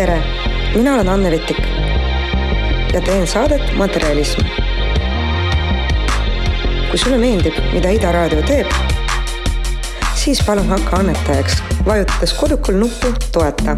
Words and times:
tere, 0.00 0.22
mina 0.74 0.94
olen 0.94 1.08
Anne 1.08 1.30
Vetik 1.30 1.58
ja 2.92 3.00
teen 3.04 3.26
saadet 3.26 3.72
Materjalism. 3.76 4.40
kui 6.90 6.98
sulle 6.98 7.18
meeldib, 7.20 7.58
mida 7.74 7.92
Ida 7.92 8.12
Raadio 8.12 8.40
teeb, 8.48 8.72
siis 10.16 10.40
palun 10.46 10.72
hakka 10.72 11.02
annetajaks, 11.02 11.60
vajutades 11.86 12.32
kodukul 12.32 12.80
nuppu 12.80 13.12
toeta 13.32 13.76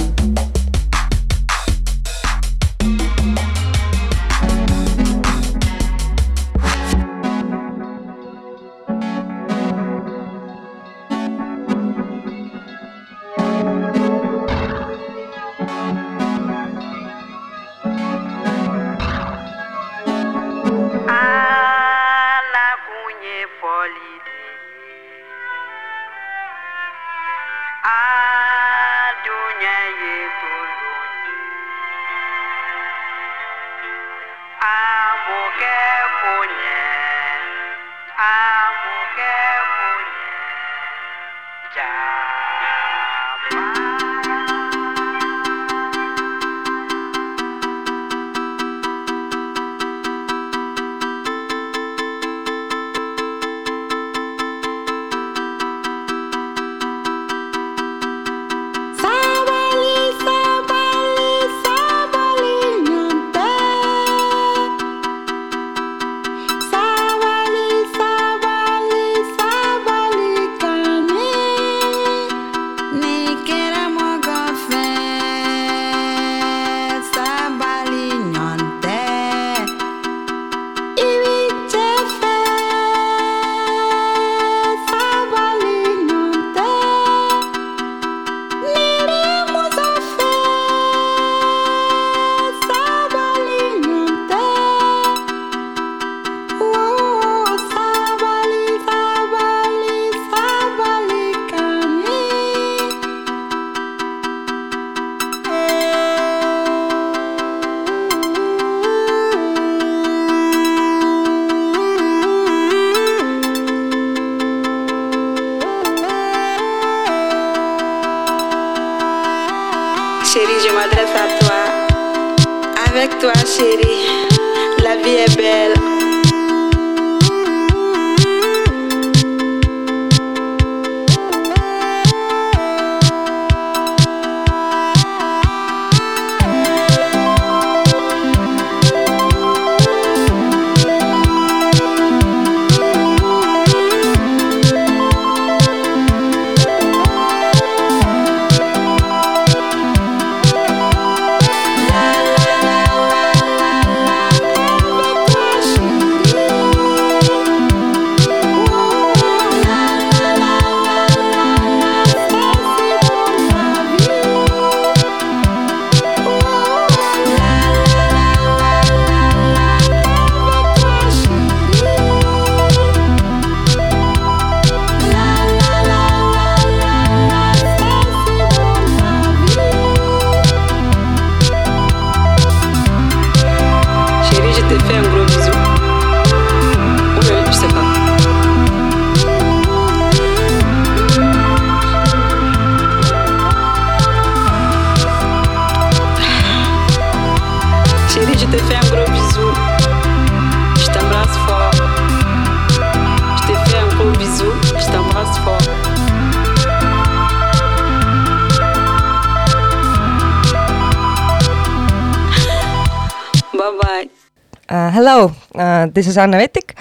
this 214.72 216.06
is 216.06 216.16
Anna 216.16 216.38
Vetik. 216.38 216.74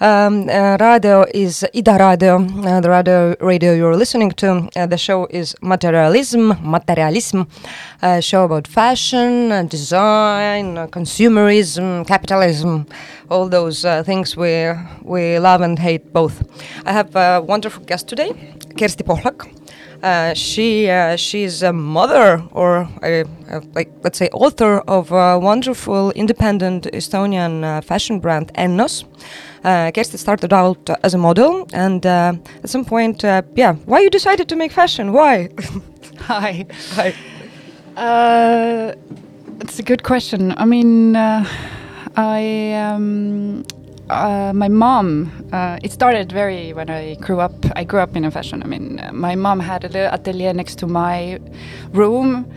Um, 0.00 0.48
uh, 0.48 0.76
radio 0.80 1.24
is 1.34 1.64
Ida 1.74 1.98
Radio, 1.98 2.36
uh, 2.36 2.80
the 2.80 2.88
radio 2.88 3.36
radio 3.40 3.74
you're 3.74 3.96
listening 3.96 4.30
to. 4.32 4.68
Uh, 4.74 4.86
the 4.86 4.96
show 4.96 5.26
is 5.26 5.54
Materialism, 5.60 6.56
Materialism, 6.62 7.46
a 8.02 8.22
show 8.22 8.44
about 8.44 8.66
fashion, 8.66 9.52
uh, 9.52 9.62
design, 9.62 10.78
uh, 10.78 10.86
consumerism, 10.86 12.06
capitalism, 12.06 12.86
all 13.30 13.48
those 13.48 13.84
uh, 13.84 14.02
things 14.02 14.36
we 14.36 14.72
we 15.02 15.38
love 15.38 15.60
and 15.60 15.78
hate 15.78 16.12
both. 16.14 16.42
I 16.86 16.92
have 16.92 17.14
a 17.14 17.42
wonderful 17.42 17.84
guest 17.84 18.08
today, 18.08 18.30
Kersti 18.76 19.04
Pohlak. 19.04 19.63
Uh, 20.04 20.34
she 20.34 20.90
uh, 20.90 21.16
she's 21.16 21.62
a 21.62 21.72
mother 21.72 22.42
or 22.52 22.86
a, 23.02 23.24
a, 23.48 23.60
like 23.72 23.90
let's 24.02 24.18
say 24.18 24.28
author 24.34 24.80
of 24.86 25.10
a 25.12 25.38
wonderful 25.38 26.10
independent 26.10 26.86
Estonian 26.92 27.64
uh, 27.64 27.80
fashion 27.80 28.20
brand 28.20 28.52
Ennos. 28.54 29.04
Uh, 29.64 29.90
Kersti 29.92 30.18
started 30.18 30.52
out 30.52 30.90
as 31.02 31.14
a 31.14 31.18
model, 31.18 31.66
and 31.72 32.04
uh, 32.04 32.34
at 32.62 32.68
some 32.68 32.84
point, 32.84 33.22
yeah, 33.22 33.72
why 33.86 34.00
you 34.00 34.10
decided 34.10 34.46
to 34.50 34.56
make 34.56 34.72
fashion? 34.72 35.14
Why? 35.14 35.48
Hi. 36.18 36.66
Hi. 36.96 37.14
it's 39.62 39.78
a 39.78 39.82
good 39.82 40.02
question. 40.02 40.52
I 40.58 40.66
mean, 40.66 41.16
I. 41.16 42.72
Um, 42.74 43.64
uh, 44.10 44.52
my 44.54 44.68
mom, 44.68 45.30
uh, 45.52 45.78
it 45.82 45.92
started 45.92 46.30
very 46.30 46.72
when 46.72 46.90
I 46.90 47.14
grew 47.14 47.40
up. 47.40 47.54
I 47.74 47.84
grew 47.84 48.00
up 48.00 48.16
in 48.16 48.24
a 48.24 48.30
fashion. 48.30 48.62
I 48.62 48.66
mean, 48.66 49.00
uh, 49.00 49.12
my 49.12 49.34
mom 49.34 49.60
had 49.60 49.84
a 49.84 49.88
little 49.88 50.12
atelier 50.12 50.52
next 50.52 50.78
to 50.80 50.86
my 50.86 51.38
room, 51.92 52.50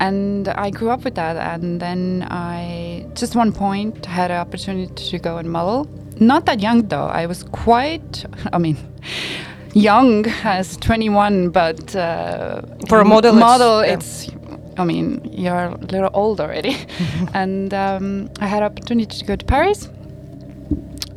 and 0.00 0.48
I 0.48 0.70
grew 0.70 0.90
up 0.90 1.04
with 1.04 1.16
that. 1.16 1.36
And 1.36 1.80
then 1.80 2.26
I, 2.30 3.06
just 3.14 3.34
one 3.34 3.52
point, 3.52 4.06
had 4.06 4.30
an 4.30 4.38
opportunity 4.38 4.92
to 5.10 5.18
go 5.18 5.38
and 5.38 5.50
model. 5.50 5.88
Not 6.20 6.46
that 6.46 6.60
young 6.60 6.86
though. 6.88 7.06
I 7.06 7.26
was 7.26 7.44
quite. 7.44 8.24
I 8.52 8.58
mean. 8.58 8.76
Young 9.74 10.26
as 10.44 10.76
21, 10.76 11.48
but 11.48 11.96
uh, 11.96 12.60
for 12.90 13.00
a 13.00 13.06
model, 13.06 13.32
model, 13.32 13.78
it's, 13.80 14.28
yeah. 14.28 14.34
it's 14.34 14.78
I 14.78 14.84
mean, 14.84 15.26
you're 15.32 15.64
a 15.64 15.78
little 15.78 16.10
old 16.12 16.42
already. 16.42 16.76
and 17.34 17.72
um, 17.72 18.30
I 18.38 18.46
had 18.48 18.62
opportunity 18.62 19.18
to 19.18 19.24
go 19.24 19.34
to 19.34 19.44
Paris. 19.46 19.88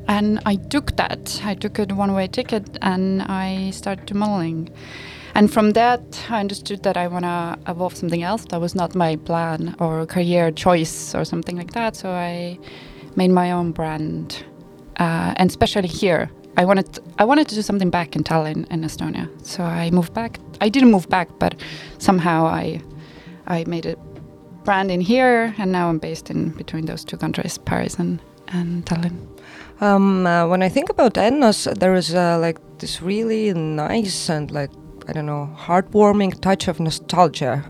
And 0.08 0.40
I 0.46 0.56
took 0.56 0.96
that. 0.98 1.42
I 1.44 1.56
took 1.56 1.80
a 1.80 1.86
one-way 1.86 2.28
ticket, 2.28 2.78
and 2.82 3.22
I 3.24 3.72
started 3.72 4.08
to 4.08 4.14
modeling. 4.16 4.70
And 5.34 5.52
from 5.52 5.72
that, 5.72 6.26
I 6.30 6.40
understood 6.40 6.84
that 6.84 6.96
I 6.96 7.08
want 7.08 7.26
to 7.26 7.58
evolve 7.68 7.96
something 7.96 8.24
else. 8.24 8.46
That 8.46 8.62
was 8.62 8.74
not 8.74 8.96
my 8.96 9.18
plan 9.18 9.76
or 9.80 10.06
career 10.06 10.52
choice 10.52 11.14
or 11.14 11.26
something 11.26 11.58
like 11.58 11.74
that. 11.74 11.96
So 11.96 12.10
I 12.12 12.58
made 13.16 13.32
my 13.32 13.52
own 13.52 13.72
brand, 13.72 14.46
uh, 14.98 15.34
and 15.36 15.50
especially 15.50 15.88
here, 15.88 16.30
I 16.58 16.64
wanted 16.64 17.00
I 17.18 17.26
wanted 17.26 17.50
to 17.50 17.56
do 17.56 17.62
something 17.62 17.90
back 17.90 18.16
in 18.16 18.24
Tallinn 18.24 18.66
in 18.72 18.82
Estonia. 18.82 19.28
So 19.46 19.64
I 19.64 19.92
moved 19.92 20.14
back. 20.14 20.40
I 20.62 20.70
didn't 20.70 20.92
move 20.92 21.10
back, 21.10 21.28
but 21.38 21.56
somehow 21.98 22.46
I 22.46 22.82
I 23.48 23.66
made 23.66 23.86
a 23.86 23.98
brand 24.64 24.90
in 24.90 25.02
here, 25.02 25.54
and 25.58 25.72
now 25.72 25.90
I'm 25.90 26.00
based 26.00 26.30
in 26.30 26.52
between 26.52 26.86
those 26.86 27.04
two 27.04 27.18
countries, 27.18 27.58
Paris 27.58 28.00
and 28.00 28.20
and 28.56 28.86
Tallinn. 28.86 29.18
Um, 29.82 30.26
uh, 30.26 30.48
when 30.48 30.64
I 30.64 30.70
think 30.70 30.90
about 30.90 31.16
Ennos, 31.16 31.68
there 31.80 31.96
is 31.96 32.16
uh, 32.16 32.38
like 32.40 32.58
this 32.80 33.02
really 33.02 33.54
nice 33.54 34.30
and 34.30 34.50
like 34.52 34.72
I 35.08 35.14
don't 35.14 35.26
know 35.26 35.50
heartwarming 35.58 36.40
touch 36.42 36.68
of 36.68 36.80
nostalgia 36.80 37.64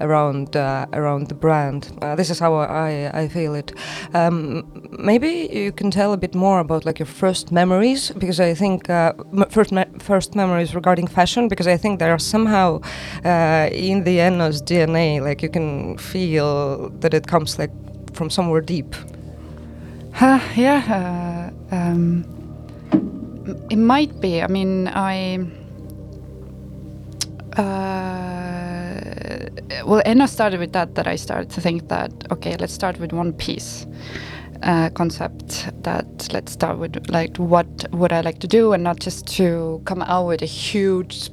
around 0.00 0.56
uh, 0.56 0.86
around 0.92 1.28
the 1.28 1.34
brand. 1.34 1.96
Uh, 2.02 2.16
this 2.16 2.30
is 2.30 2.40
how 2.40 2.54
I, 2.54 3.10
I 3.22 3.28
feel 3.28 3.54
it. 3.54 3.72
Um, 4.12 4.64
maybe 4.98 5.48
you 5.52 5.72
can 5.72 5.90
tell 5.90 6.12
a 6.12 6.16
bit 6.16 6.34
more 6.34 6.58
about 6.58 6.84
like 6.84 6.98
your 6.98 7.06
first 7.06 7.52
memories 7.52 8.10
because 8.18 8.40
I 8.40 8.54
think 8.54 8.90
uh, 8.90 9.12
first 9.50 9.72
me 9.72 9.84
first 10.00 10.34
memories 10.34 10.74
regarding 10.74 11.06
fashion 11.06 11.48
because 11.48 11.68
I 11.68 11.76
think 11.76 12.00
they 12.00 12.10
are 12.10 12.18
somehow 12.18 12.80
uh, 13.24 13.68
in 13.72 14.04
the 14.04 14.18
Ennos 14.18 14.60
DNA. 14.60 15.22
Like 15.22 15.42
you 15.42 15.48
can 15.48 15.96
feel 15.98 16.90
that 17.00 17.14
it 17.14 17.26
comes 17.26 17.58
like 17.58 17.72
from 18.12 18.30
somewhere 18.30 18.60
deep. 18.60 18.94
Uh, 20.20 20.40
yeah, 20.56 21.50
um, 21.72 22.24
it 23.70 23.78
might 23.78 24.20
be. 24.20 24.42
I 24.42 24.48
mean, 24.48 24.88
I. 24.88 25.40
Uh, 27.56 29.48
well, 29.86 30.02
Enno 30.06 30.28
started 30.28 30.60
with 30.60 30.72
that. 30.72 30.94
That 30.94 31.06
I 31.08 31.16
started 31.16 31.50
to 31.50 31.60
think 31.60 31.88
that 31.88 32.12
okay, 32.32 32.56
let's 32.58 32.72
start 32.72 33.00
with 33.00 33.12
one 33.12 33.32
piece 33.32 33.86
uh, 34.62 34.90
concept. 34.90 35.70
That 35.82 36.28
let's 36.32 36.52
start 36.52 36.78
with 36.78 37.10
like 37.10 37.36
what 37.38 37.66
would 37.92 38.12
I 38.12 38.20
like 38.20 38.38
to 38.40 38.48
do, 38.48 38.72
and 38.72 38.84
not 38.84 39.00
just 39.00 39.26
to 39.38 39.82
come 39.84 40.02
out 40.02 40.26
with 40.28 40.42
a 40.42 40.46
huge, 40.46 41.30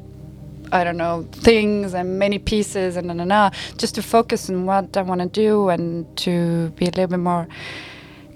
I 0.71 0.83
don't 0.83 0.97
know, 0.97 1.27
things 1.33 1.93
and 1.93 2.19
many 2.19 2.39
pieces 2.39 2.97
and 2.97 3.07
na 3.07 3.13
na 3.13 3.25
na. 3.25 3.51
Just 3.77 3.95
to 3.95 4.01
focus 4.01 4.49
on 4.49 4.65
what 4.65 4.97
I 4.97 5.03
want 5.03 5.21
to 5.21 5.27
do 5.27 5.69
and 5.69 6.05
to 6.17 6.69
be 6.77 6.85
a 6.85 6.91
little 6.91 7.07
bit 7.07 7.19
more 7.19 7.47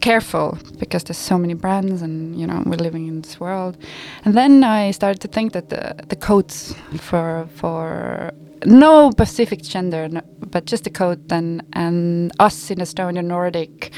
careful 0.01 0.57
because 0.79 1.03
there's 1.03 1.17
so 1.17 1.37
many 1.37 1.53
brands 1.53 2.01
and 2.01 2.39
you 2.39 2.47
know 2.47 2.61
we're 2.65 2.77
living 2.77 3.07
in 3.07 3.21
this 3.21 3.39
world. 3.39 3.77
And 4.25 4.35
then 4.35 4.63
i 4.63 4.91
started 4.91 5.21
to 5.21 5.27
think 5.27 5.53
that 5.53 5.69
the 5.69 5.95
the 6.07 6.15
codes 6.15 6.75
for 6.99 7.47
for 7.55 8.31
no 8.65 9.11
specific 9.11 9.61
gender 9.61 10.07
no, 10.07 10.21
but 10.39 10.65
just 10.65 10.83
the 10.83 10.89
code 10.89 11.31
and 11.31 11.63
and 11.73 12.31
us 12.39 12.71
in 12.71 12.79
estonia 12.79 13.23
nordic 13.23 13.91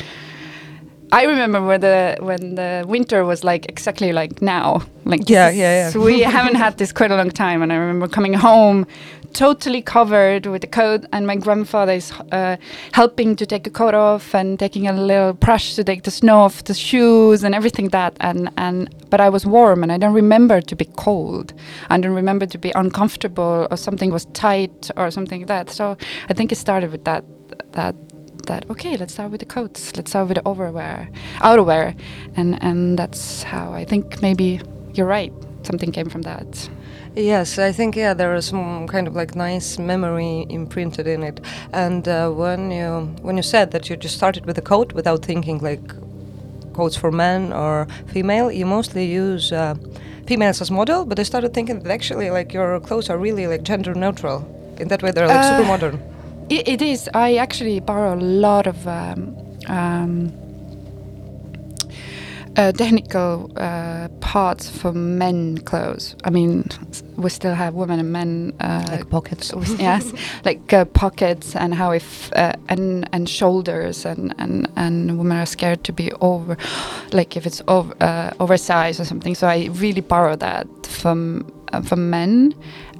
I 1.11 1.23
remember 1.23 1.61
when 1.61 1.81
the 1.81 2.17
when 2.19 2.55
the 2.55 2.83
winter 2.87 3.23
was 3.23 3.43
like 3.43 3.65
exactly 3.69 4.11
like 4.11 4.41
now, 4.41 4.81
like 5.05 5.29
yeah, 5.29 5.49
yeah, 5.49 5.89
yeah. 5.89 5.97
we 5.97 6.19
haven't 6.37 6.55
had 6.55 6.77
this 6.77 6.91
quite 6.91 7.11
a 7.11 7.15
long 7.15 7.31
time, 7.31 7.61
and 7.61 7.71
I 7.71 7.75
remember 7.75 8.07
coming 8.07 8.33
home 8.33 8.85
totally 9.33 9.81
covered 9.81 10.45
with 10.47 10.61
the 10.61 10.67
coat, 10.67 11.05
and 11.13 11.27
my 11.27 11.35
grandfather 11.35 11.93
is 11.93 12.11
uh, 12.31 12.57
helping 12.91 13.35
to 13.35 13.45
take 13.45 13.63
the 13.63 13.69
coat 13.69 13.93
off 13.93 14.33
and 14.33 14.59
taking 14.59 14.87
a 14.87 14.93
little 14.93 15.33
brush 15.33 15.75
to 15.75 15.83
take 15.83 16.03
the 16.03 16.11
snow 16.11 16.39
off 16.39 16.63
the 16.65 16.73
shoes 16.73 17.43
and 17.43 17.55
everything 17.55 17.89
that, 17.89 18.17
and 18.19 18.49
and 18.57 18.93
but 19.09 19.21
I 19.21 19.29
was 19.29 19.45
warm, 19.45 19.83
and 19.83 19.91
I 19.91 19.97
don't 19.97 20.13
remember 20.13 20.59
to 20.59 20.75
be 20.75 20.85
cold, 20.97 21.53
I 21.89 21.97
don't 21.99 22.15
remember 22.15 22.45
to 22.47 22.57
be 22.57 22.71
uncomfortable 22.75 23.67
or 23.71 23.77
something 23.77 24.11
was 24.11 24.25
tight 24.33 24.91
or 24.97 25.09
something 25.11 25.41
like 25.41 25.47
that. 25.47 25.69
So 25.69 25.97
I 26.29 26.33
think 26.33 26.51
it 26.51 26.57
started 26.57 26.91
with 26.91 27.05
that 27.05 27.23
that 27.71 27.95
that 28.47 28.69
okay 28.69 28.97
let's 28.97 29.13
start 29.13 29.31
with 29.31 29.39
the 29.39 29.45
coats 29.45 29.95
let's 29.95 30.11
start 30.11 30.27
with 30.27 30.35
the 30.35 30.47
overwear 30.47 31.09
outerwear 31.39 31.95
and 32.35 32.61
and 32.63 32.97
that's 32.99 33.43
how 33.43 33.71
i 33.73 33.85
think 33.85 34.21
maybe 34.21 34.59
you're 34.93 35.07
right 35.07 35.33
something 35.63 35.91
came 35.91 36.09
from 36.09 36.23
that 36.23 36.69
Yes, 37.15 37.57
I 37.57 37.71
think 37.71 37.95
yeah, 37.95 38.13
there 38.13 38.35
is 38.35 38.45
some 38.45 38.85
kind 38.87 39.07
of 39.07 39.15
like 39.15 39.35
nice 39.35 39.79
memory 39.79 40.45
imprinted 40.49 41.07
in 41.07 41.23
it. 41.23 41.39
And 41.73 42.07
uh, 42.07 42.29
when 42.29 42.69
you 42.69 43.11
when 43.23 43.37
you 43.37 43.43
said 43.43 43.71
that 43.71 43.89
you 43.89 43.97
just 43.97 44.15
started 44.15 44.45
with 44.45 44.57
a 44.59 44.61
coat 44.61 44.93
without 44.93 45.25
thinking 45.25 45.57
like 45.57 45.81
coats 46.73 46.95
for 46.95 47.11
men 47.11 47.53
or 47.53 47.87
female, 48.05 48.51
you 48.51 48.67
mostly 48.67 49.05
use 49.05 49.51
uh, 49.51 49.73
females 50.27 50.61
as 50.61 50.69
model. 50.69 51.05
But 51.05 51.19
I 51.19 51.23
started 51.23 51.55
thinking 51.55 51.79
that 51.79 51.91
actually 51.91 52.29
like 52.29 52.53
your 52.53 52.79
clothes 52.81 53.09
are 53.09 53.17
really 53.17 53.47
like 53.47 53.63
gender 53.63 53.95
neutral. 53.95 54.45
In 54.79 54.87
that 54.89 55.01
way, 55.01 55.09
they're 55.09 55.27
like 55.27 55.39
Uh, 55.39 55.49
super 55.49 55.65
modern. 55.65 55.99
It, 56.49 56.67
it 56.67 56.81
is. 56.81 57.09
I 57.13 57.35
actually 57.37 57.79
borrow 57.79 58.15
a 58.15 58.21
lot 58.21 58.67
of 58.67 58.87
um, 58.87 59.35
um, 59.67 60.31
uh, 62.55 62.71
technical 62.71 63.51
uh, 63.57 64.07
parts 64.21 64.69
for 64.69 64.91
men 64.93 65.57
clothes. 65.59 66.15
I 66.23 66.29
mean, 66.29 66.65
we 67.17 67.29
still 67.29 67.53
have 67.53 67.73
women 67.75 67.99
and 67.99 68.11
men 68.11 68.53
uh, 68.59 68.85
Like 68.89 69.09
pockets. 69.09 69.53
yes, 69.79 70.11
like 70.45 70.73
uh, 70.73 70.85
pockets 70.85 71.55
and 71.55 71.73
how 71.75 71.91
if 71.91 72.31
uh, 72.33 72.53
and 72.69 73.07
and 73.13 73.29
shoulders 73.29 74.05
and 74.05 74.33
and 74.39 74.67
and 74.75 75.17
women 75.17 75.37
are 75.37 75.45
scared 75.45 75.83
to 75.83 75.93
be 75.93 76.11
over, 76.21 76.57
like 77.11 77.37
if 77.37 77.45
it's 77.45 77.61
over 77.67 77.93
uh, 78.01 78.31
oversized 78.39 78.99
or 78.99 79.05
something. 79.05 79.35
So 79.35 79.47
I 79.47 79.69
really 79.73 80.01
borrow 80.01 80.35
that 80.37 80.67
from 80.87 81.45
uh, 81.73 81.81
from 81.81 82.09
men, 82.09 82.53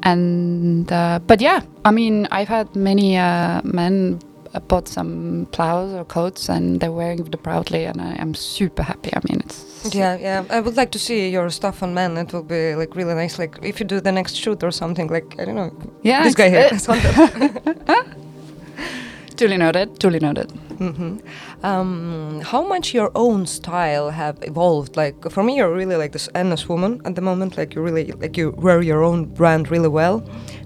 and 0.03 0.91
uh, 0.91 1.19
but 1.25 1.41
yeah, 1.41 1.61
I 1.85 1.91
mean 1.91 2.27
I've 2.31 2.47
had 2.47 2.75
many 2.75 3.17
uh, 3.17 3.61
men 3.63 4.19
uh, 4.53 4.59
bought 4.59 4.87
some 4.87 5.47
plows 5.51 5.93
or 5.93 6.05
coats 6.05 6.49
and 6.49 6.79
they're 6.79 6.91
wearing 6.91 7.23
them 7.23 7.41
proudly, 7.41 7.85
and 7.85 8.01
I 8.01 8.15
am 8.21 8.33
super 8.33 8.83
happy. 8.83 9.11
I 9.13 9.19
mean 9.29 9.41
it's 9.45 9.93
Yeah, 9.93 10.17
yeah. 10.17 10.43
I 10.49 10.59
would 10.59 10.77
like 10.77 10.91
to 10.91 10.99
see 10.99 11.29
your 11.29 11.49
stuff 11.49 11.83
on 11.83 11.93
men. 11.93 12.17
It 12.17 12.33
will 12.33 12.43
be 12.43 12.75
like 12.75 12.95
really 12.95 13.13
nice. 13.13 13.39
Like 13.39 13.57
if 13.61 13.79
you 13.79 13.85
do 13.85 13.99
the 13.99 14.11
next 14.11 14.35
shoot 14.35 14.63
or 14.63 14.71
something. 14.71 15.07
Like 15.07 15.35
I 15.39 15.45
don't 15.45 15.55
know. 15.55 15.71
yeah 16.03 16.23
this 16.23 16.35
guy 16.35 16.49
here. 16.49 16.69
duly 19.37 19.57
noted. 19.57 19.99
Duly 19.99 20.19
noted. 20.19 20.51
hmm 20.77 21.17
Um, 21.63 22.41
how 22.43 22.61
much 22.67 22.93
your 22.93 23.11
own 23.15 23.45
style 23.47 24.09
have 24.11 24.37
evolved? 24.41 24.97
Like 24.97 25.15
for 25.31 25.43
me, 25.43 25.55
you're 25.57 25.73
really 25.73 25.95
like 25.95 26.11
this 26.11 26.29
endless 26.35 26.69
woman 26.69 27.01
at 27.05 27.15
the 27.15 27.21
moment. 27.21 27.57
Like 27.57 27.75
you 27.75 27.81
really 27.85 28.11
like 28.21 28.37
you 28.37 28.51
wear 28.57 28.81
your 28.81 29.03
own 29.03 29.25
brand 29.25 29.71
really 29.71 29.89
well, 29.89 30.21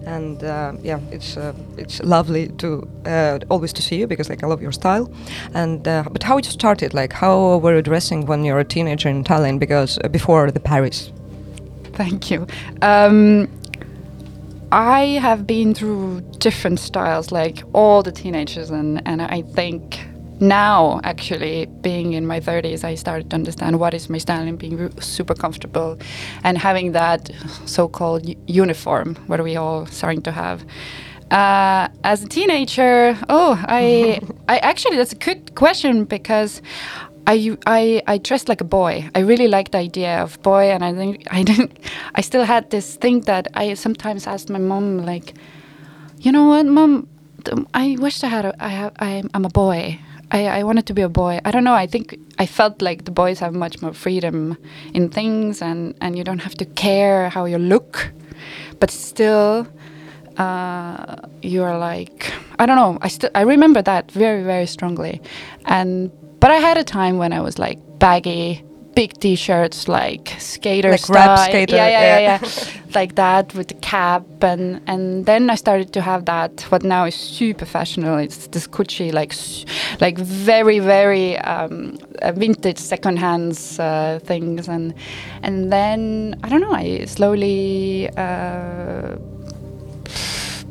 and 0.05 0.43
uh, 0.43 0.73
yeah, 0.83 0.99
it's 1.11 1.37
uh, 1.37 1.53
it's 1.77 2.01
lovely 2.03 2.47
to 2.57 2.67
uh, 3.05 3.39
always 3.49 3.73
to 3.73 3.81
see 3.81 3.97
you 3.99 4.07
because 4.07 4.29
like 4.29 4.43
I 4.43 4.47
love 4.47 4.61
your 4.61 4.73
style. 4.73 5.09
And 5.53 5.87
uh, 5.87 6.03
but 6.11 6.23
how 6.23 6.37
you 6.37 6.43
started? 6.43 6.93
Like 6.93 7.13
how 7.13 7.57
were 7.63 7.75
you 7.75 7.81
dressing 7.81 8.25
when 8.27 8.43
you 8.45 8.53
were 8.53 8.61
a 8.61 8.65
teenager 8.75 9.09
in 9.09 9.23
Tallinn? 9.23 9.59
Because 9.59 9.99
uh, 10.03 10.09
before 10.09 10.51
the 10.51 10.59
Paris. 10.59 11.11
Thank 11.93 12.31
you. 12.31 12.47
Um, 12.81 13.47
I 14.71 15.19
have 15.21 15.45
been 15.45 15.73
through 15.73 16.21
different 16.37 16.79
styles, 16.79 17.31
like 17.31 17.61
all 17.73 18.03
the 18.03 18.11
teenagers, 18.11 18.69
and, 18.69 19.05
and 19.05 19.21
I 19.21 19.41
think 19.41 19.99
now, 20.39 21.01
actually, 21.03 21.67
being 21.81 22.13
in 22.13 22.25
my 22.25 22.39
30s, 22.39 22.83
I 22.83 22.95
started 22.95 23.29
to 23.29 23.35
understand 23.35 23.79
what 23.79 23.93
is 23.93 24.09
my 24.09 24.17
style 24.17 24.47
and 24.47 24.57
being 24.57 24.89
super 24.99 25.35
comfortable 25.35 25.99
and 26.43 26.57
having 26.57 26.93
that 26.93 27.29
so 27.65 27.87
called 27.87 28.25
uniform, 28.47 29.15
what 29.27 29.43
we 29.43 29.55
all 29.55 29.85
starting 29.87 30.21
to 30.23 30.31
have. 30.31 30.65
Uh, 31.31 31.87
as 32.03 32.23
a 32.23 32.27
teenager, 32.27 33.17
oh, 33.29 33.63
I, 33.67 34.19
I 34.47 34.57
actually, 34.59 34.97
that's 34.97 35.13
a 35.13 35.17
good 35.17 35.53
question 35.55 36.05
because 36.05 36.61
I, 37.27 38.01
I 38.07 38.17
dressed 38.17 38.49
like 38.49 38.61
a 38.61 38.65
boy. 38.65 39.09
I 39.15 39.19
really 39.19 39.47
liked 39.47 39.71
the 39.73 39.77
idea 39.77 40.21
of 40.21 40.41
boy, 40.41 40.71
and 40.71 40.83
I 40.83 40.93
think 40.93 41.27
I 41.31 41.43
didn't. 41.43 41.77
I 42.15 42.21
still 42.21 42.43
had 42.43 42.69
this 42.69 42.95
thing 42.95 43.21
that 43.21 43.47
I 43.53 43.73
sometimes 43.75 44.27
asked 44.27 44.49
my 44.49 44.59
mom, 44.59 45.05
like, 45.05 45.33
you 46.19 46.31
know 46.31 46.45
what, 46.45 46.65
mom, 46.65 47.07
I 47.73 47.97
wish 47.99 48.23
I 48.23 48.27
had. 48.27 48.45
A, 48.45 48.55
I 48.59 48.69
have. 48.69 48.93
I, 48.99 49.23
I'm 49.33 49.45
a 49.45 49.49
boy. 49.49 49.99
I, 50.31 50.47
I 50.47 50.63
wanted 50.63 50.85
to 50.87 50.93
be 50.93 51.01
a 51.01 51.09
boy. 51.09 51.39
I 51.43 51.51
don't 51.51 51.63
know. 51.63 51.73
I 51.73 51.87
think 51.87 52.17
I 52.39 52.45
felt 52.45 52.81
like 52.81 53.05
the 53.05 53.11
boys 53.11 53.39
have 53.39 53.53
much 53.53 53.81
more 53.81 53.93
freedom 53.93 54.57
in 54.93 55.09
things, 55.09 55.61
and 55.61 55.95
and 56.01 56.17
you 56.17 56.23
don't 56.23 56.39
have 56.39 56.55
to 56.55 56.65
care 56.65 57.29
how 57.29 57.45
you 57.45 57.57
look, 57.57 58.11
but 58.79 58.91
still 58.91 59.67
uh, 60.37 61.17
you're 61.41 61.77
like 61.77 62.31
I 62.59 62.65
don't 62.65 62.77
know. 62.77 62.97
I 63.01 63.07
still 63.09 63.29
I 63.35 63.41
remember 63.41 63.81
that 63.81 64.11
very 64.11 64.43
very 64.43 64.67
strongly, 64.67 65.21
and 65.65 66.11
but 66.41 66.51
I 66.51 66.55
had 66.55 66.77
a 66.77 66.83
time 66.83 67.17
when 67.17 67.31
I 67.31 67.39
was 67.39 67.57
like 67.59 67.79
baggy, 67.99 68.63
big 68.95 69.13
T-shirts, 69.19 69.87
like 69.87 70.35
skater 70.39 70.91
Like 70.91 70.99
style. 70.99 71.37
skater, 71.37 71.75
yeah, 71.75 71.87
yeah, 71.87 72.01
yeah, 72.01 72.19
yeah. 72.19 72.39
yeah. 72.41 72.81
like 72.95 73.15
that 73.15 73.53
with 73.53 73.67
the 73.69 73.75
cap, 73.75 74.25
and 74.43 74.81
and 74.87 75.25
then 75.25 75.49
I 75.49 75.55
started 75.55 75.93
to 75.93 76.01
have 76.01 76.25
that. 76.25 76.61
What 76.71 76.83
now 76.83 77.05
is 77.05 77.15
super 77.15 77.65
fashionable. 77.65 78.17
It's 78.17 78.47
this 78.47 78.67
Gucci, 78.67 79.13
like 79.13 79.33
like 80.01 80.17
very 80.17 80.79
very 80.79 81.37
um, 81.37 81.97
uh, 82.21 82.31
vintage 82.33 82.79
secondhand 82.79 83.53
uh, 83.79 84.19
things, 84.19 84.67
and 84.67 84.93
and 85.43 85.71
then 85.71 86.35
I 86.43 86.49
don't 86.49 86.61
know. 86.61 86.73
I 86.73 87.05
slowly. 87.05 88.09
Uh, 88.17 89.15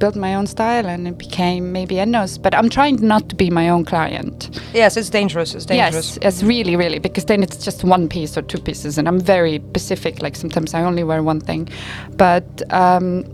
built 0.00 0.16
my 0.16 0.34
own 0.34 0.46
style 0.46 0.86
and 0.86 1.06
it 1.06 1.18
became 1.18 1.72
maybe 1.72 1.94
Enno's 1.96 2.38
but 2.38 2.54
I'm 2.54 2.68
trying 2.68 2.96
not 3.06 3.28
to 3.30 3.34
be 3.36 3.50
my 3.50 3.68
own 3.68 3.84
client 3.84 4.50
Yes, 4.72 4.96
it's 4.96 5.10
dangerous. 5.10 5.54
It's 5.54 5.66
dangerous. 5.66 6.16
Yes, 6.16 6.18
yes, 6.22 6.42
really, 6.42 6.76
really, 6.76 6.98
because 6.98 7.24
then 7.24 7.42
it's 7.42 7.56
just 7.64 7.82
one 7.82 8.08
piece 8.08 8.36
or 8.36 8.42
two 8.42 8.58
pieces, 8.58 8.98
and 8.98 9.08
I'm 9.08 9.20
very 9.20 9.58
specific. 9.70 10.22
Like 10.22 10.36
sometimes 10.36 10.74
I 10.74 10.82
only 10.82 11.02
wear 11.02 11.22
one 11.22 11.40
thing, 11.40 11.68
but 12.16 12.44
um, 12.72 13.24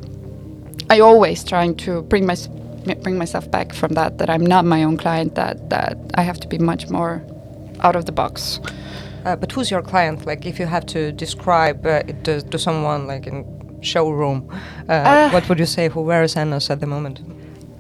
I 0.89 1.01
always 1.01 1.45
trying 1.45 1.75
to 1.77 2.03
bring 2.03 2.27
my 2.27 2.37
bring 3.03 3.19
myself 3.19 3.51
back 3.51 3.75
from 3.75 3.95
that. 3.95 4.19
That 4.19 4.31
I'm 4.31 4.47
not 4.47 4.65
my 4.65 4.83
own 4.83 4.97
client. 4.97 5.35
That 5.35 5.69
that 5.71 5.99
I 6.15 6.23
have 6.23 6.41
to 6.41 6.49
be 6.49 6.59
much 6.59 6.89
more 6.89 7.23
out 7.81 7.97
of 7.97 8.07
the 8.07 8.13
box. 8.13 8.61
Uh, 9.25 9.37
but 9.37 9.51
who's 9.51 9.71
your 9.71 9.83
client? 9.83 10.25
Like, 10.25 10.47
if 10.47 10.61
you 10.61 10.67
have 10.67 10.87
to 10.87 11.11
describe 11.11 11.85
uh, 11.85 12.03
it 12.07 12.23
to, 12.25 12.43
to 12.43 12.59
someone, 12.61 13.09
like 13.09 13.27
in 13.27 13.45
showroom, 13.81 14.49
uh, 14.89 14.93
Uh, 14.93 15.31
what 15.31 15.49
would 15.49 15.59
you 15.59 15.67
say? 15.67 15.89
Who 15.89 16.01
wears 16.03 16.35
Ennos 16.37 16.71
at 16.71 16.81
the 16.81 16.87
moment? 16.87 17.21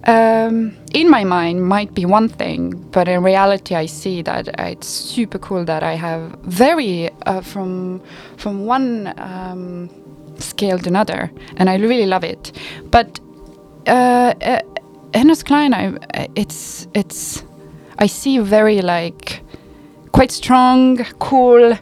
um, 0.08 0.72
in 0.94 1.10
my 1.10 1.24
mind 1.24 1.66
might 1.66 1.92
be 1.94 2.04
one 2.04 2.28
thing, 2.28 2.70
but 2.92 3.08
in 3.08 3.24
reality, 3.24 3.74
I 3.74 3.86
see 3.86 4.22
that 4.22 4.46
it's 4.58 4.86
super 4.86 5.38
cool 5.38 5.64
that 5.64 5.82
I 5.82 5.96
have 5.96 6.20
very 6.44 7.10
uh, 7.26 7.40
from 7.40 8.00
from 8.36 8.66
one 8.66 9.12
um, 9.18 9.88
scale 10.38 10.78
to 10.78 10.88
another, 10.88 11.30
and 11.56 11.68
I 11.68 11.74
really 11.76 12.06
love 12.06 12.22
it. 12.22 12.52
But 12.90 13.18
uh, 13.88 14.34
uh, 14.42 14.60
Hennes 15.12 15.42
Klein, 15.42 15.74
I, 15.74 16.28
it's 16.36 16.86
it's 16.94 17.42
I 17.98 18.06
see 18.06 18.38
very 18.38 18.82
like 18.82 19.40
quite 20.12 20.30
strong, 20.30 20.98
cool. 21.18 21.76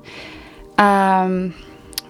Um, 0.78 1.54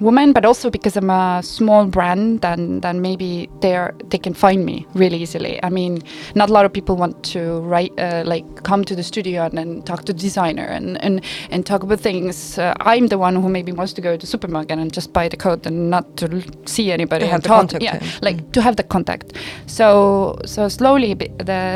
woman, 0.00 0.32
but 0.32 0.44
also 0.44 0.70
because 0.70 0.96
I'm 0.96 1.10
a 1.10 1.40
small 1.42 1.86
brand, 1.86 2.40
then 2.40 2.80
then 2.80 3.00
maybe 3.00 3.48
they're 3.60 3.94
they 4.10 4.18
can 4.18 4.34
find 4.34 4.64
me 4.64 4.86
really 4.94 5.18
easily. 5.22 5.58
I 5.62 5.70
mean, 5.70 6.02
not 6.34 6.50
a 6.50 6.52
lot 6.52 6.64
of 6.64 6.72
people 6.72 6.96
want 6.96 7.22
to 7.32 7.60
write 7.60 7.92
uh, 7.98 8.22
like 8.26 8.44
come 8.64 8.84
to 8.84 8.94
the 8.96 9.02
studio 9.02 9.44
and 9.44 9.56
then 9.58 9.82
talk 9.82 10.04
to 10.04 10.12
the 10.12 10.18
designer 10.18 10.64
and 10.64 11.02
and 11.04 11.20
and 11.50 11.64
talk 11.66 11.82
about 11.82 12.00
things. 12.00 12.58
Uh, 12.58 12.74
I'm 12.80 13.08
the 13.08 13.18
one 13.18 13.36
who 13.36 13.48
maybe 13.48 13.72
wants 13.72 13.92
to 13.94 14.00
go 14.00 14.12
to 14.12 14.18
the 14.18 14.26
supermarket 14.26 14.78
and 14.78 14.92
just 14.92 15.12
buy 15.12 15.28
the 15.28 15.36
coat 15.36 15.66
and 15.66 15.90
not 15.90 16.16
to 16.16 16.30
l- 16.30 16.42
see 16.66 16.90
anybody. 16.92 17.26
And 17.26 17.42
talk- 17.42 17.58
contact, 17.58 17.82
yeah, 17.84 18.00
like 18.22 18.52
to 18.52 18.60
have 18.62 18.76
the 18.76 18.82
contact. 18.84 19.32
So 19.66 20.36
so 20.44 20.68
slowly 20.68 21.14
the 21.14 21.28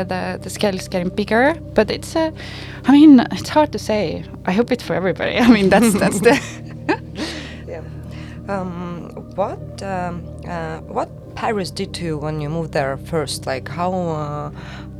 the 0.09 0.39
the 0.41 0.49
scale 0.49 0.75
is 0.75 0.87
getting 0.87 1.09
bigger, 1.15 1.55
but 1.73 1.89
it's 1.91 2.15
uh, 2.15 2.31
I 2.85 2.91
mean 2.91 3.19
it's 3.31 3.49
hard 3.49 3.71
to 3.71 3.79
say. 3.79 4.23
I 4.45 4.51
hope 4.51 4.71
it's 4.71 4.83
for 4.83 4.95
everybody. 4.95 5.37
I 5.47 5.49
mean 5.49 5.69
that's 5.69 5.93
that's 5.93 6.19
the. 6.19 6.39
Um, 8.49 9.11
what 9.35 9.83
um, 9.83 10.25
uh, 10.47 10.79
what 10.79 11.09
Paris 11.35 11.69
did 11.69 11.93
to 11.93 12.03
you 12.03 12.17
when 12.17 12.41
you 12.41 12.49
moved 12.49 12.71
there 12.73 12.97
first? 12.97 13.45
Like 13.45 13.67
how, 13.67 13.93
uh, 13.93 14.51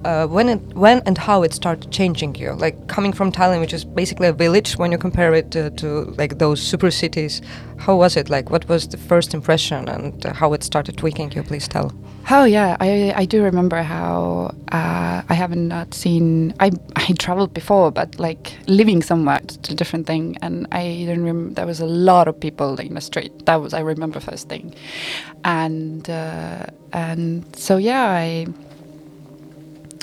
uh, 0.06 0.28
when 0.28 0.50
it 0.50 0.60
when 0.76 1.02
and 1.06 1.18
how 1.18 1.44
it 1.44 1.54
started 1.54 1.92
changing 1.92 2.36
you? 2.36 2.54
Like 2.54 2.88
coming 2.88 3.14
from 3.14 3.32
Tallinn, 3.32 3.60
which 3.60 3.74
is 3.74 3.86
basically 3.86 4.28
a 4.28 4.34
village, 4.34 4.74
when 4.74 4.92
you 4.92 4.98
compare 4.98 5.34
it 5.34 5.52
to, 5.52 5.70
to 5.72 6.06
like 6.18 6.38
those 6.38 6.62
super 6.62 6.92
cities, 6.92 7.42
how 7.78 7.96
was 7.96 8.16
it? 8.16 8.30
Like 8.30 8.50
what 8.50 8.68
was 8.68 8.88
the 8.88 8.98
first 8.98 9.34
impression 9.34 9.88
and 9.90 10.26
uh, 10.26 10.34
how 10.34 10.54
it 10.54 10.64
started 10.64 10.98
tweaking 10.98 11.32
you? 11.32 11.44
Please 11.44 11.68
tell. 11.68 11.94
Oh 12.32 12.44
yeah, 12.44 12.78
I 12.80 13.14
I 13.16 13.26
do 13.26 13.44
remember 13.44 13.82
how 13.82 14.54
uh, 14.72 15.22
I 15.28 15.34
haven't 15.34 15.68
not 15.68 15.94
seen 15.94 16.54
I 16.60 16.72
I 16.96 17.14
traveled 17.14 17.54
before, 17.54 17.92
but 17.92 18.20
like 18.20 18.54
living 18.68 19.02
somewhere 19.02 19.40
it's 19.44 19.70
a 19.70 19.76
different 19.76 20.08
thing, 20.08 20.38
and 20.42 20.68
I 20.72 20.84
didn't 20.84 21.24
remember 21.24 21.54
there 21.56 21.68
was 21.68 21.80
a 21.80 21.86
lot 21.86 22.28
of 22.28 22.40
people 22.40 22.80
in 22.80 22.94
the 22.94 23.02
street. 23.02 23.46
That 23.46 23.62
was 23.62 23.74
I 23.74 23.82
remember 23.82 24.20
first 24.20 24.50
thing, 24.50 24.74
and 25.44 26.10
uh, 26.10 26.66
and 26.94 27.44
so 27.56 27.78
yeah, 27.78 28.06
I 28.06 28.48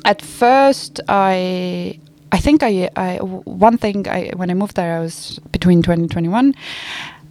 at 0.07 0.23
first 0.23 1.01
I 1.09 2.01
I 2.33 2.39
think 2.39 2.63
I, 2.63 2.89
I 2.97 3.17
one 3.19 3.77
thing 3.77 4.09
I 4.09 4.31
when 4.37 4.51
I 4.51 4.55
moved 4.55 4.77
there 4.77 4.97
I 4.97 5.01
was 5.01 5.39
between 5.53 5.83
2021 5.83 6.55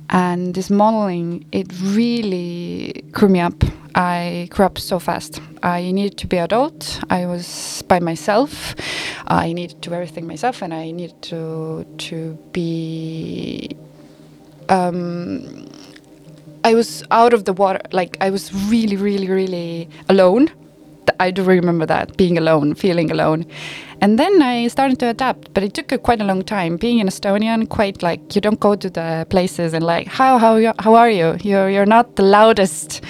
and 0.10 0.54
this 0.54 0.70
modeling 0.70 1.46
it 1.52 1.68
really 1.82 3.04
grew 3.12 3.30
me 3.30 3.40
up 3.40 3.64
I 3.96 4.48
grew 4.52 4.66
up 4.66 4.78
so 4.78 5.00
fast 5.00 5.42
I 5.64 5.92
needed 5.92 6.18
to 6.20 6.28
be 6.28 6.38
adult 6.38 7.00
I 7.10 7.26
was 7.26 7.82
by 7.88 8.00
myself 8.00 8.76
I 9.28 9.54
needed 9.54 9.82
to 9.82 9.90
do 9.90 9.96
everything 9.96 10.28
myself 10.28 10.62
and 10.62 10.74
I 10.74 10.92
needed 10.92 11.20
to 11.24 11.86
to 12.10 12.38
be 12.52 13.76
um, 14.70 15.68
I 16.64 16.74
was 16.74 17.04
out 17.12 17.34
of 17.34 17.46
the 17.46 17.54
water. 17.54 17.80
Like 17.92 18.18
I 18.22 18.32
was 18.32 18.52
really, 18.72 18.98
really, 18.98 19.30
really 19.30 19.90
alone. 20.10 20.50
I 21.20 21.32
do 21.32 21.44
remember 21.44 21.86
that 21.86 22.18
being 22.18 22.38
alone, 22.38 22.76
feeling 22.76 23.12
alone, 23.12 23.46
and 24.02 24.20
then 24.20 24.42
I 24.42 24.68
started 24.68 25.00
to 25.00 25.10
adapt. 25.10 25.54
But 25.54 25.64
it 25.64 25.74
took 25.74 25.92
a, 25.92 25.98
quite 25.98 26.22
a 26.22 26.24
long 26.26 26.44
time. 26.44 26.78
Being 26.78 27.00
an 27.02 27.08
Estonian, 27.08 27.68
quite 27.70 28.04
like 28.04 28.36
you 28.36 28.42
don't 28.42 28.60
go 28.60 28.76
to 28.76 28.90
the 28.90 29.26
places 29.30 29.74
and 29.74 29.84
like 29.84 30.08
how 30.08 30.38
how 30.38 30.74
how 30.80 30.96
are 30.96 31.10
you? 31.10 31.38
You're 31.42 31.70
you're 31.70 31.86
not 31.86 32.16
the 32.16 32.24
loudest. 32.24 33.02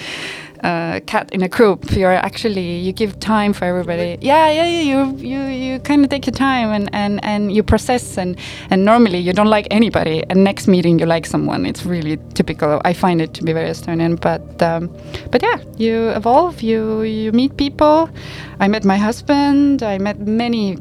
Uh, 0.66 0.98
cat 1.06 1.30
in 1.32 1.42
a 1.42 1.48
group. 1.48 1.92
You're 1.92 2.18
actually 2.28 2.78
you 2.86 2.92
give 2.92 3.12
time 3.20 3.52
for 3.52 3.66
everybody. 3.66 4.18
Yeah 4.20 4.50
yeah, 4.50 4.66
yeah 4.66 4.82
you 4.90 4.98
you 5.18 5.40
you 5.46 5.78
kind 5.78 6.02
of 6.04 6.10
take 6.10 6.26
your 6.26 6.34
time 6.34 6.68
and 6.76 6.90
and 6.92 7.24
and 7.24 7.52
you 7.56 7.62
process 7.62 8.18
and 8.18 8.36
and 8.70 8.84
normally 8.84 9.18
you 9.26 9.32
don't 9.32 9.52
like 9.56 9.68
anybody. 9.70 10.24
And 10.28 10.42
next 10.42 10.66
meeting 10.66 10.98
you 10.98 11.06
like 11.06 11.24
someone. 11.24 11.66
It's 11.70 11.86
really 11.86 12.18
typical. 12.34 12.80
I 12.84 12.94
find 12.94 13.20
it 13.20 13.32
to 13.34 13.44
be 13.44 13.52
very 13.52 13.70
estonian 13.70 14.18
but 14.20 14.42
um, 14.60 14.90
but 15.30 15.40
yeah 15.40 15.58
you 15.76 16.10
evolve 16.20 16.62
you 16.62 17.02
you 17.02 17.30
meet 17.30 17.56
people. 17.56 18.10
I 18.58 18.66
met 18.66 18.84
my 18.84 18.98
husband. 18.98 19.84
I 19.84 19.98
met 19.98 20.18
many 20.18 20.76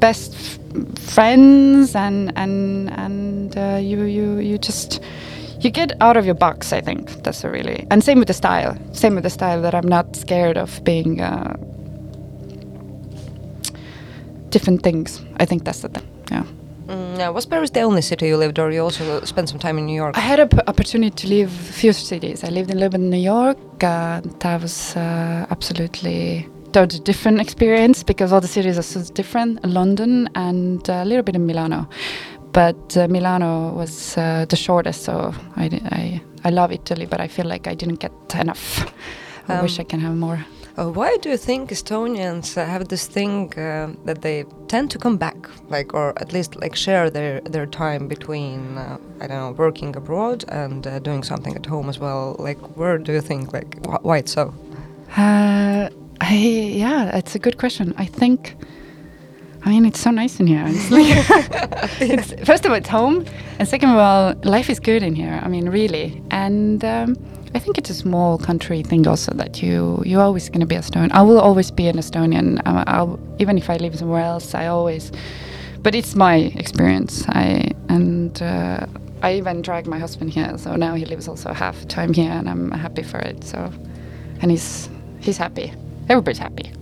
best 0.00 0.34
f- 0.34 0.58
friends 1.14 1.94
and 1.94 2.30
and 2.36 2.90
and 3.04 3.56
uh, 3.56 3.78
you 3.80 4.04
you 4.04 4.38
you 4.38 4.58
just 4.58 5.00
you 5.60 5.70
get 5.70 5.92
out 6.00 6.16
of 6.16 6.24
your 6.24 6.34
box 6.34 6.72
i 6.72 6.80
think 6.80 7.22
that's 7.22 7.44
a 7.44 7.50
really 7.50 7.86
and 7.90 8.02
same 8.02 8.18
with 8.18 8.28
the 8.28 8.34
style 8.34 8.76
same 8.92 9.14
with 9.14 9.24
the 9.24 9.30
style 9.30 9.60
that 9.62 9.74
i'm 9.74 9.88
not 9.88 10.16
scared 10.16 10.56
of 10.56 10.82
being 10.84 11.20
uh, 11.20 11.56
different 14.48 14.82
things 14.82 15.20
i 15.36 15.44
think 15.44 15.64
that's 15.64 15.80
the 15.80 15.88
thing 15.88 16.06
yeah 16.30 16.44
Mm, 16.90 17.32
was 17.34 17.46
Paris 17.46 17.70
the 17.70 17.82
only 17.82 18.02
city 18.02 18.26
you 18.26 18.36
lived, 18.36 18.58
or 18.58 18.72
you 18.72 18.82
also 18.82 19.20
spent 19.24 19.48
some 19.48 19.60
time 19.60 19.78
in 19.78 19.86
New 19.86 19.94
York? 19.94 20.18
I 20.18 20.20
had 20.20 20.40
an 20.40 20.48
opportunity 20.66 21.14
to 21.22 21.28
live 21.28 21.52
a 21.70 21.72
few 21.72 21.92
cities. 21.92 22.42
I 22.42 22.48
lived 22.48 22.68
in 22.70 22.78
a 22.78 22.80
little 22.80 22.90
bit 22.90 23.00
in 23.00 23.10
New 23.10 23.24
York. 23.34 23.58
Uh, 23.80 24.20
that 24.40 24.60
was 24.60 24.96
uh, 24.96 25.46
absolutely 25.50 26.48
totally 26.72 27.00
different 27.04 27.40
experience 27.46 28.02
because 28.02 28.32
all 28.32 28.40
the 28.40 28.48
cities 28.48 28.76
are 28.76 28.82
so 28.82 29.02
different. 29.14 29.64
London 29.64 30.28
and 30.34 30.88
a 30.88 31.04
little 31.04 31.22
bit 31.22 31.36
in 31.36 31.46
Milano, 31.46 31.88
but 32.52 32.96
uh, 32.96 33.06
Milano 33.08 33.72
was 33.76 34.16
uh, 34.16 34.44
the 34.48 34.56
shortest. 34.56 35.02
So 35.04 35.32
I, 35.56 35.64
I 35.92 36.20
I 36.44 36.50
love 36.50 36.72
Italy, 36.74 37.06
but 37.06 37.20
I 37.20 37.28
feel 37.28 37.46
like 37.46 37.66
I 37.70 37.74
didn't 37.74 38.00
get 38.00 38.12
enough. 38.40 38.92
I 39.48 39.62
wish 39.62 39.78
Um, 39.78 39.84
I 39.86 39.90
can 39.90 40.00
have 40.00 40.14
more. 40.16 40.38
Uh, 40.78 40.88
why 40.88 41.16
do 41.22 41.28
you 41.28 41.36
think 41.36 41.70
Estonians 41.70 42.56
uh, 42.56 42.64
have 42.64 42.84
this 42.88 43.06
thing 43.08 43.52
uh, 43.58 43.88
that 44.06 44.22
they 44.22 44.44
tend 44.68 44.90
to 44.90 44.98
come 44.98 45.16
back, 45.18 45.36
like, 45.68 45.92
or 45.94 46.12
at 46.22 46.32
least 46.32 46.56
like 46.62 46.76
share 46.76 47.10
their 47.10 47.40
their 47.52 47.66
time 47.66 48.06
between, 48.08 48.78
uh, 48.78 48.96
I 49.20 49.26
don't 49.26 49.38
know, 49.40 49.52
working 49.64 49.96
abroad 49.96 50.44
and 50.48 50.86
uh, 50.86 50.98
doing 51.00 51.24
something 51.24 51.56
at 51.56 51.66
home 51.66 51.88
as 51.90 51.98
well? 51.98 52.36
Like, 52.38 52.58
where 52.76 52.98
do 52.98 53.12
you 53.12 53.20
think, 53.22 53.52
like, 53.52 53.70
wh- 53.86 54.04
why 54.04 54.18
it's 54.18 54.32
so? 54.32 54.54
Uh, 55.16 55.88
I 56.20 56.34
yeah, 56.84 57.16
it's 57.18 57.34
a 57.34 57.38
good 57.38 57.56
question. 57.58 57.94
I 57.98 58.06
think. 58.06 58.54
I 59.64 59.70
mean, 59.70 59.84
it's 59.84 60.00
so 60.00 60.10
nice 60.10 60.40
in 60.40 60.46
here. 60.46 60.64
It's 60.66 60.90
like, 60.96 62.00
it's, 62.00 62.32
first 62.46 62.64
of 62.64 62.70
all, 62.70 62.76
it's 62.76 62.88
home, 62.88 63.26
and 63.58 63.68
second 63.68 63.90
of 63.90 63.96
all, 63.96 64.34
life 64.44 64.70
is 64.70 64.80
good 64.80 65.02
in 65.02 65.14
here. 65.14 65.40
I 65.42 65.48
mean, 65.48 65.68
really, 65.68 66.22
and 66.30 66.84
um, 66.84 67.16
I 67.54 67.58
think 67.58 67.78
it's 67.78 67.90
a 67.90 67.94
small 67.94 68.38
country 68.38 68.82
thing 68.82 69.06
also 69.06 69.32
that 69.34 69.62
you 69.62 70.02
you're 70.06 70.22
always 70.22 70.48
going 70.48 70.60
to 70.60 70.66
be 70.66 70.76
Estonian. 70.76 71.10
I 71.12 71.22
will 71.22 71.40
always 71.40 71.70
be 71.70 71.88
an 71.88 71.96
Estonian. 71.96 72.60
Um, 72.66 72.84
I'll, 72.86 73.18
even 73.38 73.58
if 73.58 73.68
I 73.68 73.76
live 73.76 73.98
somewhere 73.98 74.22
else, 74.22 74.54
I 74.54 74.66
always. 74.66 75.12
But 75.82 75.94
it's 75.94 76.14
my 76.14 76.36
experience. 76.56 77.24
I 77.28 77.72
and 77.88 78.40
uh, 78.42 78.86
I 79.22 79.34
even 79.34 79.62
dragged 79.62 79.86
my 79.86 79.98
husband 79.98 80.30
here, 80.30 80.56
so 80.58 80.76
now 80.76 80.94
he 80.94 81.04
lives 81.04 81.28
also 81.28 81.52
half 81.52 81.86
time 81.88 82.12
here, 82.12 82.30
and 82.30 82.48
I'm 82.48 82.70
happy 82.70 83.02
for 83.02 83.18
it. 83.18 83.44
So, 83.44 83.72
and 84.40 84.50
he's 84.50 84.88
he's 85.20 85.36
happy. 85.36 85.72
Everybody's 86.08 86.38
happy. 86.38 86.72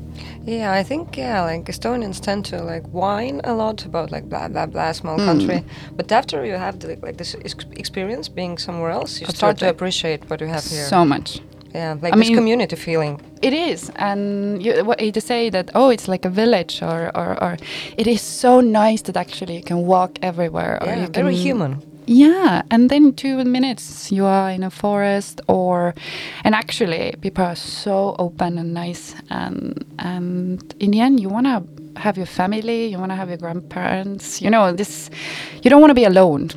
Yeah, 0.48 0.80
I 0.80 0.82
think 0.84 1.16
yeah, 1.18 1.44
like 1.44 1.64
Estonians 1.68 2.20
tend 2.20 2.44
to 2.46 2.62
like 2.62 2.84
whine 2.92 3.40
a 3.44 3.52
lot 3.52 3.84
about 3.84 4.10
like 4.10 4.24
blah 4.28 4.48
blah 4.48 4.66
blah 4.66 4.92
small 4.92 5.18
Mm. 5.18 5.24
country, 5.26 5.64
but 5.96 6.10
after 6.12 6.44
you 6.46 6.54
have 6.58 6.78
the, 6.78 6.86
like 7.06 7.16
this 7.18 7.34
ex- 7.44 7.66
experience 7.76 8.30
being 8.34 8.58
somewhere 8.58 8.90
else, 8.90 9.20
you 9.20 9.26
start 9.26 9.58
to 9.58 9.68
appreciate 9.68 10.20
what 10.30 10.40
you 10.40 10.48
have 10.48 10.64
here. 10.64 10.86
So 10.88 11.04
much. 11.04 11.40
yeah, 11.74 11.96
like 12.02 12.14
I 12.14 12.18
this 12.18 12.28
mean- 12.28 12.38
community 12.38 12.76
feeling. 12.76 13.20
It 13.42 13.52
is, 13.52 13.90
and 13.96 14.62
you, 14.64 14.84
what 14.84 15.00
you 15.00 15.12
say 15.20 15.50
that 15.50 15.70
oh, 15.74 15.90
it's 15.90 16.08
like 16.08 16.24
a 16.28 16.30
village, 16.30 16.82
or, 16.82 17.10
or, 17.14 17.36
or 17.44 17.56
it 17.96 18.06
is 18.06 18.20
so 18.22 18.60
nice 18.60 19.02
that 19.02 19.16
actually 19.16 19.54
you 19.56 19.62
can 19.62 19.86
walk 19.86 20.10
everywhere, 20.22 20.78
or 20.80 20.86
Yeah, 20.86 21.00
you 21.00 21.08
can 21.08 21.24
very 21.24 21.36
human. 21.36 21.72
Yeah, 22.10 22.62
and 22.70 22.88
then 22.88 23.12
two 23.12 23.44
minutes 23.44 24.10
you 24.10 24.24
are 24.24 24.50
in 24.50 24.62
a 24.62 24.70
forest, 24.70 25.42
or 25.46 25.94
and 26.42 26.54
actually 26.54 27.14
people 27.20 27.44
are 27.44 27.54
so 27.54 28.16
open 28.18 28.56
and 28.56 28.72
nice, 28.72 29.14
and 29.28 29.84
and 29.98 30.74
in 30.80 30.90
the 30.92 31.00
end 31.00 31.20
you 31.20 31.28
wanna 31.28 31.62
have 31.96 32.16
your 32.16 32.24
family, 32.24 32.86
you 32.86 32.98
wanna 32.98 33.14
have 33.14 33.28
your 33.28 33.36
grandparents, 33.36 34.40
you 34.40 34.48
know 34.48 34.72
this, 34.72 35.10
you 35.62 35.68
don't 35.68 35.82
want 35.82 35.90
to 35.90 35.94
be 35.94 36.04
alone. 36.04 36.48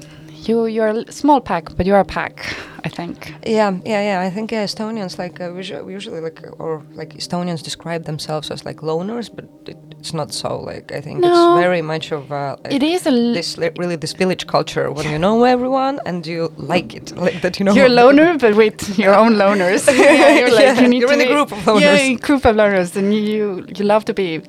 You 0.48 0.66
you're 0.66 0.88
a 0.88 1.12
small 1.12 1.40
pack, 1.42 1.76
but 1.78 1.86
you're 1.86 2.00
a 2.00 2.06
pack, 2.06 2.36
I 2.84 2.90
think. 2.90 3.34
Yeah, 3.46 3.72
yeah, 3.86 4.02
yeah. 4.10 4.28
I 4.28 4.30
think 4.32 4.52
uh, 4.52 4.66
Estonians 4.66 5.18
like 5.20 5.40
uh, 5.40 5.54
usually, 5.54 5.94
usually 5.94 6.20
like 6.20 6.40
or 6.60 6.82
like 6.94 7.10
Estonians 7.16 7.62
describe 7.64 8.06
themselves 8.06 8.50
as 8.52 8.66
like 8.66 8.78
loners, 8.82 9.30
but 9.36 9.46
it, 9.68 9.78
it's 10.00 10.14
not 10.14 10.34
so. 10.34 10.60
Like 10.60 10.92
I 10.92 11.02
think 11.02 11.20
No. 11.20 11.28
it's 11.28 11.62
very 11.64 11.82
much 11.84 12.12
of 12.12 12.32
uh, 12.32 12.56
like 12.64 12.74
It 12.74 12.82
is 12.84 13.06
a 13.06 13.12
l- 13.12 13.34
this 13.34 13.58
really 13.78 13.98
this 13.98 14.14
village 14.14 14.48
culture 14.48 14.92
when 14.92 15.06
you 15.12 15.20
know 15.20 15.44
everyone 15.44 16.00
and 16.08 16.26
you 16.26 16.52
like 16.58 16.96
it, 16.96 17.16
like 17.16 17.42
that 17.42 17.60
you 17.60 17.66
know. 17.66 17.74
You're 17.76 17.86
a 17.86 17.98
loner, 18.04 18.38
but 18.40 18.56
with 18.56 18.98
your 18.98 19.14
own 19.14 19.34
loners. 19.36 19.86
yeah, 19.98 20.36
you're 20.40 20.50
like 20.56 20.66
Yeah, 20.76 20.82
you 20.82 20.88
need 20.88 21.02
you're 21.02 21.10
to 21.10 21.22
in 21.22 21.22
a 21.22 21.34
group 21.34 21.52
of 21.52 21.60
loners. 21.66 21.82
Yeah, 21.82 22.16
a 22.16 22.16
group 22.16 22.46
of 22.46 22.56
loners, 22.56 22.96
and 22.96 23.14
you 23.14 23.64
you 23.78 23.86
love 23.86 24.06
to 24.06 24.14
be 24.14 24.42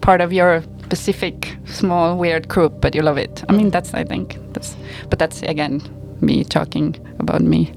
part 0.00 0.20
of 0.20 0.32
your 0.32 0.62
specific 0.92 1.56
small 1.64 2.18
weird 2.18 2.48
group, 2.48 2.72
but 2.82 2.94
you 2.94 3.02
love 3.02 3.16
it. 3.16 3.44
I 3.48 3.52
mean, 3.52 3.70
that's 3.70 3.94
I 3.94 4.04
think 4.04 4.36
that's, 4.52 4.76
but 5.08 5.18
that's 5.18 5.42
again 5.42 5.80
me 6.20 6.44
talking 6.44 6.94
about 7.18 7.40
me. 7.40 7.72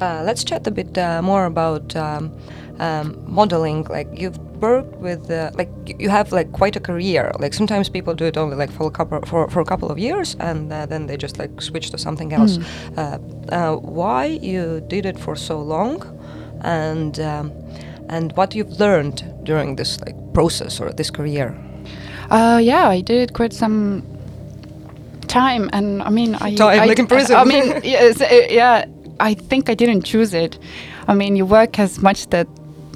Uh, 0.00 0.22
let's 0.24 0.44
chat 0.44 0.66
a 0.66 0.70
bit 0.70 0.96
uh, 0.96 1.22
more 1.22 1.44
about 1.46 1.96
um, 1.96 2.30
um, 2.78 3.06
modeling. 3.26 3.84
Like 3.90 4.08
you've 4.12 4.38
worked 4.62 4.96
with, 4.98 5.28
uh, 5.30 5.50
like 5.54 5.70
you 5.98 6.08
have 6.08 6.30
like 6.30 6.52
quite 6.52 6.76
a 6.76 6.80
career. 6.80 7.32
Like 7.40 7.52
sometimes 7.54 7.88
people 7.88 8.14
do 8.14 8.26
it 8.26 8.36
only 8.36 8.56
like 8.56 8.70
for 8.70 8.86
a 8.86 8.90
couple 8.90 9.20
for, 9.26 9.48
for 9.50 9.60
a 9.60 9.64
couple 9.64 9.90
of 9.90 9.98
years, 9.98 10.36
and 10.38 10.72
uh, 10.72 10.86
then 10.86 11.06
they 11.06 11.16
just 11.16 11.38
like 11.38 11.60
switch 11.60 11.90
to 11.90 11.98
something 11.98 12.32
else. 12.32 12.58
Uh, 12.96 13.18
uh, 13.48 13.74
why 13.76 14.26
you 14.26 14.84
did 14.86 15.04
it 15.04 15.18
for 15.18 15.34
so 15.36 15.60
long, 15.60 15.96
and 16.62 17.18
um, 17.18 17.50
and 18.08 18.32
what 18.36 18.54
you've 18.54 18.78
learned 18.78 19.24
during 19.42 19.76
this 19.76 20.00
like 20.00 20.16
process 20.32 20.80
or 20.80 20.92
this 20.92 21.10
career? 21.10 21.54
Uh, 22.32 22.56
yeah, 22.56 22.88
I 22.88 23.02
did 23.02 23.34
quite 23.34 23.52
some 23.52 24.02
time, 25.28 25.68
and 25.74 26.02
I 26.02 26.08
mean, 26.08 26.34
I 26.36 26.54
Time, 26.54 26.80
I, 26.80 26.86
like 26.86 26.98
in 26.98 27.06
prison. 27.06 27.36
I 27.36 27.44
mean, 27.44 27.66
yes, 27.84 28.22
yeah. 28.50 28.86
I 29.20 29.34
think 29.34 29.68
I 29.68 29.74
didn't 29.74 30.02
choose 30.02 30.32
it. 30.32 30.58
I 31.08 31.12
mean, 31.12 31.36
you 31.36 31.44
work 31.44 31.78
as 31.78 32.00
much 32.00 32.28
that 32.30 32.48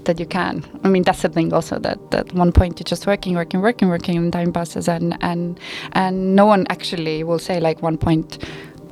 that 0.06 0.18
you 0.18 0.24
can. 0.24 0.64
I 0.84 0.88
mean, 0.88 1.02
that's 1.02 1.20
the 1.20 1.28
thing 1.28 1.52
also 1.52 1.78
that 1.80 1.98
at 2.12 2.32
one 2.32 2.50
point 2.50 2.80
you're 2.80 2.84
just 2.84 3.06
working, 3.06 3.34
working, 3.34 3.60
working, 3.60 3.88
working, 3.88 4.16
and 4.16 4.32
time 4.32 4.54
passes, 4.54 4.88
and 4.88 5.18
and 5.20 5.60
and 5.92 6.34
no 6.34 6.46
one 6.46 6.66
actually 6.70 7.22
will 7.22 7.38
say 7.38 7.60
like 7.60 7.82
one 7.82 7.98
point. 7.98 8.38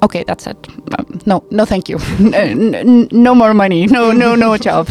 Okay, 0.04 0.22
that's 0.22 0.46
it. 0.46 0.68
Um, 0.98 1.18
no, 1.24 1.42
no, 1.50 1.64
thank 1.64 1.88
you. 1.88 1.98
no, 2.20 2.52
no 3.10 3.34
more 3.34 3.54
money. 3.54 3.86
No, 3.86 4.12
no, 4.12 4.34
no 4.34 4.56
job. 4.68 4.88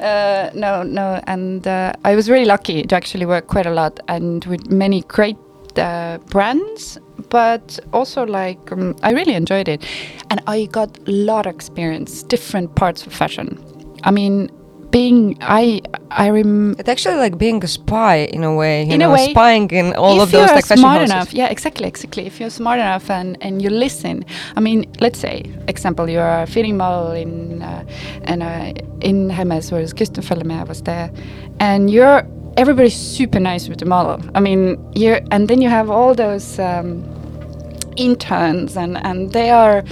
Uh, 0.00 0.48
no, 0.54 0.82
no. 0.82 1.20
And 1.26 1.66
uh, 1.66 1.92
I 2.02 2.16
was 2.16 2.30
really 2.30 2.46
lucky 2.46 2.82
to 2.84 2.96
actually 2.96 3.26
work 3.26 3.46
quite 3.46 3.66
a 3.66 3.70
lot 3.70 4.00
and 4.08 4.42
with 4.46 4.70
many 4.70 5.02
great 5.02 5.36
uh, 5.76 6.16
brands, 6.30 6.98
but 7.28 7.78
also 7.92 8.24
like 8.24 8.72
um, 8.72 8.96
I 9.02 9.12
really 9.12 9.34
enjoyed 9.34 9.68
it, 9.68 9.84
and 10.30 10.40
I 10.46 10.64
got 10.66 10.96
a 11.06 11.10
lot 11.10 11.46
of 11.46 11.54
experience, 11.54 12.22
different 12.22 12.74
parts 12.74 13.06
of 13.06 13.12
fashion. 13.12 13.62
I 14.04 14.10
mean, 14.10 14.50
being 14.90 15.36
I 15.42 15.82
I 16.16 16.30
rem. 16.30 16.76
It's 16.78 16.88
actually 16.88 17.16
like 17.16 17.36
being 17.38 17.62
a 17.64 17.66
spy 17.66 18.16
in 18.36 18.44
a 18.44 18.54
way. 18.54 18.84
You 18.84 18.94
In 18.94 19.02
a 19.02 19.06
know, 19.06 19.12
way, 19.14 19.30
spying 19.30 19.68
in 19.70 19.94
all 19.94 20.20
of 20.20 20.30
those 20.30 20.46
you're 20.46 20.56
like 20.56 20.66
fashion 20.66 20.78
smart 20.78 21.00
houses. 21.00 21.10
enough, 21.14 21.34
yeah, 21.34 21.48
exactly, 21.48 21.86
exactly. 21.88 22.24
If 22.26 22.38
you're 22.40 22.50
smart 22.50 22.78
enough 22.78 23.10
and, 23.10 23.36
and 23.40 23.60
you 23.60 23.70
listen, 23.70 24.24
I 24.56 24.60
mean, 24.60 24.84
let's 25.00 25.18
say, 25.18 25.42
example, 25.66 26.08
you're 26.08 26.42
a 26.42 26.46
fitting 26.46 26.76
model 26.76 27.12
in 27.12 27.62
uh, 27.62 27.84
and 28.24 28.42
uh, 28.42 28.72
in 29.00 29.28
Hermes, 29.30 29.72
whereas 29.72 29.92
Christophe 29.92 30.30
Lemaire 30.30 30.64
was 30.66 30.82
there, 30.82 31.10
and 31.58 31.90
you're 31.90 32.22
everybody's 32.56 32.94
super 32.96 33.40
nice 33.40 33.68
with 33.68 33.78
the 33.80 33.86
model. 33.86 34.20
I 34.36 34.40
mean, 34.40 34.78
you're 34.94 35.20
and 35.32 35.48
then 35.48 35.60
you 35.62 35.68
have 35.68 35.90
all 35.90 36.14
those. 36.14 36.58
Um, 36.58 37.02
interns 37.96 38.76
and 38.76 38.96
and 38.98 39.32
they 39.32 39.50
are 39.50 39.84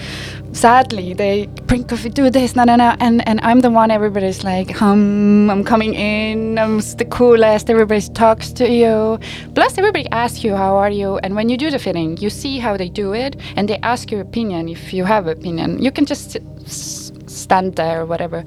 sadly 0.53 1.15
they 1.15 1.47
bring 1.67 1.85
coffee 1.85 2.11
do 2.11 2.29
this 2.29 2.55
no 2.55 2.65
no 2.65 2.77
no 2.77 2.95
and 3.01 3.27
and 3.27 3.41
i'm 3.43 3.61
the 3.61 3.71
one 3.71 3.91
everybody's 3.91 4.45
like 4.45 4.71
hum 4.71 5.49
i'm 5.51 5.65
coming 5.65 5.95
in 5.95 6.59
i'm 6.59 6.79
the 6.97 7.05
coolest 7.05 7.71
everybody 7.71 8.03
talks 8.15 8.53
to 8.53 8.69
you. 8.69 9.19
Plus 9.55 9.79
everybody 9.79 10.09
asks 10.11 10.45
you 10.45 10.55
how 10.57 10.77
are 10.77 10.91
you? 10.91 11.19
And 11.19 11.35
when 11.35 11.49
you 11.49 11.57
do 11.57 11.71
the 11.71 11.79
fitting 11.79 12.17
you 12.19 12.31
see 12.31 12.59
how 12.59 12.77
they 12.77 12.88
do 12.88 13.12
it 13.12 13.37
and 13.57 13.69
they 13.69 13.79
ask 13.79 14.11
your 14.11 14.21
opinion. 14.21 14.69
If 14.69 14.93
you 14.93 15.05
have 15.05 15.27
opinion 15.27 15.83
you 15.83 15.91
can 15.91 16.07
just 16.07 16.38
stand 17.27 17.77
there 17.77 18.03
or 18.03 18.07
whatever. 18.07 18.45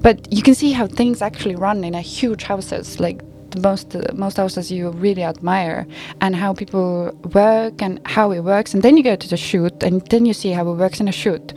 But 0.00 0.32
you 0.32 0.42
can 0.42 0.54
see 0.54 0.72
how 0.72 0.86
things 0.86 1.20
actually 1.20 1.56
run 1.56 1.84
in 1.84 1.94
a 1.94 2.00
huge 2.00 2.44
houses 2.44 3.00
like 3.00 3.20
the 3.50 3.60
most 3.60 3.94
uh, 3.96 4.02
most 4.14 4.36
houses 4.36 4.70
you 4.70 4.90
really 4.90 5.22
admire 5.22 5.86
and 6.20 6.36
how 6.36 6.54
people 6.54 7.12
work 7.34 7.82
and 7.82 8.00
how 8.06 8.30
it 8.32 8.40
works. 8.40 8.74
And 8.74 8.82
then 8.82 8.96
you 8.96 9.02
go 9.02 9.16
to 9.16 9.28
the 9.28 9.36
shoot 9.36 9.82
and 9.82 10.00
then 10.08 10.26
you 10.26 10.34
see 10.34 10.50
how 10.50 10.68
it 10.70 10.74
works 10.74 11.00
in 11.00 11.08
a 11.08 11.12
shoot. 11.12 11.52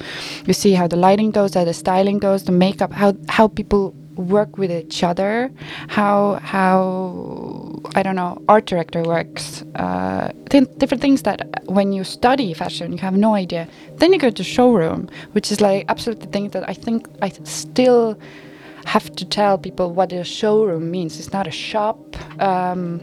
You 0.46 0.54
see 0.54 0.74
how 0.74 0.88
the 0.88 0.96
lighting 0.98 1.32
goes 1.32 1.54
how 1.54 1.66
the 1.66 1.74
styling 1.74 2.20
goes 2.20 2.44
the 2.44 2.52
makeup 2.52 2.92
how 2.92 3.14
how 3.30 3.48
people 3.48 3.94
work 4.16 4.58
with 4.58 4.72
each 4.72 5.04
other 5.04 5.52
how 5.88 6.40
how 6.44 7.82
i 7.96 8.04
don't 8.04 8.16
know 8.16 8.40
art 8.48 8.66
director 8.66 9.02
works 9.02 9.64
uh, 9.76 10.32
th- 10.52 10.70
different 10.78 11.02
things 11.02 11.24
that 11.24 11.64
when 11.66 11.92
you 11.92 12.04
study 12.04 12.54
fashion 12.54 12.92
you 12.92 13.00
have 13.00 13.18
no 13.18 13.34
idea. 13.34 13.68
Then 13.98 14.14
you 14.14 14.20
go 14.20 14.30
to 14.30 14.44
showroom 14.44 15.10
which 15.32 15.52
is 15.52 15.62
like 15.62 15.86
absolutely 15.90 16.28
thing 16.28 16.50
that 16.50 16.68
i 16.70 16.74
think 16.74 17.08
i 17.22 17.30
still 17.44 18.18
have 18.86 19.16
to 19.16 19.26
tell 19.26 19.58
people 19.58 19.92
what 19.92 20.12
a 20.14 20.24
showroom 20.24 20.92
means. 20.92 21.20
It's 21.20 21.32
not 21.34 21.48
a 21.48 21.52
shop. 21.52 21.98
Um, 22.42 23.02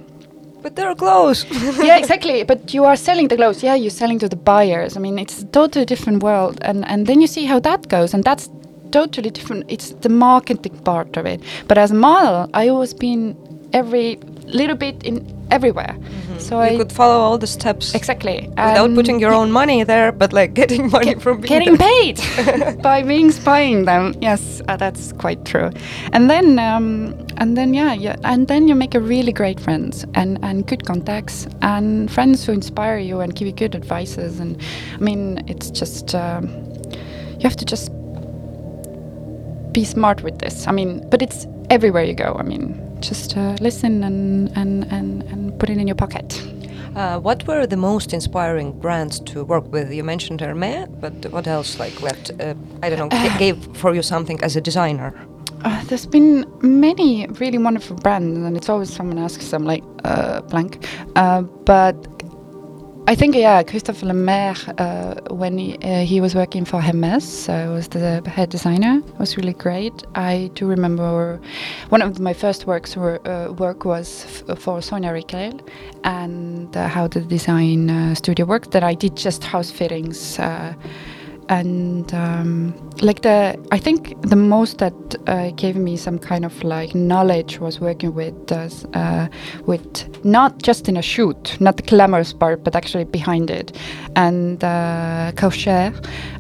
But 0.62 0.77
they're 0.77 0.95
clothes. 0.95 1.47
yeah, 1.83 1.97
exactly. 1.97 2.45
But 2.45 2.75
you 2.75 2.85
are 2.85 2.97
selling 2.97 3.29
the 3.29 3.37
clothes. 3.37 3.62
Yeah, 3.62 3.77
you're 3.77 3.90
selling 4.03 4.19
to 4.21 4.29
the 4.29 4.37
buyers. 4.37 4.97
I 4.97 5.01
mean, 5.01 5.19
it's 5.19 5.43
a 5.43 5.47
totally 5.47 5.87
different 5.87 6.23
world. 6.23 6.59
And 6.62 6.85
and 6.85 7.07
then 7.07 7.21
you 7.23 7.27
see 7.29 7.47
how 7.47 7.61
that 7.61 7.88
goes, 7.88 8.14
and 8.14 8.25
that's 8.25 8.51
totally 8.90 9.31
different. 9.31 9.64
It's 9.69 9.95
the 10.03 10.09
marketing 10.09 10.77
part 10.85 11.16
of 11.16 11.25
it. 11.27 11.40
But 11.69 11.79
as 11.79 11.90
a 11.90 11.95
model, 11.95 12.49
I 12.53 12.69
always 12.69 12.95
been 12.95 13.35
every 13.73 14.19
little 14.45 14.77
bit 14.77 15.03
in 15.03 15.16
everywhere. 15.51 15.97
So 16.39 16.61
you 16.63 16.75
I 16.75 16.77
could 16.77 16.93
follow 16.93 17.21
all 17.21 17.39
the 17.39 17.47
steps 17.47 17.95
exactly 17.95 18.47
without 18.49 18.87
And 18.87 18.95
putting 18.95 19.21
your 19.21 19.33
own 19.33 19.53
money 19.53 19.85
there, 19.85 20.13
but 20.13 20.33
like 20.33 20.55
getting 20.63 20.91
money 20.91 21.15
from 21.15 21.41
being 21.41 21.49
getting 21.49 21.77
paid 21.77 22.21
by 22.83 23.03
being 23.03 23.31
spying 23.31 23.85
them. 23.85 24.15
Yes, 24.21 24.63
uh, 24.69 24.77
that's 24.77 25.13
quite 25.13 25.45
true. 25.45 25.71
And 26.13 26.31
then, 26.31 26.59
um, 26.59 27.15
and 27.37 27.57
then, 27.57 27.75
yeah, 27.75 27.93
yeah, 27.93 28.17
and 28.25 28.49
then 28.49 28.69
you 28.69 28.75
make 28.75 28.95
a 28.95 29.01
really 29.01 29.33
great 29.33 29.61
friends 29.61 30.05
and 30.15 30.39
and 30.43 30.67
good 30.67 30.87
contacts 30.87 31.47
and 31.63 32.11
friends 32.11 32.47
who 32.47 32.53
inspire 32.53 32.99
you 32.99 33.21
and 33.21 33.35
give 33.35 33.47
you 33.47 33.55
good 33.55 33.75
advices. 33.75 34.41
And 34.41 34.61
I 34.95 34.99
mean, 34.99 35.45
it's 35.47 35.71
just 35.71 36.15
um, 36.15 36.49
you 37.39 37.45
have 37.49 37.57
to 37.57 37.65
just 37.65 37.91
be 39.73 39.85
smart 39.85 40.23
with 40.23 40.39
this. 40.39 40.67
I 40.67 40.73
mean, 40.73 41.09
but 41.11 41.23
it's 41.23 41.47
everywhere 41.71 42.05
you 42.05 42.15
go. 42.15 42.37
I 42.39 42.43
mean, 42.43 42.89
just 43.01 43.37
uh, 43.37 43.57
listen 43.61 44.05
and, 44.05 44.51
and 44.57 44.85
and 44.93 45.23
and 45.25 45.59
put 45.59 45.71
it 45.71 45.79
in 45.79 45.87
your 45.87 45.97
pocket. 45.97 46.43
Uh, 46.97 47.19
what 47.21 47.47
were 47.47 47.67
the 47.67 47.77
most 47.77 48.13
inspiring 48.13 48.73
brands 48.81 49.21
to 49.21 49.45
work 49.45 49.71
with? 49.73 49.93
You 49.93 50.03
mentioned 50.03 50.41
Hermès, 50.41 50.89
but 51.01 51.33
what 51.33 51.47
else 51.47 51.79
like 51.79 52.03
left? 52.03 52.33
Uh, 52.41 52.55
I 52.83 52.91
don't 52.91 52.99
know, 52.99 53.39
gave 53.39 53.57
for 53.77 53.95
you 53.95 54.03
something 54.03 54.43
as 54.43 54.57
a 54.57 54.61
designer. 54.61 55.15
Uh, 55.65 55.85
there's 55.85 56.07
been 56.07 56.45
many 56.63 57.27
really 57.39 57.59
wonderful 57.59 57.97
brands, 57.97 58.39
and 58.39 58.57
it's 58.57 58.69
always 58.69 58.93
someone 58.93 59.19
asks, 59.19 59.53
I'm 59.53 59.65
like, 59.65 59.85
uh, 60.05 60.41
blank. 60.43 60.87
Uh, 61.17 61.43
but 61.43 61.95
I 63.11 63.16
think, 63.16 63.35
yeah, 63.35 63.64
Christophe 63.64 64.05
Lemaire, 64.05 64.55
uh, 64.79 65.16
when 65.35 65.59
he, 65.59 65.77
uh, 65.79 66.05
he 66.05 66.20
was 66.20 66.37
working 66.37 66.64
for 66.64 66.81
Hermes, 66.81 67.49
I 67.49 67.66
was 67.66 67.88
the 67.88 68.23
head 68.25 68.51
designer, 68.51 69.03
was 69.18 69.37
really 69.37 69.53
great. 69.53 70.05
I 70.14 70.49
do 70.55 70.68
remember 70.68 71.40
one 71.88 72.03
of 72.03 72.20
my 72.20 72.33
first 72.33 72.68
works 72.68 72.94
were, 72.94 73.20
uh, 73.27 73.51
work 73.51 73.85
was 73.85 74.44
for 74.59 74.81
Sonia 74.81 75.11
Rykiel 75.11 75.61
and 76.05 76.77
uh, 76.77 76.87
how 76.87 77.09
the 77.09 77.23
design 77.23 77.90
uh, 77.90 78.14
studio 78.14 78.46
worked, 78.46 78.70
that 78.70 78.85
I 78.85 78.94
did 78.94 79.16
just 79.16 79.42
house 79.42 79.73
fittings. 79.73 80.38
Uh, 81.51 81.61
and 81.61 82.15
um, 82.15 82.91
like 83.03 83.23
the 83.23 83.57
I 83.71 83.79
think 83.79 84.21
the 84.23 84.37
most 84.37 84.79
that 84.79 84.95
uh, 85.27 85.51
gave 85.51 85.77
me 85.77 85.97
some 85.97 86.19
kind 86.19 86.45
of 86.45 86.63
like 86.65 86.95
knowledge 86.95 87.59
was 87.61 87.81
working 87.81 88.15
with 88.15 88.53
uh, 88.53 89.29
with 89.67 90.25
not 90.25 90.63
just 90.63 90.89
in 90.89 90.97
a 90.97 91.03
shoot, 91.03 91.61
not 91.61 91.77
the 91.77 91.83
glamorous 91.83 92.33
part, 92.33 92.65
but 92.65 92.75
actually 92.77 93.05
behind 93.05 93.51
it. 93.51 93.77
And 94.17 94.63
uh, 94.65 95.33
Caucher, 95.37 95.93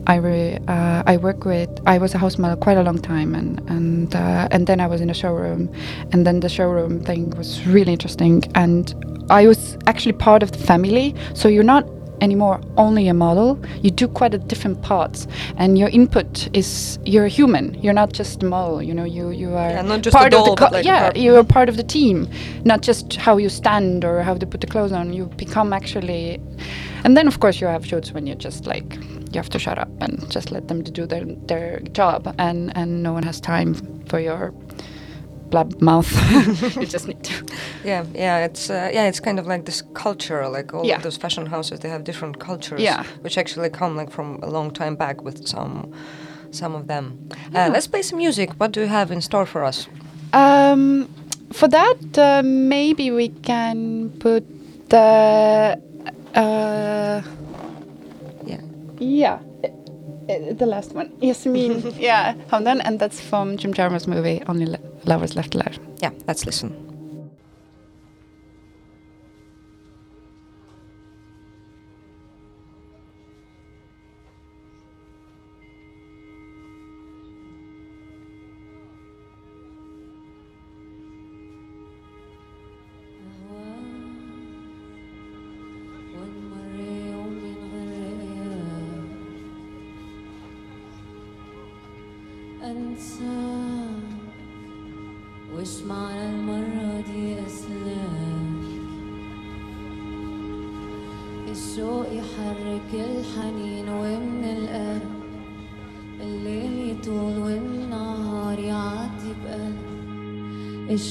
I 0.06 0.16
re, 0.16 0.58
uh, 0.68 1.02
I 1.06 1.16
work 1.16 1.44
with. 1.44 1.68
I 1.86 1.98
was 1.98 2.14
a 2.14 2.18
house 2.18 2.38
model 2.38 2.56
quite 2.56 2.78
a 2.78 2.82
long 2.82 2.98
time, 2.98 3.34
and 3.34 3.60
and 3.70 4.14
uh, 4.14 4.48
and 4.50 4.66
then 4.66 4.80
I 4.80 4.86
was 4.86 5.00
in 5.00 5.10
a 5.10 5.14
showroom, 5.14 5.70
and 6.12 6.26
then 6.26 6.40
the 6.40 6.48
showroom 6.48 7.04
thing 7.04 7.30
was 7.30 7.66
really 7.66 7.92
interesting, 7.92 8.44
and 8.54 8.94
I 9.30 9.46
was 9.46 9.76
actually 9.86 10.14
part 10.14 10.42
of 10.42 10.52
the 10.52 10.58
family. 10.58 11.14
So 11.34 11.48
you're 11.48 11.62
not 11.62 11.84
anymore 12.20 12.60
only 12.76 13.08
a 13.08 13.14
model. 13.14 13.58
You 13.82 13.90
do 13.90 14.08
quite 14.08 14.34
a 14.34 14.38
different 14.38 14.82
parts, 14.82 15.26
and 15.56 15.78
your 15.78 15.88
input 15.88 16.48
is 16.56 16.98
you're 17.04 17.24
a 17.26 17.28
human. 17.28 17.74
You're 17.82 17.92
not 17.94 18.12
just 18.12 18.42
a 18.42 18.46
model. 18.46 18.82
You 18.82 18.94
know, 18.94 19.04
you 19.04 19.30
you 19.30 19.54
are 19.54 19.70
Yeah, 19.70 19.82
not 19.82 20.02
just 20.02 20.14
part 20.16 20.32
a 20.32 20.38
of 20.38 20.44
doll, 20.44 20.54
the 20.56 20.68
like 20.72 20.84
yeah. 20.84 21.00
part- 21.00 21.16
You're 21.16 21.44
part 21.44 21.68
of 21.68 21.76
the 21.76 21.82
team, 21.84 22.28
not 22.64 22.82
just 22.82 23.16
how 23.16 23.36
you 23.38 23.48
stand 23.48 24.04
or 24.04 24.22
how 24.22 24.34
to 24.34 24.46
put 24.46 24.60
the 24.60 24.66
clothes 24.66 24.92
on. 24.92 25.12
You 25.12 25.26
become 25.36 25.72
actually, 25.72 26.40
and 27.04 27.16
then 27.16 27.26
of 27.28 27.40
course 27.40 27.60
you 27.60 27.66
have 27.68 27.86
shoots 27.86 28.12
when 28.12 28.26
you're 28.26 28.36
just 28.48 28.66
like 28.66 28.94
you 29.32 29.38
have 29.38 29.50
to 29.50 29.58
shut 29.58 29.78
up 29.78 29.88
and 30.00 30.28
just 30.30 30.50
let 30.50 30.68
them 30.68 30.82
to 30.84 30.90
do 30.90 31.06
their 31.06 31.24
their 31.46 31.80
job, 31.92 32.34
and 32.38 32.72
and 32.76 33.02
no 33.02 33.12
one 33.12 33.22
has 33.24 33.40
time 33.40 33.74
for 34.06 34.18
your 34.20 34.52
blab 35.50 35.80
mouth. 35.80 36.10
you 36.76 36.86
just 36.86 37.06
need 37.08 37.22
to. 37.24 37.32
Yeah, 37.84 38.04
yeah, 38.14 38.44
it's 38.44 38.70
uh, 38.70 38.90
yeah, 38.92 39.08
it's 39.08 39.20
kind 39.20 39.38
of 39.38 39.46
like 39.46 39.64
this 39.64 39.82
culture, 39.94 40.48
like 40.48 40.72
all 40.74 40.84
Yeah. 40.86 40.96
of 40.96 41.02
those 41.02 41.16
fashion 41.18 41.46
houses. 41.46 41.80
They 41.80 41.88
have 41.90 42.04
different 42.04 42.38
cultures, 42.38 42.80
Yeah. 42.80 43.04
which 43.22 43.36
actually 43.38 43.70
come 43.70 43.96
like 43.96 44.10
from 44.10 44.38
a 44.42 44.46
long 44.48 44.70
time 44.70 44.96
back 44.96 45.22
with 45.22 45.46
some, 45.48 45.92
some 46.50 46.74
of 46.74 46.86
them. 46.86 47.18
Uh, 47.54 47.68
let's 47.72 47.86
play 47.88 48.02
some 48.02 48.18
music. 48.18 48.50
What 48.58 48.72
do 48.72 48.80
you 48.80 48.86
have 48.88 49.10
in 49.10 49.20
store 49.20 49.46
for 49.46 49.64
us? 49.64 49.88
Um, 50.32 51.08
for 51.52 51.68
that, 51.68 52.18
uh, 52.18 52.42
maybe 52.44 53.10
we 53.10 53.28
can 53.42 54.10
put 54.20 54.44
the. 54.88 55.80
Uh, 56.34 57.22
Yeah. 58.46 58.60
yeah. 58.98 59.38
Uh, 60.30 60.52
The 60.54 60.66
last 60.66 60.94
one, 60.94 61.10
Yasmine. 61.20 61.94
yeah, 61.98 62.34
hold 62.50 62.66
on, 62.68 62.80
and 62.80 62.98
that's 62.98 63.20
from 63.20 63.56
Jim 63.56 63.72
Jarmusch's 63.74 64.06
movie 64.06 64.42
"Only 64.46 64.66
Lovers 65.04 65.34
Left 65.36 65.54
Alive." 65.54 65.78
Yeah, 66.02 66.10
let's 66.26 66.44
listen. 66.46 66.89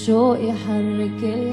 الشوق 0.08 0.38
يحرك 0.40 1.47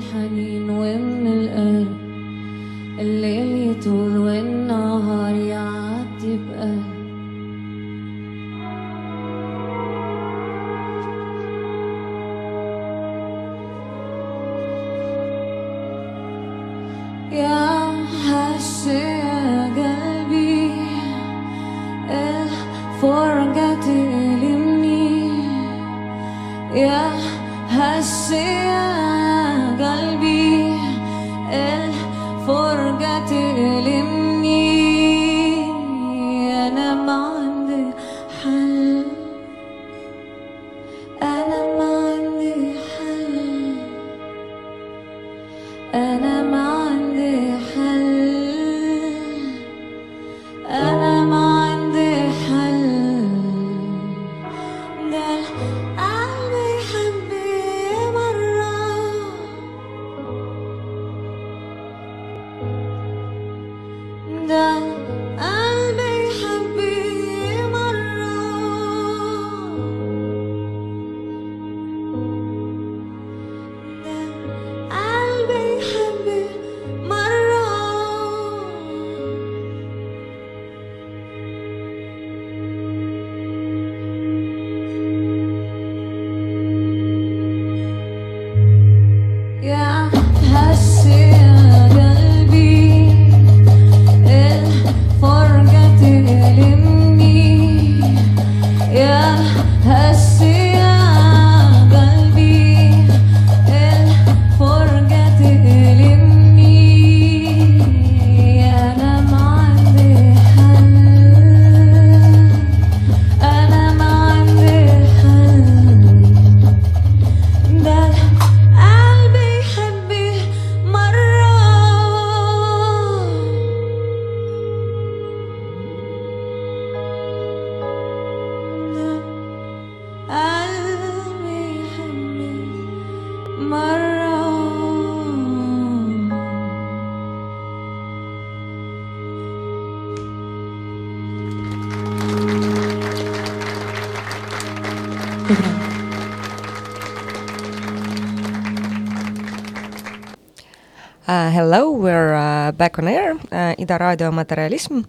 Back 152.86 152.98
on 152.98 153.08
air, 153.08 153.34
uh, 153.50 153.74
Ida 153.82 153.98
Radio 153.98 154.30
Materialism. 154.30 155.06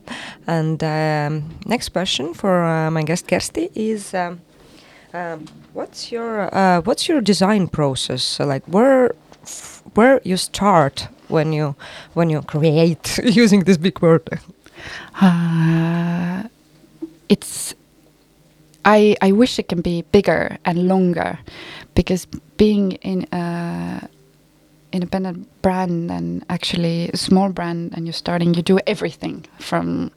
And 0.47 0.83
um, 0.83 1.43
next 1.65 1.89
question 1.89 2.33
for 2.33 2.63
uh, 2.63 2.89
my 2.91 3.03
guest 3.03 3.27
Kersti 3.27 3.69
is 3.75 4.13
um, 4.13 4.39
um, 5.13 5.45
what's 5.73 6.11
your 6.11 6.49
uh, 6.55 6.81
what's 6.81 7.07
your 7.07 7.21
design 7.21 7.67
process? 7.67 8.39
Like 8.39 8.63
where 8.65 9.11
where 9.93 10.19
you 10.23 10.37
start 10.37 11.07
when 11.27 11.53
you 11.53 11.75
when 12.13 12.29
you 12.29 12.41
create 12.41 13.19
using 13.43 13.65
this 13.65 13.77
big 13.77 14.01
word? 14.01 14.27
Uh, 15.21 16.43
it's 17.29 17.75
I 18.85 19.15
I 19.21 19.31
wish 19.31 19.59
it 19.59 19.67
can 19.67 19.81
be 19.81 20.03
bigger 20.11 20.57
and 20.65 20.87
longer, 20.87 21.37
because 21.93 22.25
being 22.57 22.93
in 23.03 23.27
a 23.31 24.09
independent 24.91 25.47
brand 25.61 26.11
and 26.11 26.45
actually 26.49 27.09
a 27.09 27.17
small 27.17 27.49
brand 27.49 27.93
and 27.93 28.05
you're 28.05 28.13
starting, 28.13 28.53
you 28.53 28.61
do 28.61 28.79
everything 28.87 29.45
from 29.59 30.11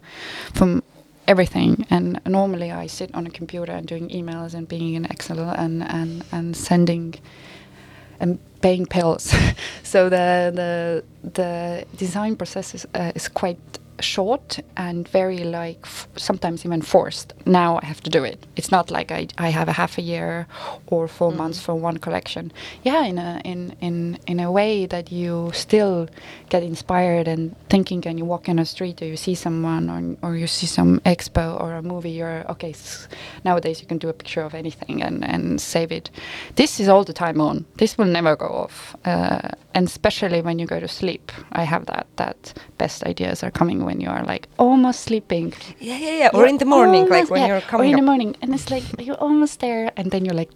from 0.53 0.83
everything. 1.27 1.87
And 1.91 2.21
normally 2.27 2.71
I 2.71 2.87
sit 2.87 3.15
on 3.15 3.27
a 3.27 3.31
computer 3.31 3.73
and 3.73 3.87
doing 3.87 4.09
emails 4.09 4.55
and 4.55 4.69
being 4.69 4.95
in 4.95 5.05
Excel 5.07 5.41
and 5.41 5.83
and 5.83 6.25
and 6.33 6.57
sending 6.57 7.15
and 8.21 8.39
paying 8.61 8.87
pills. 8.87 9.35
so 9.83 10.09
the 10.09 10.53
the 10.55 11.05
the 11.23 11.85
design 11.97 12.37
process 12.37 12.75
is, 12.75 12.87
uh, 12.95 13.13
is 13.15 13.29
quite 13.29 13.80
short 14.03 14.59
and 14.77 15.09
very 15.09 15.39
like 15.39 15.81
f- 15.85 16.09
sometimes 16.17 16.65
even 16.65 16.83
forced. 16.83 17.35
Now 17.47 17.79
I 17.83 17.87
have 17.87 18.01
to 18.03 18.11
do 18.11 18.25
it. 18.25 18.47
It's 18.57 18.71
not 18.71 18.91
like 18.91 19.11
I, 19.13 19.29
I 19.39 19.51
have 19.51 19.69
a 19.69 19.73
half 19.73 19.99
a 19.99 20.03
year 20.03 20.47
or 20.87 21.09
4 21.09 21.33
months 21.33 21.61
for 21.61 21.75
one 21.75 21.99
collection. 21.99 22.53
Yeah, 22.83 23.05
in 23.05 23.19
a 23.19 23.41
in 23.45 23.75
in 23.81 24.19
in 24.27 24.41
a 24.41 24.51
way 24.51 24.87
that 24.87 25.13
you 25.13 25.51
still 25.55 26.09
get 26.51 26.63
inspired 26.63 27.29
and 27.29 27.55
thinking, 27.69 28.07
and 28.07 28.19
you 28.19 28.25
walk 28.25 28.49
in 28.49 28.59
a 28.59 28.65
street 28.65 29.03
or 29.03 29.07
you 29.07 29.17
see 29.17 29.35
someone 29.35 29.91
or 30.23 30.31
or 30.31 30.37
you 30.37 30.47
see 30.47 30.67
some 30.67 31.01
expo 31.01 31.61
or 31.61 31.75
a 31.75 31.83
movie. 31.83 32.11
You're 32.11 32.45
okay. 32.51 32.71
S- 32.71 33.09
nowadays 33.45 33.81
you 33.81 33.87
can 33.87 33.99
do 33.99 34.09
a 34.09 34.13
picture 34.13 34.43
of 34.43 34.55
anything 34.55 35.03
and 35.03 35.25
and 35.25 35.61
save 35.61 35.93
it. 35.93 36.11
This 36.57 36.81
is 36.81 36.89
all 36.89 37.05
the 37.05 37.13
time 37.15 37.41
on. 37.41 37.65
This 37.77 37.97
will 37.99 38.07
never 38.19 38.37
go 38.37 38.47
off. 38.47 38.97
Uh, 39.05 39.49
and 39.75 39.87
especially 39.87 40.43
when 40.43 40.59
you 40.59 40.67
go 40.67 40.81
to 40.81 40.89
sleep, 40.89 41.33
I 41.53 41.65
have 41.65 41.87
that 41.87 42.07
that 42.17 42.53
best 42.79 43.05
ideas 43.05 43.43
are 43.45 43.51
coming 43.51 43.85
when 43.91 44.01
you 44.01 44.09
are 44.09 44.25
like 44.33 44.47
almost 44.57 45.01
sleeping. 45.01 45.53
Yeah, 45.81 45.99
yeah, 45.99 46.17
yeah. 46.23 46.31
Or 46.33 46.41
You're 46.41 46.49
in 46.55 46.59
the 46.59 46.71
morning, 46.77 47.09
like 47.09 47.29
when 47.31 47.41
yeah, 47.41 47.49
you're 47.49 47.61
coming. 47.71 47.89
or 47.89 47.91
in 47.91 47.97
the 47.97 48.07
morning, 48.11 48.37
and 48.41 48.55
it's 48.55 48.71
like 48.71 48.85
you're 49.07 49.21
almost 49.29 49.59
there, 49.61 49.91
and 49.97 50.11
then 50.13 50.25
you're 50.25 50.39
like, 50.43 50.51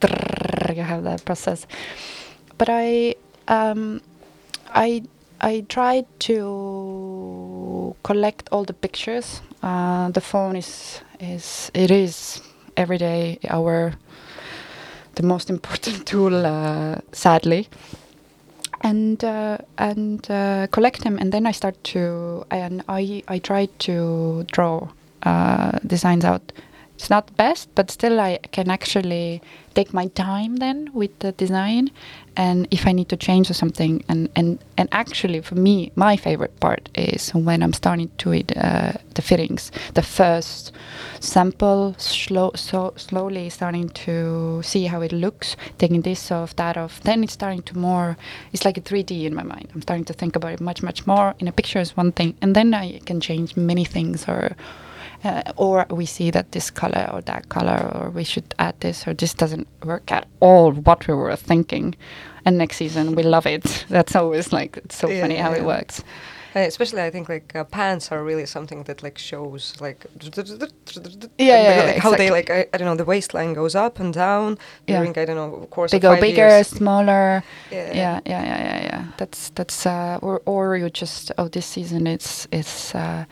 you 0.77 0.83
have 0.83 1.03
that 1.05 1.25
process. 1.25 1.67
But 2.59 2.69
I, 2.71 3.17
um, 3.49 4.01
I, 4.73 5.03
I 5.41 5.65
tried 5.69 6.07
to 6.29 7.97
collect 8.05 8.49
all 8.53 8.65
the 8.65 8.73
pictures. 8.87 9.41
Uh, 9.63 10.11
the 10.11 10.21
phone 10.21 10.57
is 10.57 11.01
is 11.21 11.71
it 11.75 11.91
is 11.91 12.41
every 12.77 12.99
day 12.99 13.39
our 13.49 13.95
the 15.15 15.23
most 15.23 15.51
important 15.51 16.07
tool, 16.11 16.47
uh, 16.47 16.97
sadly 17.13 17.69
and 18.85 19.25
uh, 19.25 19.59
and 19.79 20.31
uh, 20.31 20.69
collect 20.69 21.03
them, 21.03 21.19
and 21.19 21.33
then 21.33 21.47
I 21.47 21.53
start 21.53 21.83
to 21.95 22.45
and 22.51 22.85
I 22.89 23.25
I 23.27 23.39
try 23.41 23.67
to 23.89 24.45
draw 24.53 24.89
uh, 25.25 25.79
designs 25.87 26.25
out. 26.25 26.53
It's 26.95 27.11
not 27.11 27.35
best, 27.37 27.75
but 27.75 27.91
still 27.91 28.21
I 28.21 28.39
can 28.53 28.71
actually 28.71 29.43
take 29.75 29.93
my 29.93 30.07
time 30.09 30.57
then 30.57 30.91
with 30.95 31.19
the 31.19 31.33
design, 31.33 31.91
and 32.37 32.67
if 32.71 32.87
I 32.87 32.93
need 32.93 33.09
to 33.09 33.17
change 33.17 33.51
or 33.51 33.55
something, 33.55 34.05
and 34.09 34.29
and 34.37 34.59
and 34.77 34.89
actually 34.93 35.41
for 35.41 35.55
me 35.55 35.93
my 35.95 36.17
favorite 36.17 36.59
part 36.61 36.89
is 36.95 37.31
when 37.31 37.63
I'm 37.63 37.73
starting 37.73 38.11
to 38.19 38.33
it 38.33 38.57
uh, 38.57 38.93
the 39.15 39.23
fittings, 39.23 39.71
the 39.95 40.03
first 40.03 40.73
sample 41.21 41.95
slow 41.99 42.51
so 42.55 42.93
slowly 42.97 43.49
starting 43.51 43.89
to 43.91 44.61
see 44.63 44.87
how 44.87 45.01
it 45.01 45.13
looks 45.13 45.57
taking 45.79 46.03
this 46.03 46.31
off 46.31 46.55
that 46.57 46.77
off 46.77 47.01
then 47.03 47.25
it's 47.25 47.33
starting 47.33 47.63
to 47.63 47.79
more 47.79 48.17
it's 48.53 48.65
like 48.65 48.77
a 48.77 48.81
3d 48.81 49.25
in 49.25 49.35
my 49.35 49.43
mind. 49.43 49.69
I'm 49.75 49.83
starting 49.83 50.05
to 50.07 50.13
think 50.13 50.37
about 50.37 50.53
it 50.53 50.61
much 50.61 50.83
much 50.83 51.07
more. 51.07 51.35
In 51.39 51.49
a 51.49 51.53
picture 51.53 51.81
is 51.81 51.97
one 51.97 52.13
thing 52.13 52.37
and 52.43 52.55
then 52.55 52.75
i 52.75 52.99
can 53.01 53.21
change 53.21 53.57
many 53.57 53.85
things 53.85 54.29
or 54.29 54.57
uh, 55.25 55.43
or 55.57 55.87
we 55.91 56.07
see 56.07 56.31
that 56.31 56.53
this 56.53 56.71
color 56.71 57.11
or 57.13 57.23
that 57.23 57.49
color 57.49 57.91
or 57.95 58.11
we 58.11 58.25
should 58.25 58.55
add 58.59 58.81
this 58.81 59.07
or 59.07 59.15
this 59.15 59.35
doesn't 59.35 59.67
work 59.85 60.13
at 60.13 60.27
all 60.41 60.73
what 60.73 61.07
we 61.09 61.15
were 61.15 61.37
thinking. 61.37 61.95
And 62.45 62.59
next 62.59 62.77
season 62.77 63.15
we 63.15 63.23
love 63.23 63.47
it. 63.47 63.87
That's 63.91 64.17
always 64.17 64.53
like 64.53 64.77
it's 64.79 64.97
so 64.97 65.09
Yeah, 65.09 65.23
funny 65.23 65.37
how 65.37 65.53
it 65.53 65.65
works. 65.65 66.03
Uh, 66.57 66.61
especially, 66.61 67.03
I 67.03 67.11
think 67.11 67.29
like 67.29 67.55
uh, 67.57 67.65
pants 67.65 68.13
are 68.13 68.23
really 68.23 68.47
something 68.47 68.85
that 68.85 69.03
like 69.03 69.19
shows 69.19 69.75
like 69.81 70.07
Yeah, 71.39 71.59
yeah, 71.63 71.83
like, 71.85 71.97
yeah, 71.97 72.01
how 72.01 72.15
they 72.15 72.31
like 72.31 72.51
I, 72.51 72.67
I 72.73 72.79
don't 72.79 72.87
know 72.87 72.95
the 72.97 73.05
waistline 73.05 73.55
goes 73.55 73.75
up 73.75 73.99
and 74.01 74.15
down 74.15 74.59
Yeah. 74.87 74.99
during 74.99 75.19
I 75.19 75.25
don't 75.25 75.37
know 75.37 75.67
course 75.71 75.93
they 75.93 75.99
of 75.99 76.03
go 76.03 76.17
bigger 76.17 76.47
years. 76.49 76.69
smaller. 76.69 77.43
Yeah. 77.71 77.93
yeah 77.93 78.21
yeah 78.27 78.45
yeah 78.45 78.59
yeah 78.67 78.83
yeah. 78.85 79.05
That's 79.17 79.51
that's 79.51 79.87
uh 79.87 80.19
or 80.23 80.43
or 80.47 80.77
you 80.77 80.91
just 80.91 81.33
oh 81.39 81.49
this 81.49 81.67
season 81.67 82.07
it's 82.07 82.47
it's 82.53 82.95
uh 82.95 83.25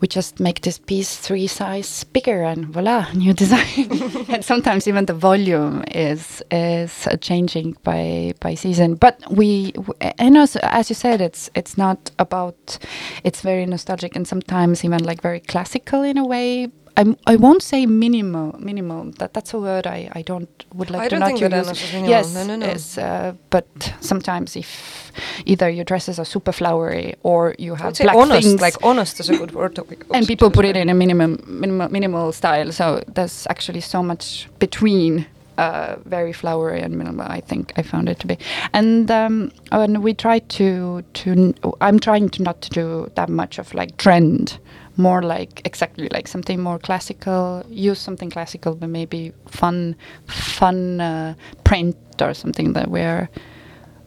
we 0.00 0.08
just 0.08 0.40
make 0.40 0.60
this 0.62 0.78
piece 0.78 1.16
three 1.16 1.46
size 1.46 2.04
bigger 2.04 2.42
and 2.42 2.66
voila 2.66 3.06
new 3.14 3.32
design 3.32 3.88
and 4.28 4.44
sometimes 4.44 4.86
even 4.88 5.06
the 5.06 5.14
volume 5.14 5.82
is 5.94 6.42
is 6.50 7.06
uh, 7.06 7.16
changing 7.16 7.76
by 7.84 8.32
by 8.40 8.54
season 8.54 8.94
but 8.94 9.20
we 9.30 9.72
w- 9.72 9.94
and 10.18 10.36
also 10.36 10.58
as 10.62 10.88
you 10.90 10.94
said 10.94 11.20
it's 11.20 11.50
it's 11.54 11.76
not 11.78 12.10
about 12.18 12.78
it's 13.24 13.40
very 13.42 13.66
nostalgic 13.66 14.16
and 14.16 14.26
sometimes 14.26 14.84
even 14.84 15.02
like 15.04 15.20
very 15.22 15.40
classical 15.40 16.02
in 16.02 16.18
a 16.18 16.26
way 16.26 16.68
I'm, 17.00 17.16
I 17.28 17.36
won't 17.36 17.62
say 17.62 17.86
minimal. 17.86 18.58
Minimal. 18.58 19.12
That 19.20 19.32
that's 19.32 19.54
a 19.54 19.58
word 19.60 19.86
I, 19.86 20.10
I 20.16 20.22
don't 20.22 20.48
would 20.74 20.90
like 20.90 21.02
I 21.02 21.04
to 21.04 21.10
don't 21.10 21.20
not 21.20 21.26
think 21.28 21.38
to 21.38 21.48
that 21.48 21.58
use. 21.58 21.68
Ennos 21.68 21.84
is 21.84 21.92
minimal. 21.92 22.10
Yes, 22.10 22.34
No, 22.34 22.42
no, 22.42 22.56
no. 22.56 22.66
yes, 22.66 22.98
uh, 22.98 23.34
but 23.50 23.66
sometimes 24.00 24.56
if 24.56 25.07
either 25.46 25.68
your 25.68 25.84
dresses 25.84 26.18
are 26.18 26.24
super 26.24 26.52
flowery 26.52 27.14
or 27.22 27.54
you 27.58 27.74
have 27.74 27.96
black 27.98 28.16
honest, 28.16 28.48
things, 28.48 28.60
like 28.60 28.76
honest 28.82 29.20
is 29.20 29.28
a 29.28 29.36
good 29.36 29.52
word. 29.52 29.74
To, 29.76 29.86
and 30.14 30.26
people 30.26 30.50
put 30.50 30.64
it 30.64 30.76
in 30.76 30.88
a 30.88 30.94
minimum, 30.94 31.42
minimal, 31.46 31.88
minimal 31.90 32.32
style. 32.32 32.72
So 32.72 33.02
there's 33.08 33.46
actually 33.50 33.80
so 33.80 34.02
much 34.02 34.48
between 34.58 35.26
uh, 35.58 35.96
very 36.04 36.32
flowery 36.32 36.80
and 36.80 36.96
minimal. 36.96 37.26
I 37.28 37.40
think 37.40 37.72
I 37.76 37.82
found 37.82 38.08
it 38.08 38.20
to 38.20 38.26
be, 38.26 38.38
and 38.72 39.10
um, 39.10 39.50
and 39.72 40.02
we 40.02 40.14
try 40.14 40.38
to 40.38 41.02
to. 41.02 41.30
n- 41.30 41.54
I'm 41.80 41.98
trying 41.98 42.28
to 42.30 42.42
not 42.42 42.62
to 42.62 42.70
do 42.70 43.10
that 43.16 43.28
much 43.28 43.58
of 43.58 43.74
like 43.74 43.96
trend, 43.96 44.58
more 44.96 45.20
like 45.20 45.60
exactly 45.64 46.08
like 46.10 46.28
something 46.28 46.60
more 46.60 46.78
classical. 46.78 47.64
Use 47.68 47.98
something 47.98 48.30
classical, 48.30 48.76
but 48.76 48.88
maybe 48.88 49.32
fun, 49.46 49.96
fun 50.26 51.00
uh, 51.00 51.34
print 51.64 51.96
or 52.20 52.34
something 52.34 52.72
that 52.74 52.88
we're 52.88 53.28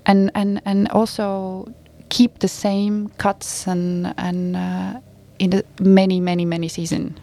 and 0.05 0.31
and 0.35 0.61
and 0.65 0.87
also 0.89 1.65
keep 2.09 2.39
the 2.39 2.47
same 2.47 3.09
cuts 3.17 3.67
and 3.67 4.13
and 4.17 4.55
uh, 4.55 4.99
in 5.39 5.49
the 5.51 5.63
many 5.79 6.19
many 6.19 6.45
many 6.45 6.67
season 6.67 7.19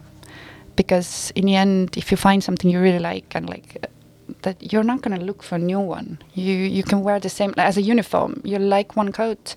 because 0.77 1.33
in 1.35 1.45
the 1.47 1.57
end 1.57 1.97
if 1.97 2.11
you 2.11 2.17
find 2.17 2.43
something 2.43 2.71
you 2.71 2.81
really 2.81 2.99
like 2.99 3.35
and 3.35 3.49
like 3.49 3.77
uh, 3.83 3.87
that 4.43 4.73
you're 4.73 4.85
not 4.85 5.01
going 5.03 5.19
to 5.19 5.25
look 5.25 5.43
for 5.43 5.57
a 5.57 5.59
new 5.59 5.81
one 5.81 6.19
you 6.35 6.55
you 6.55 6.83
can 6.83 7.03
wear 7.03 7.19
the 7.21 7.29
same 7.29 7.53
as 7.57 7.77
a 7.77 7.83
uniform 7.83 8.41
you 8.45 8.59
like 8.59 8.97
one 8.97 9.11
coat 9.13 9.55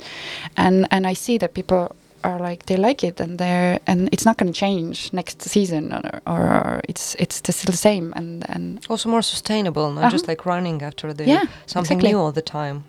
and 0.58 0.88
and 0.92 1.06
i 1.08 1.14
see 1.16 1.38
that 1.38 1.54
people 1.54 1.96
are 2.24 2.40
like 2.40 2.66
they 2.66 2.78
like 2.78 3.04
it 3.04 3.20
and 3.20 3.38
they're 3.38 3.80
and 3.88 4.10
it's 4.12 4.26
not 4.26 4.38
going 4.38 4.52
to 4.54 4.60
change 4.60 5.12
next 5.14 5.42
season 5.42 5.92
or, 5.94 6.22
or 6.28 6.82
it's 6.88 7.16
it's 7.20 7.36
still 7.38 7.72
the 7.72 7.78
same 7.78 8.14
and 8.16 8.46
and 8.50 8.80
Also 8.90 9.10
more 9.10 9.22
sustainable, 9.24 9.92
not 9.92 10.12
just 10.12 10.26
Uh-huh. 10.26 10.32
like 10.32 10.46
running 10.46 10.82
after 10.84 11.14
the 11.14 11.24
Yeah, 11.26 11.46
something 11.66 11.98
exactly. 11.98 12.10
new 12.12 12.20
all 12.20 12.32
the 12.32 12.42
time. 12.44 12.84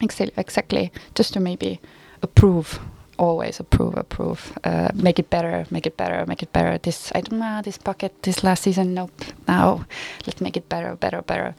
Exactly, 0.00 0.32
exactly. 0.36 0.92
Just 1.14 1.34
to 1.34 1.40
maybe 1.40 1.80
approve, 2.22 2.80
always 3.18 3.60
approve, 3.60 3.96
approve. 3.96 4.58
Uh, 4.64 4.88
make 4.94 5.18
it 5.18 5.28
better, 5.28 5.66
make 5.70 5.86
it 5.86 5.96
better, 5.96 6.24
make 6.26 6.42
it 6.42 6.52
better. 6.52 6.78
This 6.78 7.12
I 7.14 7.20
don't 7.20 7.38
know. 7.38 7.60
This 7.62 7.76
pocket, 7.78 8.12
this 8.22 8.42
last 8.42 8.62
season, 8.62 8.94
nope. 8.94 9.10
Now, 9.46 9.84
let's 10.26 10.40
make 10.40 10.56
it 10.56 10.68
better, 10.68 10.96
better, 10.96 11.22
better, 11.22 11.54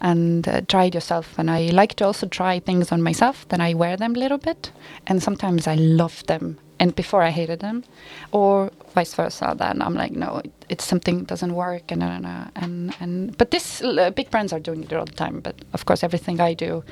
and 0.00 0.48
uh, 0.48 0.62
try 0.62 0.84
it 0.84 0.94
yourself. 0.94 1.38
And 1.38 1.50
I 1.50 1.66
like 1.66 1.94
to 1.96 2.06
also 2.06 2.26
try 2.26 2.60
things 2.60 2.92
on 2.92 3.02
myself. 3.02 3.46
Then 3.48 3.60
I 3.60 3.74
wear 3.74 3.96
them 3.96 4.16
a 4.16 4.18
little 4.18 4.38
bit, 4.38 4.72
and 5.06 5.22
sometimes 5.22 5.66
I 5.66 5.74
love 5.74 6.24
them. 6.26 6.58
And 6.80 6.96
before 6.96 7.22
I 7.22 7.30
hated 7.30 7.60
them, 7.60 7.84
or 8.32 8.70
vice 8.94 9.14
versa. 9.14 9.54
Then 9.56 9.80
I'm 9.82 9.94
like, 9.94 10.12
no, 10.12 10.38
it, 10.44 10.52
it's 10.68 10.84
something 10.84 11.24
doesn't 11.24 11.54
work, 11.54 11.92
and 11.92 12.02
and 12.02 12.26
and 12.56 12.94
and. 13.00 13.38
But 13.38 13.50
this 13.50 13.82
uh, 13.82 14.10
big 14.10 14.30
brands 14.30 14.52
are 14.52 14.58
doing 14.58 14.82
it 14.82 14.92
all 14.92 15.04
the 15.04 15.12
time. 15.12 15.40
But 15.40 15.54
of 15.74 15.84
course, 15.84 16.02
everything 16.02 16.40
I 16.40 16.54
do 16.54 16.82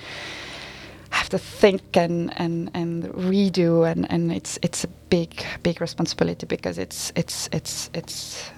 have 1.10 1.28
to 1.28 1.38
think 1.38 1.96
and 1.96 2.32
and 2.36 2.70
and 2.74 3.04
redo 3.30 3.84
and 3.90 4.06
and 4.10 4.32
it's 4.32 4.58
it's 4.62 4.84
a 4.84 4.88
big 5.10 5.44
big 5.62 5.80
responsibility 5.80 6.46
because 6.46 6.78
it's 6.78 7.12
it's 7.16 7.48
it's 7.52 7.90
it's 7.94 8.50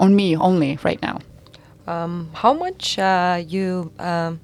on 0.00 0.14
me 0.16 0.36
only 0.36 0.78
right 0.84 1.02
now 1.02 1.18
Um, 1.86 2.28
how 2.32 2.54
much 2.54 2.98
uh, 2.98 3.36
you 3.54 3.90
um, 3.98 4.40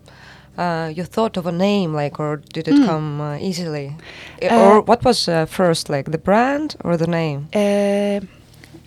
uh, 0.58 0.92
you 0.96 1.04
thought 1.06 1.36
of 1.38 1.46
a 1.46 1.52
name, 1.52 1.94
like, 1.96 2.20
or 2.22 2.36
did 2.54 2.68
it 2.68 2.74
Mm. 2.74 2.86
come 2.86 3.20
uh, 3.24 3.48
easily, 3.48 3.92
Uh, 4.42 4.60
or 4.60 4.82
what 4.86 5.04
was 5.04 5.28
uh, 5.28 5.46
first, 5.46 5.88
like 5.88 6.10
the 6.10 6.18
brand 6.18 6.76
or 6.84 6.96
the 6.96 7.06
name? 7.06 7.48
uh, 7.54 8.20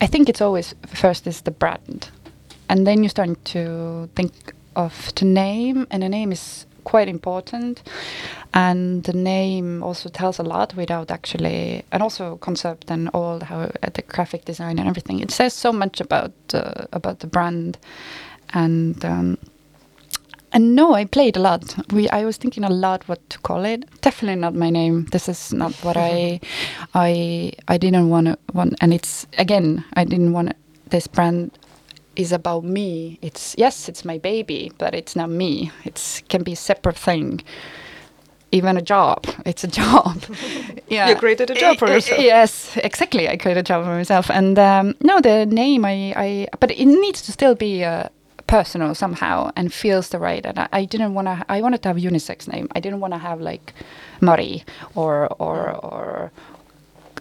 i 0.01 0.07
think 0.07 0.29
it's 0.29 0.41
always 0.41 0.75
first 0.95 1.27
is 1.27 1.41
the 1.41 1.51
brand 1.51 2.09
and 2.69 2.85
then 2.85 3.03
you 3.03 3.09
start 3.09 3.29
to 3.53 3.59
think 4.15 4.31
of 4.75 4.93
the 5.15 5.25
name 5.25 5.85
and 5.89 6.01
the 6.03 6.09
name 6.09 6.31
is 6.33 6.65
quite 6.83 7.07
important, 7.07 7.83
and 8.53 9.03
the 9.03 9.13
name 9.13 9.83
also 9.83 10.09
tells 10.09 10.39
a 10.39 10.43
lot 10.43 10.75
without 10.75 11.11
actually, 11.11 11.83
and 11.91 12.03
also 12.03 12.37
concept 12.37 12.91
and 12.91 13.09
all 13.09 13.39
how 13.41 13.61
uh, 13.61 13.89
the 13.93 14.01
graphic 14.01 14.45
design 14.45 14.79
and 14.79 14.87
everything. 14.87 15.19
It 15.19 15.31
says 15.31 15.53
so 15.53 15.71
much 15.71 16.01
about 16.01 16.33
uh, 16.53 16.85
about 16.91 17.19
the 17.19 17.27
brand, 17.27 17.77
and. 18.53 19.03
Um, 19.05 19.37
and 20.55 20.75
no, 20.75 20.93
I 20.93 21.05
played 21.05 21.35
a 21.35 21.39
lot. 21.39 21.75
We, 21.91 22.07
I 22.09 22.25
was 22.25 22.37
thinking 22.37 22.63
a 22.63 22.69
lot 22.69 23.07
what 23.07 23.27
to 23.31 23.39
call 23.39 23.65
it. 23.65 23.85
Definitely 24.01 24.39
not 24.39 24.53
my 24.53 24.69
name. 24.69 25.05
This 25.05 25.27
is 25.27 25.51
not 25.51 25.73
what 25.83 25.97
I, 25.97 26.39
I, 26.93 27.53
I 27.67 27.77
didn't 27.77 28.09
want 28.09 28.27
to 28.27 28.37
want. 28.53 28.75
And 28.79 28.93
it's 28.93 29.25
again, 29.39 29.83
I 29.95 30.03
didn't 30.03 30.31
want 30.31 30.53
this 30.91 31.07
brand 31.07 31.57
is 32.15 32.31
about 32.31 32.63
me. 32.63 33.17
It's 33.21 33.55
yes, 33.57 33.89
it's 33.89 34.03
my 34.05 34.17
baby, 34.17 34.71
but 34.77 34.93
it's 34.93 35.15
not 35.15 35.29
me. 35.29 35.71
It's 35.83 36.21
can 36.29 36.43
be 36.43 36.53
a 36.53 36.55
separate 36.57 36.97
thing. 36.97 37.41
Even 38.51 38.77
a 38.77 38.81
job, 38.83 39.25
it's 39.47 39.63
a 39.63 39.67
job. 39.81 40.21
yeah, 40.87 41.09
You 41.09 41.15
created 41.15 41.49
a 41.49 41.55
job 41.55 41.77
for 41.79 41.87
I- 41.87 41.91
I- 41.91 41.95
yourself. 41.95 42.19
Yes, 42.21 42.77
exactly. 42.77 43.27
I 43.27 43.35
created 43.37 43.61
a 43.61 43.63
job 43.63 43.83
for 43.85 43.95
myself, 43.95 44.29
and 44.29 44.59
um, 44.59 44.93
no, 45.01 45.19
the 45.21 45.45
name 45.47 45.85
I, 45.85 46.13
I, 46.15 46.47
but 46.59 46.69
it 46.71 46.85
needs 46.85 47.21
to 47.23 47.31
still 47.31 47.55
be 47.55 47.83
uh, 47.83 48.09
personal 48.45 48.93
somehow 48.93 49.49
and 49.55 49.73
feels 49.73 50.09
the 50.09 50.19
right. 50.19 50.45
And 50.45 50.59
I, 50.59 50.67
I 50.71 50.85
didn't 50.85 51.15
want 51.15 51.27
to. 51.27 51.43
I 51.49 51.61
wanted 51.61 51.81
to 51.81 51.89
have 51.89 51.97
unisex 51.97 52.47
name. 52.47 52.67
I 52.75 52.79
didn't 52.79 52.99
want 52.99 53.13
to 53.13 53.17
have 53.19 53.41
like 53.41 53.73
Marie 54.21 54.63
or 54.93 55.27
or 55.39 55.71
or 55.71 56.31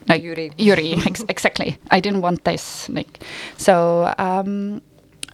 like 0.09 0.23
Yuri. 0.23 0.51
Yuri, 0.59 0.95
ex- 1.07 1.25
exactly. 1.29 1.79
I 1.91 2.01
didn't 2.01 2.21
want 2.23 2.45
this. 2.45 2.89
Like, 2.89 3.23
so 3.57 4.13
um, 4.19 4.83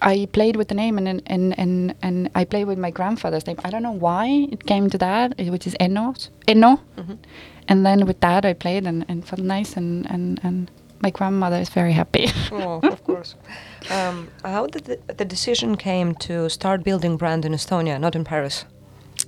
I 0.02 0.28
played 0.32 0.56
with 0.56 0.68
the 0.68 0.74
name, 0.74 0.98
and 0.98 1.22
and 1.26 1.58
and 1.58 1.94
and 2.02 2.30
I 2.34 2.44
played 2.44 2.66
with 2.66 2.78
my 2.78 2.90
grandfather's 2.90 3.46
name. 3.46 3.56
I 3.64 3.70
don't 3.70 3.82
know 3.82 3.92
why 3.98 4.48
it 4.52 4.66
came 4.66 4.90
to 4.90 4.98
that, 4.98 5.34
eh, 5.38 5.50
which 5.50 5.66
is 5.66 5.74
Enno. 5.80 6.14
Enno. 6.46 6.78
And 7.70 7.84
then 7.84 8.06
with 8.06 8.20
that, 8.20 8.44
I 8.46 8.54
played 8.54 8.86
and, 8.86 9.04
and 9.08 9.26
felt 9.28 9.42
nice, 9.42 9.76
and, 9.76 10.06
and, 10.10 10.40
and 10.42 10.70
my 11.02 11.10
grandmother 11.10 11.56
is 11.60 11.68
very 11.68 11.92
happy. 11.92 12.28
Oh, 12.50 12.80
of 12.82 13.04
course. 13.04 13.34
Um, 13.90 14.28
how 14.42 14.66
did 14.66 14.84
the, 14.86 14.98
the 15.14 15.24
decision 15.26 15.76
came 15.76 16.14
to 16.14 16.48
start 16.48 16.82
building 16.82 17.18
brand 17.18 17.44
in 17.44 17.52
Estonia, 17.52 18.00
not 18.00 18.14
in 18.16 18.24
Paris? 18.24 18.64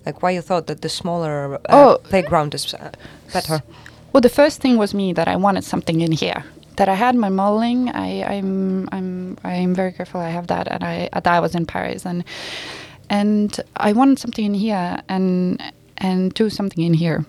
Like 0.07 0.23
why 0.23 0.31
you 0.31 0.41
thought 0.41 0.69
that 0.69 0.81
the 0.81 0.89
smaller 0.89 1.57
uh, 1.57 1.59
Oh. 1.69 1.99
playground 2.05 2.55
is 2.55 2.73
uh, 2.73 2.91
better? 3.33 3.63
Well, 4.13 4.21
the 4.21 4.29
first 4.29 4.61
thing 4.61 4.77
was 4.77 4.93
me 4.93 5.13
that 5.13 5.29
I 5.29 5.37
wanted 5.37 5.65
something 5.65 6.01
in 6.01 6.13
here. 6.13 6.45
That 6.77 6.89
I 6.89 6.95
had 6.95 7.15
my 7.15 7.29
modeling. 7.29 7.91
I, 7.91 8.23
I'm 8.23 8.89
I'm 8.91 9.39
I'm 9.45 9.75
very 9.75 9.93
careful. 9.93 10.21
I 10.21 10.31
have 10.31 10.47
that, 10.49 10.67
and 10.69 10.83
I 10.83 11.09
that 11.13 11.27
I 11.27 11.41
was 11.41 11.55
in 11.55 11.67
Paris, 11.67 12.07
and 12.07 12.25
and 13.09 13.61
I 13.77 13.93
wanted 13.93 14.19
something 14.19 14.45
in 14.45 14.55
here, 14.55 15.01
and 15.09 15.63
and 15.99 16.35
do 16.35 16.51
something 16.51 16.83
in 16.85 16.95
here. 16.95 17.25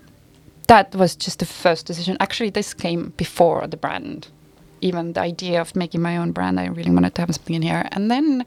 That 0.67 0.95
was 0.95 1.15
just 1.15 1.39
the 1.39 1.45
first 1.45 1.85
decision. 1.85 2.17
Actually, 2.19 2.49
this 2.49 2.73
came 2.73 3.13
before 3.17 3.67
the 3.67 3.77
brand. 3.77 4.27
Even 4.79 5.13
the 5.13 5.21
idea 5.21 5.61
of 5.61 5.75
making 5.75 6.01
my 6.01 6.17
own 6.17 6.31
brand, 6.31 6.59
I 6.59 6.67
really 6.67 6.91
wanted 6.91 7.13
to 7.15 7.21
have 7.21 7.35
something 7.35 7.55
in 7.55 7.61
here, 7.61 7.87
and 7.91 8.09
then 8.09 8.45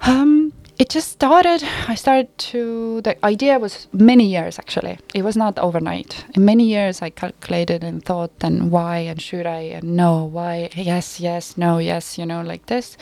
um, 0.00 0.52
it 0.78 0.88
just 0.90 1.10
started. 1.10 1.62
I 1.88 1.96
started 1.96 2.36
to. 2.38 3.00
The 3.02 3.24
idea 3.24 3.58
was 3.58 3.88
many 3.92 4.26
years 4.26 4.58
actually. 4.58 4.98
It 5.12 5.22
was 5.22 5.36
not 5.36 5.58
overnight. 5.58 6.24
In 6.34 6.44
many 6.44 6.64
years, 6.64 7.02
I 7.02 7.10
calculated 7.10 7.82
and 7.82 8.04
thought, 8.04 8.30
and 8.40 8.70
why, 8.70 8.98
and 8.98 9.20
should 9.20 9.46
I, 9.46 9.60
and 9.78 9.96
no, 9.96 10.24
why, 10.24 10.70
yes, 10.74 11.18
yes, 11.20 11.56
no, 11.56 11.78
yes, 11.78 12.16
you 12.18 12.24
know, 12.26 12.42
like 12.42 12.66
this. 12.66 12.96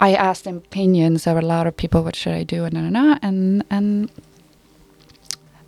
I 0.00 0.14
asked 0.14 0.46
opinions 0.46 1.26
of 1.26 1.36
a 1.36 1.42
lot 1.42 1.66
of 1.66 1.76
people. 1.76 2.02
What 2.02 2.16
should 2.16 2.32
I 2.32 2.44
do, 2.44 2.64
and 2.64 2.76
and 2.76 2.96
and 2.96 3.64
and 3.70 4.10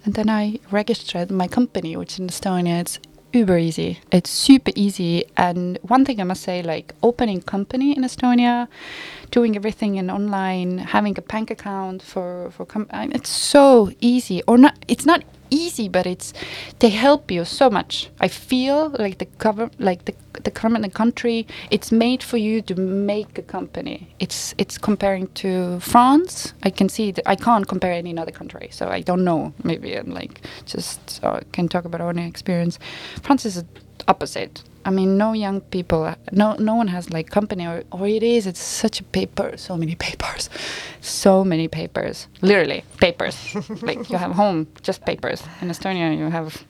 and, 0.04 0.14
then 0.14 0.30
I 0.30 0.58
registered 0.70 1.30
my 1.30 1.46
company, 1.46 1.96
which 1.96 2.18
in 2.18 2.28
Estonia 2.28 2.80
it's 2.80 2.98
uber 3.32 3.58
easy. 3.58 4.00
It's 4.10 4.30
super 4.30 4.72
easy. 4.74 5.24
And 5.36 5.78
one 5.82 6.04
thing 6.04 6.20
I 6.20 6.24
must 6.24 6.42
say, 6.42 6.62
like 6.62 6.94
opening 7.02 7.42
company 7.42 7.96
in 7.96 8.02
Estonia, 8.02 8.68
doing 9.30 9.56
everything 9.56 9.96
in 9.96 10.10
online, 10.10 10.78
having 10.78 11.18
a 11.18 11.22
bank 11.22 11.50
account 11.50 12.02
for 12.02 12.50
for 12.50 12.64
com- 12.66 12.88
it's 12.92 13.30
so 13.30 13.90
easy. 14.00 14.42
Or 14.46 14.58
not? 14.58 14.76
It's 14.88 15.06
not 15.06 15.24
easy, 15.52 15.88
but 15.88 16.06
it's 16.06 16.32
they 16.78 16.90
help 16.90 17.30
you 17.30 17.44
so 17.44 17.70
much. 17.70 18.10
I 18.20 18.28
feel 18.28 18.90
like 18.98 19.18
the 19.18 19.26
cover, 19.38 19.70
like 19.78 20.04
the 20.06 20.14
the 20.44 20.50
government, 20.50 20.84
the 20.84 20.90
country, 20.90 21.46
it's 21.70 21.92
made 21.92 22.22
for 22.22 22.38
you 22.38 22.62
to 22.62 22.74
make 22.74 23.38
a 23.38 23.42
company. 23.42 24.14
It's 24.18 24.54
it's 24.58 24.78
comparing 24.78 25.28
to 25.42 25.78
France. 25.80 26.54
I 26.62 26.70
can 26.70 26.88
see 26.88 27.12
that 27.12 27.28
I 27.28 27.36
can't 27.36 27.66
compare 27.68 27.92
any 27.92 28.16
other 28.18 28.32
country, 28.32 28.68
so 28.72 28.88
I 28.88 29.00
don't 29.02 29.24
know. 29.24 29.52
Maybe 29.62 29.94
I'm 29.94 30.10
like 30.10 30.40
just 30.66 31.20
uh, 31.22 31.40
can 31.52 31.68
talk 31.68 31.84
about 31.84 32.00
our 32.00 32.08
own 32.08 32.18
experience. 32.18 32.78
France 33.22 33.44
is 33.46 33.54
the 33.56 33.66
opposite. 34.08 34.62
I 34.84 34.90
mean, 34.90 35.16
no 35.16 35.32
young 35.32 35.60
people, 35.60 36.12
no 36.32 36.54
no 36.58 36.74
one 36.74 36.88
has 36.88 37.10
like 37.10 37.30
company, 37.30 37.66
or, 37.66 37.82
or 37.92 38.06
it 38.08 38.22
is. 38.22 38.46
It's 38.46 38.60
such 38.60 39.00
a 39.00 39.04
paper, 39.04 39.56
so 39.56 39.76
many 39.76 39.94
papers, 39.94 40.50
so 41.00 41.44
many 41.44 41.68
papers, 41.68 42.26
literally 42.40 42.82
papers. 42.98 43.36
like 43.82 44.10
you 44.10 44.18
have 44.18 44.32
home, 44.34 44.66
just 44.82 45.04
papers. 45.04 45.42
In 45.60 45.68
Estonia, 45.70 46.16
you 46.18 46.30
have 46.30 46.64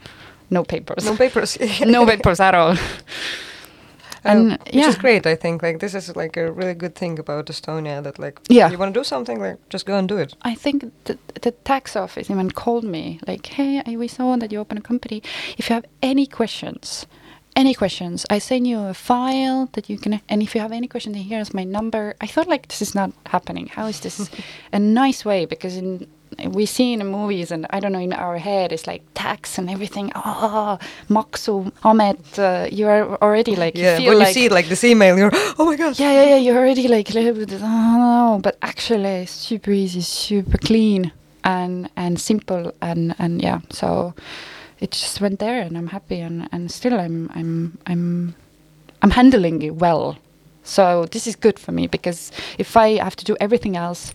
no 0.51 0.63
papers, 0.65 1.05
No 1.07 1.17
papers. 1.17 1.59
no 1.87 2.05
papers 2.07 2.41
at 2.41 2.55
all. 2.55 2.77
Um, 4.25 4.31
And, 4.37 4.51
which 4.67 4.75
yeah. 4.75 4.89
is 4.89 4.97
great. 4.99 5.27
I 5.27 5.35
think 5.37 5.63
like 5.63 5.79
this 5.81 5.95
is 5.95 6.15
like 6.15 6.37
a 6.37 6.53
really 6.53 6.75
good 6.75 6.95
thing 6.95 7.19
about 7.19 7.47
Estonia 7.51 8.03
that 8.03 8.19
like 8.21 8.39
Yeah. 8.49 8.71
you 8.71 8.79
want 8.79 8.95
to 8.95 9.01
do 9.01 9.05
something 9.05 9.41
like 9.43 9.57
just 9.73 9.85
go 9.85 9.97
and 9.99 10.09
do 10.09 10.17
it. 10.19 10.37
I 10.43 10.55
think 10.55 10.85
the, 11.05 11.19
the 11.41 11.51
tax 11.65 11.97
office 11.97 12.31
even 12.31 12.51
called 12.53 12.85
me 12.85 13.19
like, 13.27 13.47
"Hey, 13.57 13.83
I- 13.85 13.97
we 13.97 14.07
saw 14.09 14.37
that 14.37 14.53
you 14.53 14.61
open 14.61 14.79
a 14.79 14.81
company. 14.81 15.23
If 15.59 15.69
you 15.69 15.75
have 15.75 15.85
any 16.03 16.27
questions, 16.27 17.07
any 17.57 17.75
questions, 17.75 18.25
I 18.31 18.39
send 18.39 18.67
you 18.67 18.81
a 18.81 18.95
file 18.95 19.69
that 19.73 19.89
you 19.91 19.99
can. 19.99 20.21
And 20.29 20.43
if 20.43 20.55
you 20.55 20.61
have 20.61 20.73
any 20.73 20.89
questions, 20.89 21.17
here's 21.17 21.55
my 21.55 21.65
number." 21.65 22.15
I 22.21 22.27
thought 22.27 22.49
like 22.49 22.69
this 22.69 22.83
is 22.83 22.95
not 22.95 23.13
happening. 23.27 23.67
How 23.69 23.87
is 23.87 24.01
this 24.01 24.31
a 24.73 24.79
nice 24.79 25.25
way? 25.25 25.47
Because 25.47 25.77
in 25.77 26.07
we 26.51 26.67
see 26.67 26.93
in 26.93 27.07
movies 27.07 27.51
and 27.51 27.67
I 27.71 27.81
don't 27.81 27.93
know 27.93 27.99
in 27.99 28.13
our 28.13 28.39
head 28.39 28.73
it's 28.73 28.87
like 28.87 29.03
tax 29.15 29.59
and 29.59 29.69
everything. 29.71 30.13
Oh, 30.15 30.79
Maksu 31.09 31.73
Ahmet, 31.85 32.39
uh, 32.39 32.69
you 32.71 32.89
are 32.89 33.17
already 33.23 33.57
like 33.57 33.77
you 33.77 33.85
yeah, 33.85 33.99
feel 33.99 34.09
when 34.09 34.19
like 34.19 34.29
you 34.29 34.35
see 34.35 34.49
like 34.49 34.69
this 34.69 34.85
email, 34.85 35.19
you're 35.19 35.31
oh 35.59 35.65
my 35.65 35.77
god. 35.77 35.99
yeah, 35.99 36.13
yeah, 36.13 36.25
yeah. 36.31 36.37
You're 36.37 36.59
already 36.59 36.89
like 36.89 37.11
a 37.11 37.15
little 37.15 37.35
bit. 37.35 37.53
Oh 37.61 37.97
no, 38.37 38.41
but 38.43 38.57
actually, 38.63 39.27
super 39.27 39.71
easy, 39.71 40.01
super 40.01 40.59
clean, 40.59 41.13
and 41.45 41.91
and 41.97 42.21
simple, 42.21 42.73
and 42.81 43.15
and 43.19 43.43
yeah. 43.43 43.61
So 43.71 44.15
it 44.83 44.91
just 44.91 45.21
went 45.21 45.39
there, 45.39 45.61
and 45.63 45.79
I'm 45.79 45.87
happy, 45.87 46.19
and 46.19 46.49
and 46.51 46.71
still 46.71 46.99
I'm 46.99 47.31
I'm 47.35 47.79
I'm 47.87 48.35
I'm 49.01 49.11
handling 49.11 49.63
it 49.63 49.77
well. 49.77 50.19
So 50.65 51.07
this 51.07 51.27
is 51.27 51.37
good 51.37 51.59
for 51.59 51.73
me 51.73 51.87
because 51.87 52.33
if 52.59 52.77
I 52.77 52.99
have 52.99 53.17
to 53.17 53.25
do 53.25 53.37
everything 53.41 53.77
else, 53.77 54.13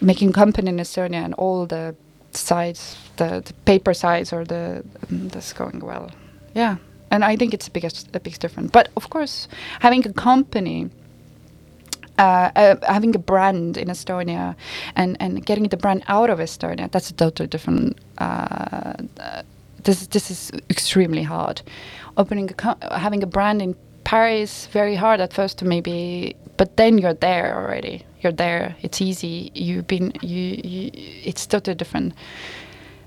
making 0.00 0.32
company 0.32 0.68
in 0.68 0.76
Estonia 0.76 1.24
and 1.24 1.34
all 1.34 1.66
the 1.66 1.94
sides, 2.32 2.96
the, 3.16 3.42
the 3.44 3.52
paper 3.64 3.94
sides 3.94 4.32
or 4.32 4.44
the 4.44 4.84
um, 5.10 5.28
that's 5.28 5.52
going 5.52 5.80
well. 5.80 6.10
Yeah, 6.54 6.76
and 7.10 7.24
I 7.24 7.36
think 7.36 7.52
it's 7.52 7.66
a 7.66 7.70
biggest 7.70 8.14
a 8.14 8.20
big 8.20 8.38
difference. 8.38 8.70
But 8.70 8.90
of 8.96 9.10
course, 9.10 9.48
having 9.80 10.06
a 10.06 10.12
company. 10.12 10.90
Uh, 12.16 12.48
uh, 12.54 12.76
having 12.92 13.12
a 13.16 13.18
brand 13.18 13.76
in 13.76 13.88
Estonia 13.88 14.54
and, 14.94 15.16
and 15.18 15.44
getting 15.44 15.64
the 15.64 15.76
brand 15.76 16.04
out 16.06 16.30
of 16.30 16.38
Estonia, 16.38 16.88
that's 16.92 17.10
a 17.10 17.12
totally 17.12 17.48
different. 17.48 17.98
Uh, 18.18 18.92
this 19.84 20.06
this 20.08 20.30
is 20.30 20.50
extremely 20.70 21.22
hard. 21.22 21.62
Opening 22.16 22.50
a 22.58 22.98
having 22.98 23.22
a 23.22 23.26
brand 23.26 23.62
in 23.62 23.76
Paris 24.04 24.66
very 24.66 24.94
hard 24.94 25.20
at 25.20 25.32
first 25.32 25.58
to 25.58 25.64
maybe, 25.64 26.36
but 26.56 26.76
then 26.76 26.98
you're 26.98 27.14
there 27.14 27.56
already. 27.56 28.04
You're 28.20 28.32
there. 28.32 28.76
It's 28.82 29.00
easy. 29.00 29.50
You've 29.54 29.86
been 29.86 30.12
you. 30.22 30.60
you 30.62 30.90
it's 31.24 31.46
totally 31.46 31.74
different. 31.74 32.14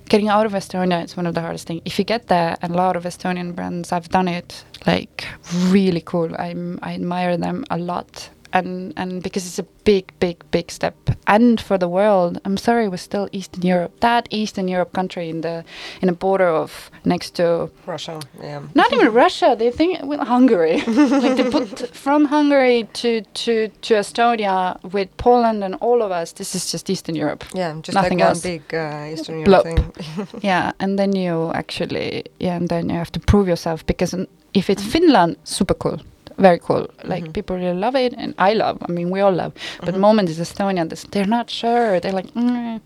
Getting 0.09 0.29
out 0.29 0.45
of 0.45 0.53
Estonia 0.53 1.03
is 1.03 1.17
one 1.17 1.27
of 1.27 1.35
the 1.35 1.41
hardest 1.41 1.67
things. 1.67 1.81
If 1.83 1.99
you 1.99 2.05
get 2.05 2.27
there, 2.27 2.55
and 2.61 2.73
a 2.73 2.77
lot 2.77 2.95
of 2.95 3.03
Estonian 3.03 3.53
brands, 3.53 3.91
I've 3.91 4.09
done 4.09 4.27
it. 4.27 4.63
Like 4.85 5.27
really 5.67 6.01
cool. 6.01 6.29
I'm 6.39 6.79
I 6.81 6.93
admire 6.93 7.37
them 7.37 7.65
a 7.69 7.77
lot. 7.77 8.29
And, 8.53 8.93
and 8.95 9.21
because 9.23 9.45
it's 9.45 9.59
a 9.59 9.63
big, 9.83 10.11
big, 10.19 10.43
big 10.51 10.71
step, 10.71 10.95
and 11.27 11.59
for 11.61 11.77
the 11.77 11.87
world, 11.87 12.39
I'm 12.45 12.57
sorry, 12.57 12.87
we're 12.87 12.97
still 12.97 13.27
Eastern 13.31 13.63
Europe. 13.63 13.99
That 13.99 14.27
Eastern 14.31 14.67
Europe 14.67 14.93
country 14.93 15.29
in 15.29 15.41
the 15.41 15.63
in 16.01 16.09
a 16.09 16.13
border 16.13 16.47
of 16.47 16.89
next 17.05 17.35
to 17.35 17.69
Russia. 17.85 18.19
Yeah. 18.41 18.61
not 18.73 18.91
even 18.93 19.13
Russia. 19.25 19.55
They 19.57 19.71
think 19.71 19.99
well, 20.03 20.23
Hungary. 20.25 20.81
like 20.87 21.37
they 21.37 21.49
put 21.49 21.89
from 21.95 22.25
Hungary 22.25 22.87
to, 22.93 23.21
to, 23.21 23.67
to 23.67 23.93
Estonia 23.95 24.77
with 24.93 25.09
Poland 25.17 25.63
and 25.63 25.75
all 25.75 26.01
of 26.01 26.11
us. 26.11 26.33
This 26.33 26.55
is 26.55 26.71
just 26.71 26.89
Eastern 26.89 27.15
Europe. 27.15 27.45
Yeah, 27.53 27.73
just 27.81 27.95
Nothing 27.95 28.19
like 28.19 28.29
else. 28.29 28.43
one 28.43 28.53
big 28.53 28.73
uh, 28.73 29.13
Eastern. 29.13 29.39
Europe 29.39 29.63
thing. 29.63 29.93
yeah, 30.41 30.71
and 30.79 30.97
then 30.97 31.15
you 31.15 31.51
actually 31.53 32.23
yeah, 32.39 32.55
and 32.55 32.69
then 32.69 32.89
you 32.89 32.95
have 32.95 33.11
to 33.11 33.19
prove 33.19 33.47
yourself 33.47 33.85
because 33.85 34.15
if 34.53 34.69
it's 34.69 34.83
Finland, 34.83 35.37
super 35.43 35.73
cool. 35.73 35.99
Very 36.37 36.59
cool. 36.59 36.87
Like 37.03 37.33
people 37.33 37.55
really 37.55 37.77
love 37.77 37.95
it, 37.95 38.13
and 38.15 38.35
I 38.37 38.53
love. 38.53 38.77
I 38.87 38.91
mean, 38.91 39.09
we 39.09 39.21
all 39.21 39.31
love. 39.33 39.53
But 39.81 39.95
moment 39.97 40.29
is 40.29 40.39
Estonia. 40.39 40.87
this- 40.87 41.07
They're 41.11 41.25
not 41.25 41.49
sure. 41.49 41.99
They're 41.99 42.11
like, 42.11 42.31
mm. 42.33 42.79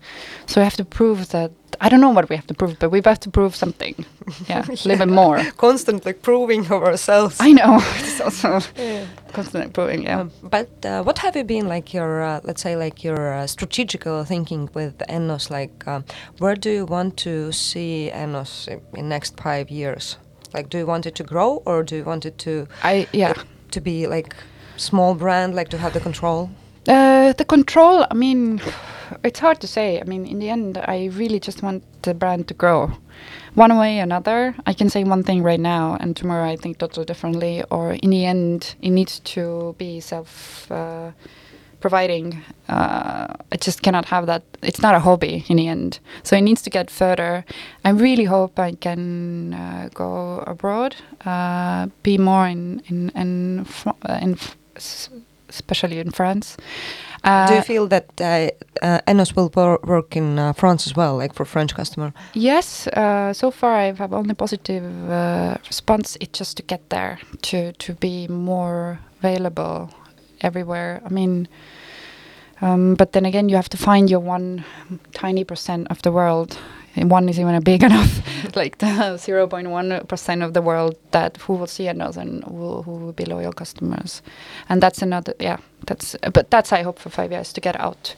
so 0.46 0.60
we 0.60 0.64
have 0.64 0.76
to 0.76 0.84
prove 0.84 1.28
that. 1.30 1.50
I 1.80 1.88
don't 1.88 2.00
know 2.00 2.10
what 2.10 2.28
we 2.30 2.36
have 2.36 2.46
to 2.46 2.54
prove, 2.54 2.78
but 2.78 2.90
we 2.90 3.00
have 3.04 3.20
to 3.20 3.30
prove 3.30 3.54
something. 3.54 3.94
Yeah, 4.48 4.64
a 4.66 4.70
little 4.70 4.96
bit 5.06 5.08
more. 5.08 5.42
Constantly 5.56 6.12
proving 6.12 6.60
of 6.72 6.82
ourselves. 6.82 7.36
I 7.40 7.52
know. 7.52 7.78
it's 7.96 8.20
also 8.26 8.60
constantly 9.32 9.70
proving. 9.70 10.04
Yeah. 10.04 10.20
Um, 10.20 10.30
but 10.42 10.70
uh, 10.86 11.02
what 11.02 11.18
have 11.18 11.36
you 11.36 11.44
been 11.44 11.68
like 11.68 11.92
your, 11.92 12.22
uh, 12.22 12.40
let's 12.44 12.62
say, 12.62 12.76
like 12.76 13.04
your 13.04 13.34
uh, 13.34 13.46
strategical 13.46 14.24
thinking 14.24 14.70
with 14.74 14.98
Ennos? 15.08 15.50
Like, 15.50 15.86
um, 15.88 16.04
where 16.38 16.54
do 16.54 16.70
you 16.70 16.86
want 16.86 17.16
to 17.18 17.52
see 17.52 18.10
Ennos 18.14 18.68
in, 18.68 18.80
in 18.96 19.08
next 19.08 19.36
five 19.40 19.70
years? 19.70 20.16
Like, 20.54 20.68
do 20.68 20.78
you 20.78 20.86
want 20.86 21.06
it 21.06 21.14
to 21.16 21.24
grow 21.24 21.62
or 21.66 21.82
do 21.82 21.96
you 21.96 22.04
want 22.04 22.26
it 22.26 22.38
to 22.38 22.66
I 22.82 23.06
yeah. 23.12 23.34
to 23.70 23.80
be 23.80 24.06
like 24.06 24.34
small 24.76 25.14
brand, 25.14 25.54
like 25.54 25.68
to 25.70 25.78
have 25.78 25.92
the 25.92 26.00
control? 26.00 26.50
Uh, 26.88 27.32
the 27.32 27.44
control, 27.44 28.06
I 28.10 28.14
mean, 28.14 28.60
it's 29.22 29.38
hard 29.38 29.60
to 29.60 29.66
say. 29.66 30.00
I 30.00 30.04
mean, 30.04 30.26
in 30.26 30.40
the 30.40 30.50
end, 30.50 30.78
I 30.78 31.10
really 31.12 31.38
just 31.38 31.62
want 31.62 31.84
the 32.02 32.12
brand 32.12 32.48
to 32.48 32.54
grow. 32.54 32.90
One 33.54 33.78
way 33.78 34.00
or 34.00 34.02
another, 34.02 34.54
I 34.66 34.72
can 34.72 34.88
say 34.88 35.04
one 35.04 35.22
thing 35.22 35.42
right 35.42 35.60
now, 35.60 35.96
and 36.00 36.16
tomorrow 36.16 36.48
I 36.48 36.56
think 36.56 36.78
totally 36.78 37.06
differently. 37.06 37.62
Or 37.70 37.92
in 37.92 38.10
the 38.10 38.24
end, 38.24 38.74
it 38.80 38.90
needs 38.90 39.20
to 39.20 39.76
be 39.78 40.00
self 40.00 40.70
uh, 40.72 41.12
providing. 41.82 42.42
Uh, 42.68 43.26
I 43.52 43.56
just 43.66 43.82
cannot 43.82 44.06
have 44.06 44.26
that. 44.26 44.42
It's 44.62 44.80
not 44.80 44.94
a 44.94 45.00
hobby 45.00 45.44
in 45.48 45.56
the 45.56 45.68
end. 45.68 45.98
So 46.22 46.36
it 46.36 46.42
needs 46.42 46.62
to 46.62 46.70
get 46.70 46.90
further. 46.90 47.44
I 47.84 47.90
really 47.90 48.24
hope 48.24 48.58
I 48.58 48.72
can 48.80 49.52
uh, 49.54 49.88
go 49.94 50.38
abroad, 50.46 50.96
uh, 51.26 51.88
be 52.02 52.18
more 52.18 52.46
in 52.48 52.80
in 52.88 53.10
in, 53.14 53.64
Fr- 53.64 53.98
uh, 54.08 54.18
in 54.22 54.36
especially 55.48 55.98
in 55.98 56.10
France. 56.10 56.56
Uh, 57.24 57.46
do 57.46 57.54
you 57.54 57.62
feel 57.62 57.86
that 57.88 58.04
uh, 58.20 58.48
uh, 58.82 59.00
Ennos 59.06 59.36
will 59.36 59.50
wor- 59.54 59.78
work 59.84 60.16
in 60.16 60.38
uh, 60.38 60.52
France 60.52 60.86
as 60.90 60.96
well, 60.96 61.16
like 61.16 61.34
for 61.34 61.44
French 61.44 61.74
customer? 61.74 62.12
Yes, 62.34 62.86
uh, 62.88 63.32
so 63.32 63.50
far 63.50 63.74
I've 63.74 63.98
have 63.98 64.12
only 64.12 64.34
positive 64.34 64.84
uh, 65.10 65.56
response. 65.68 66.16
It's 66.20 66.38
just 66.38 66.56
to 66.56 66.62
get 66.62 66.80
there, 66.88 67.18
to 67.42 67.72
to 67.72 67.94
be 67.94 68.28
more 68.28 68.98
available 69.22 69.88
everywhere. 70.42 71.00
I 71.04 71.08
mean, 71.08 71.48
um, 72.60 72.94
but 72.94 73.12
then 73.12 73.24
again, 73.24 73.48
you 73.48 73.56
have 73.56 73.68
to 73.70 73.76
find 73.76 74.08
your 74.10 74.20
one 74.20 74.64
tiny 75.12 75.44
percent 75.44 75.88
of 75.90 76.02
the 76.02 76.12
world. 76.12 76.58
And 76.94 77.10
one 77.10 77.28
is 77.28 77.40
even 77.40 77.54
a 77.54 77.60
big 77.60 77.82
enough, 77.90 78.20
like 78.54 78.78
the 78.78 79.16
zero 79.16 79.46
point 79.46 79.70
one 79.70 80.00
percent 80.08 80.42
of 80.42 80.52
the 80.52 80.60
world 80.60 80.96
that 81.12 81.38
who 81.38 81.54
will 81.54 81.66
see 81.66 81.88
us 81.88 82.16
and 82.18 82.44
who, 82.44 82.82
who 82.82 82.90
will 82.92 83.12
be 83.12 83.24
loyal 83.24 83.52
customers, 83.52 84.20
and 84.68 84.82
that's 84.82 85.00
another. 85.00 85.34
Yeah, 85.40 85.56
that's. 85.86 86.16
But 86.32 86.50
that's 86.50 86.70
I 86.70 86.82
hope 86.82 86.98
for 86.98 87.08
five 87.08 87.32
years 87.32 87.52
to 87.54 87.62
get 87.62 87.80
out. 87.80 88.14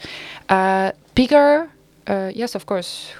Uh, 0.48 0.90
bigger, 1.14 1.70
uh, 2.08 2.32
yes, 2.34 2.56
of 2.56 2.66
course. 2.66 3.12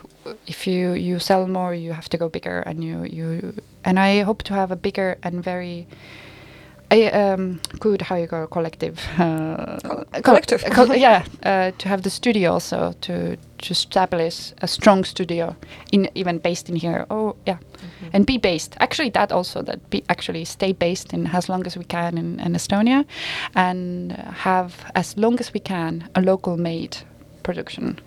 If 0.49 0.67
you 0.67 0.93
you 0.95 1.21
sell 1.21 1.47
more, 1.47 1.73
you 1.73 1.93
have 1.93 2.09
to 2.09 2.19
go 2.19 2.29
bigger, 2.29 2.59
and 2.67 2.83
you 2.83 3.05
you 3.05 3.55
and 3.85 4.01
I 4.01 4.23
hope 4.23 4.43
to 4.45 4.55
have 4.55 4.73
a 4.73 4.77
bigger 4.77 5.19
and 5.23 5.43
very. 5.45 5.87
I, 6.95 7.11
um, 7.33 7.61
good, 7.81 8.03
how 8.03 8.17
you 8.17 8.27
go, 8.27 8.47
collective. 8.47 8.99
Uh, 9.19 9.79
Col- 9.81 10.05
col- 10.13 10.23
collective. 10.23 10.65
col- 10.65 10.95
yeah, 10.97 11.25
uh, 11.43 11.71
to 11.79 11.89
have 11.89 12.03
the 12.03 12.11
studio 12.11 12.53
also 12.53 12.95
to 13.01 13.37
to 13.59 13.71
establish 13.73 14.53
a 14.63 14.67
strong 14.67 15.05
studio, 15.05 15.57
in 15.93 16.09
even 16.15 16.39
based 16.39 16.69
in 16.71 16.77
here. 16.77 17.07
Oh 17.11 17.35
yeah, 17.47 17.59
and 18.13 18.27
be 18.27 18.39
based. 18.39 18.77
Actually, 18.81 19.11
that 19.11 19.33
also 19.33 19.63
that 19.63 19.79
be 19.91 20.03
actually 20.09 20.45
stay 20.45 20.73
based 20.73 21.13
in 21.15 21.27
as 21.27 21.49
long 21.49 21.67
as 21.67 21.77
we 21.77 21.85
can 21.85 22.19
in, 22.19 22.41
in 22.41 22.55
Estonia, 22.55 23.05
and 23.55 24.13
have 24.47 24.73
as 24.95 25.17
long 25.17 25.41
as 25.41 25.53
we 25.55 25.61
can 25.61 26.09
a 26.15 26.21
local 26.21 26.57
made 26.57 26.97
production. 27.43 27.99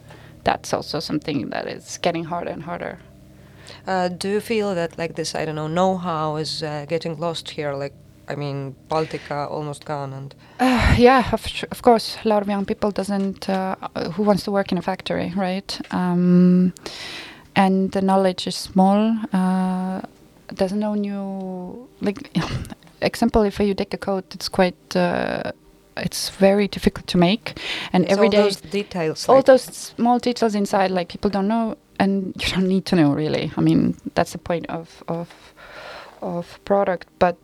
That's 0.43 0.73
also 0.73 0.99
something 0.99 1.49
that 1.49 1.67
is 1.67 1.99
getting 2.01 2.25
harder 2.25 2.51
and 2.51 2.63
harder. 2.63 2.97
Uh, 3.87 4.07
do 4.07 4.29
you 4.29 4.39
feel 4.39 4.75
that 4.75 4.97
like 4.97 5.13
this, 5.15 5.35
I 5.35 5.45
don't 5.45 5.55
know, 5.55 5.67
know-how 5.67 6.37
is 6.37 6.63
uh, 6.63 6.85
getting 6.87 7.19
lost 7.19 7.49
here? 7.49 7.73
Like, 7.73 7.93
I 8.29 8.35
mean, 8.35 8.75
Baltika 8.89 9.49
almost 9.49 9.85
gone, 9.85 10.13
and 10.13 10.35
Uh, 10.59 10.95
yeah, 10.97 11.29
of, 11.31 11.45
of 11.71 11.81
course. 11.81 12.17
A 12.25 12.27
lot 12.27 12.41
of 12.41 12.47
young 12.47 12.65
people 12.65 12.91
doesn't 12.91 13.49
uh, 13.49 13.75
who 14.13 14.23
wants 14.23 14.43
to 14.43 14.51
work 14.51 14.71
in 14.71 14.77
a 14.77 14.81
factory, 14.81 15.33
right? 15.35 15.79
Um, 15.91 16.73
and 17.55 17.91
the 17.91 18.01
knowledge 18.01 18.47
is 18.47 18.55
small. 18.55 19.17
Uh, 19.33 20.01
doesn't 20.53 20.79
know 20.79 20.95
new 20.95 21.87
like 22.01 22.29
example. 23.01 23.43
If 23.43 23.59
you 23.59 23.73
take 23.73 23.93
a 23.93 23.97
coat, 23.97 24.35
it's 24.35 24.49
quite. 24.49 24.95
Uh, 24.95 25.51
it's 25.99 26.29
very 26.29 26.67
difficult 26.67 27.07
to 27.07 27.17
make, 27.17 27.59
and 27.91 28.03
it's 28.03 28.13
every 28.13 28.27
all 28.27 28.31
day 28.31 28.37
those 28.43 28.61
details. 28.61 29.27
all 29.27 29.37
like, 29.37 29.45
those 29.45 29.63
small 29.63 30.19
details 30.19 30.53
inside 30.53 30.91
like 30.91 31.09
people 31.09 31.31
don't 31.31 31.47
know 31.47 31.75
and 31.99 32.35
you 32.39 32.47
don't 32.53 32.67
need 32.67 32.85
to 32.85 32.95
know 32.95 33.11
really 33.13 33.51
i 33.57 33.61
mean 33.61 33.95
that's 34.15 34.31
the 34.31 34.37
point 34.37 34.65
of 34.69 35.03
of 35.07 35.29
of 36.21 36.59
product 36.65 37.07
but 37.19 37.35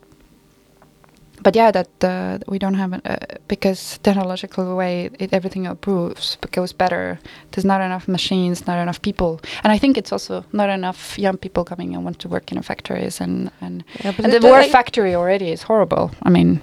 but 1.43 1.55
yeah 1.55 1.71
that 1.71 2.03
uh, 2.03 2.39
we 2.47 2.57
don't 2.57 2.73
have 2.75 2.93
uh, 2.93 3.17
because 3.47 3.99
technological 4.03 4.75
way 4.75 5.09
it, 5.19 5.33
everything 5.33 5.65
improves 5.65 6.37
goes 6.51 6.73
better. 6.73 7.19
There's 7.51 7.65
not 7.65 7.81
enough 7.81 8.07
machines 8.07 8.65
not 8.67 8.79
enough 8.79 9.01
people. 9.01 9.41
And 9.63 9.73
i 9.73 9.77
think 9.77 9.97
it's 9.97 10.11
also 10.11 10.45
not 10.51 10.69
enough 10.69 11.19
young 11.19 11.37
people 11.37 11.63
coming 11.63 11.95
and 11.95 12.03
want 12.03 12.19
to 12.19 12.27
work 12.29 12.51
in 12.51 12.61
factories 12.61 13.21
and 13.21 13.51
and, 13.61 13.83
Yeah, 14.03 14.13
and 14.23 14.31
the 14.33 14.47
word 14.47 14.65
factory 14.71 15.15
already 15.15 15.51
is 15.51 15.63
horrible. 15.63 16.11
I 16.23 16.29
mean 16.29 16.61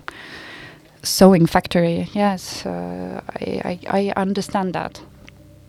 sewing 1.03 1.47
factory 1.47 2.09
yes 2.13 2.67
uh, 2.67 3.21
I, 3.41 3.79
I 3.89 4.13
i 4.17 4.23
understand 4.23 4.75
that. 4.75 5.01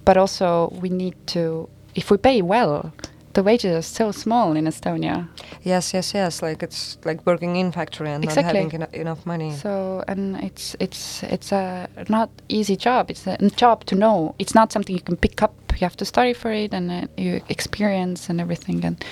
But 0.05 0.17
also 0.17 0.69
we 0.81 0.89
need 0.89 1.15
to 1.27 1.69
if 1.95 2.11
we 2.11 2.17
pay 2.17 2.41
well 2.41 2.91
the 3.33 3.43
wages 3.43 3.71
are 3.75 3.81
so 3.81 4.11
small 4.11 4.55
in 4.57 4.65
estonia. 4.65 5.27
Yes, 5.63 5.93
yes, 5.93 6.13
yes. 6.13 6.41
Like 6.41 6.63
it's 6.63 6.97
like 7.05 7.25
working 7.25 7.55
in 7.55 7.71
factory 7.71 8.09
and 8.09 8.23
Exactly. 8.23 8.43
not 8.43 8.55
having 8.71 8.73
eno- 8.81 9.01
enough 9.01 9.25
money. 9.25 9.51
so 9.55 10.03
and 10.07 10.37
it's 10.43 10.75
it's 10.79 11.23
it's 11.23 11.51
a 11.51 11.87
not 12.09 12.29
easy 12.49 12.75
job. 12.75 13.09
It's 13.11 13.27
a 13.27 13.37
job 13.55 13.85
to 13.85 13.95
know. 13.95 14.35
It's 14.39 14.53
not 14.55 14.71
something 14.71 14.95
you 14.95 15.01
can 15.03 15.17
pick 15.17 15.41
up. 15.41 15.53
You 15.73 15.85
have 15.85 15.97
to 15.97 16.05
study 16.05 16.33
for 16.33 16.51
it 16.51 16.73
and 16.73 16.91
uh, 16.91 17.07
you 17.17 17.41
experience 17.49 18.29
and 18.29 18.39
everything. 18.41 18.85
And 18.85 19.03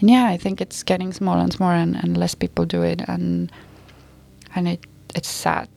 and 0.00 0.10
yeah 0.10 0.26
i 0.34 0.36
think 0.38 0.60
it's 0.60 0.82
getting 0.84 1.12
smaller 1.12 1.42
and 1.42 1.52
smaller 1.52 1.74
and, 1.74 1.96
and 1.96 2.16
less 2.16 2.34
people 2.34 2.64
do 2.64 2.82
it. 2.82 3.02
And 3.08 3.50
and 4.54 4.68
it 4.68 4.80
it's 5.14 5.28
sad. 5.28 5.68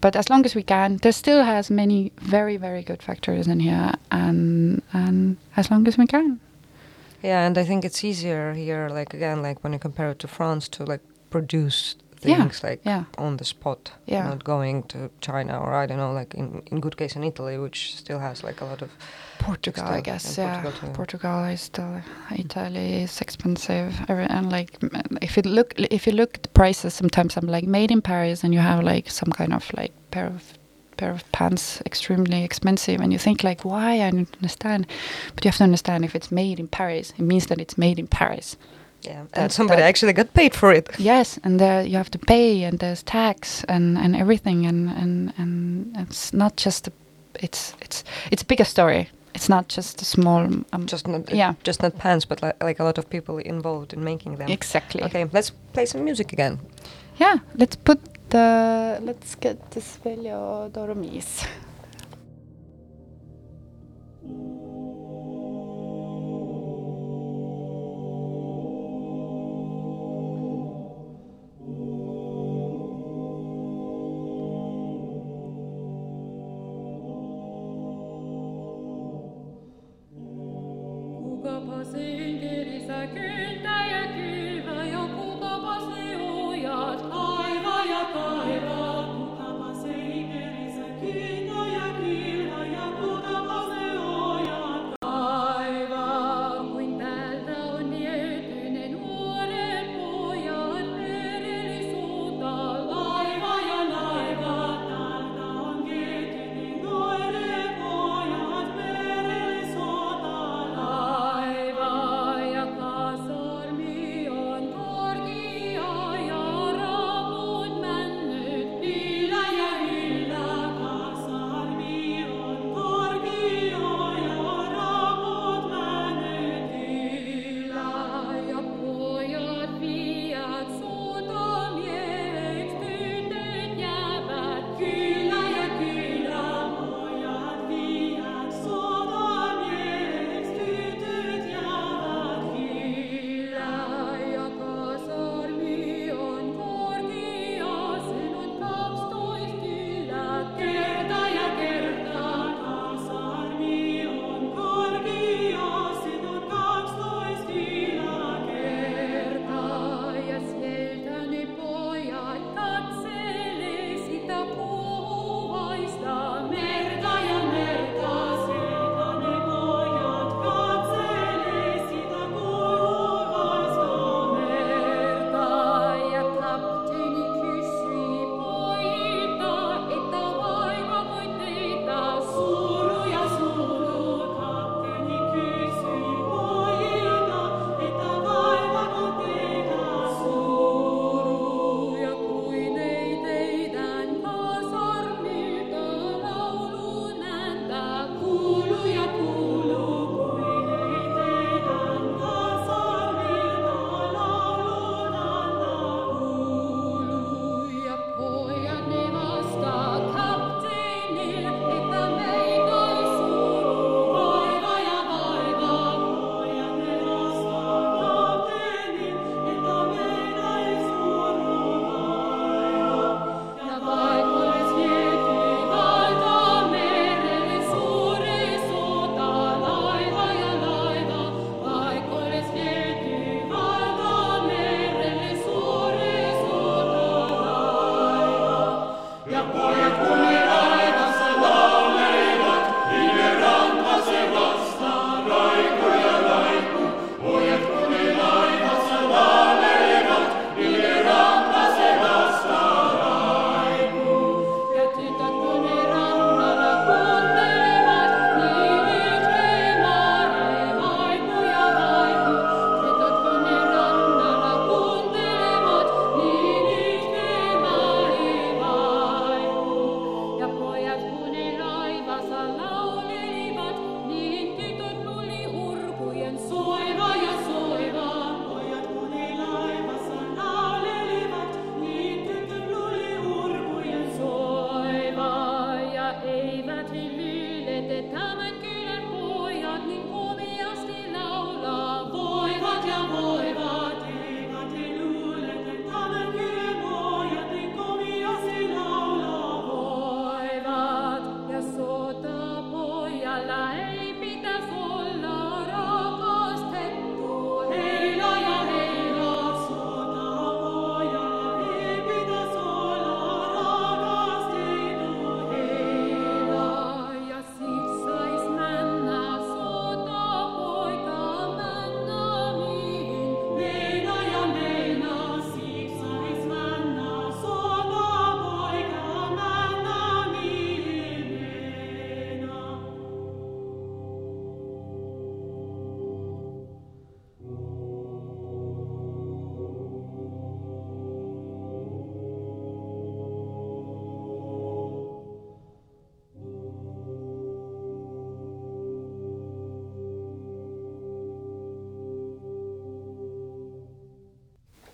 But 0.00 0.16
as 0.16 0.28
long 0.30 0.44
as 0.44 0.54
we 0.54 0.62
can 0.62 0.96
there 1.02 1.12
still 1.12 1.44
has 1.44 1.70
many 1.70 2.12
very 2.22 2.56
very 2.58 2.82
good 2.82 3.02
factories 3.02 3.46
in 3.46 3.60
here. 3.60 3.92
And 4.10 4.82
and 4.92 5.36
as 5.56 5.70
long 5.70 5.88
as 5.88 5.96
we 5.98 6.06
can 6.06 6.40
Yeah, 7.22 7.46
and 7.46 7.58
I 7.58 7.64
think 7.64 7.84
it's 7.84 8.04
easier 8.04 8.52
here. 8.54 8.88
Like 8.88 9.14
again, 9.14 9.42
like 9.42 9.62
when 9.64 9.72
you 9.72 9.78
compare 9.78 10.10
it 10.10 10.18
to 10.20 10.28
France, 10.28 10.68
to 10.68 10.84
like 10.84 11.02
produce 11.30 11.96
Yeah, 12.22 12.36
things 12.42 12.62
like 12.64 12.80
yeah 12.86 13.04
on 13.18 13.36
the 13.36 13.44
spot, 13.44 13.92
Yeah. 14.06 14.28
not 14.28 14.42
going 14.44 14.82
to 14.88 14.98
China 15.20 15.58
or 15.60 15.82
I 15.82 15.86
don't 15.86 15.98
know, 15.98 16.12
like 16.20 16.34
in 16.38 16.62
in 16.70 16.80
good 16.80 16.96
case 16.96 17.16
in 17.18 17.24
Italy, 17.24 17.58
which 17.58 17.78
still 17.96 18.18
has 18.18 18.42
like 18.44 18.62
a 18.64 18.64
lot 18.64 18.82
of 18.82 18.90
Portugal, 19.38 19.84
I 19.98 20.00
guess. 20.00 20.38
Yeah, 20.38 20.62
Portugal. 20.62 20.90
Portugal 20.94 21.44
is 21.54 21.60
still. 21.60 22.02
Italy 22.30 23.02
is 23.02 23.20
expensive, 23.20 23.92
and 24.08 24.50
like 24.52 24.70
if 25.22 25.36
you 25.36 25.42
look, 25.42 25.74
if 25.90 26.06
you 26.06 26.12
look 26.16 26.34
at 26.36 26.42
the 26.42 26.48
prices, 26.48 26.94
sometimes 26.94 27.36
I'm 27.36 27.46
like 27.52 27.66
made 27.68 27.90
in 27.90 28.00
Paris, 28.02 28.44
and 28.44 28.52
you 28.54 28.60
have 28.62 28.82
like 28.94 29.10
some 29.10 29.30
kind 29.32 29.52
of 29.54 29.70
like 29.76 29.92
pair 30.10 30.26
of 30.26 30.42
pair 30.96 31.10
of 31.10 31.22
pants 31.32 31.80
extremely 31.86 32.42
expensive, 32.44 33.00
and 33.02 33.12
you 33.12 33.18
think 33.18 33.42
like, 33.44 33.64
why? 33.64 34.02
I 34.06 34.10
don't 34.10 34.36
understand, 34.36 34.86
but 35.34 35.44
you 35.44 35.48
have 35.50 35.58
to 35.58 35.64
understand 35.64 36.04
if 36.04 36.14
it's 36.14 36.30
made 36.32 36.58
in 36.60 36.68
Paris, 36.68 37.12
it 37.18 37.22
means 37.22 37.46
that 37.46 37.60
it's 37.60 37.76
made 37.78 37.98
in 37.98 38.06
Paris. 38.06 38.56
yeah, 39.02 39.20
and 39.20 39.30
That- 39.32 39.52
somebody 39.52 39.80
that- 39.82 39.88
actually 39.88 40.12
got 40.14 40.32
paid 40.34 40.54
for 40.54 40.72
it. 40.72 40.88
Yes, 40.98 41.38
and 41.44 41.58
there 41.60 41.82
you 41.86 41.96
have 41.96 42.10
to 42.10 42.18
pay, 42.18 42.64
and 42.64 42.78
there's 42.78 43.02
tax 43.04 43.64
and, 43.68 43.98
and 43.98 44.16
everything, 44.16 44.66
and, 44.66 44.88
and 44.90 45.32
and 45.38 45.96
it's 46.08 46.32
not 46.32 46.56
just 46.64 46.88
a, 46.88 46.92
it's 47.44 47.74
it's 47.80 48.04
it's 48.32 48.42
a 48.42 48.46
bigger 48.46 48.64
story. 48.64 49.08
It's 49.34 49.48
not 49.48 49.68
just 49.76 50.02
a 50.02 50.04
small. 50.04 50.40
Um, 50.72 50.86
Just 50.86 51.06
not 51.06 51.30
Yeah. 51.30 51.52
just 51.66 51.82
not 51.82 51.92
pants, 51.98 52.24
but 52.26 52.40
like, 52.42 52.64
like 52.64 52.80
a 52.82 52.84
lot 52.84 52.98
of 52.98 53.04
people 53.10 53.38
involved 53.38 53.92
in 53.92 54.02
making 54.04 54.38
them. 54.38 54.48
exactly. 54.48 55.02
Okay, 55.04 55.26
let's 55.32 55.52
play 55.72 55.86
some 55.86 56.04
music 56.04 56.32
again. 56.32 56.58
Yeah, 57.20 57.36
let's 57.58 57.76
put 57.76 57.98
the 58.30 58.98
let's 59.02 59.34
get 59.36 59.70
this 59.70 59.98
Veljo 60.04 60.70
Tormis. 60.70 61.46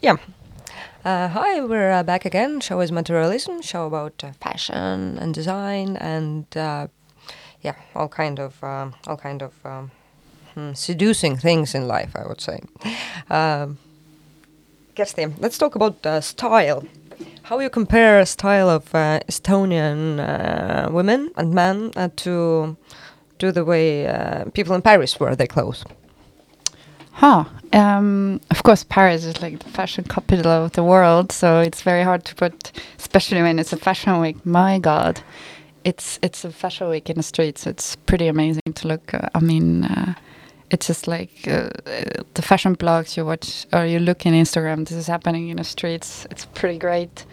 Yeah. 0.02 0.16
Uh, 1.04 1.28
hi, 1.28 1.60
we're 1.60 1.92
uh, 1.92 2.02
back 2.02 2.24
again. 2.24 2.58
Show 2.58 2.80
is 2.80 2.90
materialism. 2.90 3.62
Show 3.62 3.86
about 3.86 4.24
uh, 4.24 4.32
fashion 4.40 5.16
and 5.16 5.32
design 5.32 5.96
and 5.96 6.44
uh, 6.56 6.88
yeah, 7.60 7.76
all 7.94 8.08
kind 8.08 8.40
of 8.40 8.62
um, 8.64 8.94
all 9.06 9.16
kind 9.16 9.42
of 9.42 9.54
um, 9.64 9.92
hmm, 10.54 10.72
seducing 10.72 11.36
things 11.36 11.72
in 11.72 11.86
life. 11.86 12.16
I 12.16 12.26
would 12.26 12.40
say. 12.40 12.58
Um, 13.30 13.78
Kersti, 14.96 15.32
let's 15.38 15.56
talk 15.56 15.76
about 15.76 16.04
uh, 16.04 16.20
style. 16.20 16.82
How 17.44 17.60
you 17.60 17.70
compare 17.70 18.26
style 18.26 18.68
of 18.68 18.92
uh, 18.92 19.20
Estonian 19.28 20.90
women 20.90 21.30
and 21.36 21.54
men 21.54 21.92
to 22.16 22.76
to 23.38 23.52
the 23.52 23.64
way 23.64 24.04
people 24.52 24.74
in 24.74 24.82
Paris 24.82 25.20
wear 25.20 25.36
their 25.36 25.46
clothes? 25.46 25.84
Huh. 27.22 27.44
Um, 27.72 28.40
of 28.50 28.64
course, 28.64 28.82
Paris 28.82 29.24
is 29.24 29.40
like 29.40 29.60
the 29.60 29.70
fashion 29.70 30.02
capital 30.02 30.50
of 30.64 30.72
the 30.72 30.82
world, 30.82 31.30
so 31.30 31.60
it's 31.60 31.80
very 31.82 32.02
hard 32.02 32.24
to 32.24 32.34
put, 32.34 32.72
especially 32.98 33.40
when 33.42 33.60
it's 33.60 33.72
a 33.72 33.76
fashion 33.76 34.20
week. 34.20 34.44
My 34.44 34.80
God, 34.80 35.20
it's 35.84 36.18
it's 36.20 36.44
a 36.44 36.50
fashion 36.50 36.88
week 36.88 37.08
in 37.08 37.18
the 37.18 37.22
streets. 37.22 37.64
It's 37.64 37.94
pretty 37.94 38.26
amazing 38.26 38.72
to 38.74 38.88
look. 38.88 39.14
Uh, 39.14 39.28
I 39.36 39.38
mean, 39.38 39.84
uh, 39.84 40.14
it's 40.72 40.88
just 40.88 41.06
like 41.06 41.46
uh, 41.46 41.70
the 42.34 42.42
fashion 42.42 42.74
blogs 42.74 43.16
you 43.16 43.24
watch 43.24 43.66
or 43.72 43.86
you 43.86 44.00
look 44.00 44.26
in 44.26 44.34
Instagram. 44.34 44.88
This 44.88 44.98
is 44.98 45.06
happening 45.06 45.48
in 45.48 45.58
the 45.58 45.64
streets. 45.64 46.26
It's 46.28 46.46
pretty 46.46 46.78
great. 46.80 47.24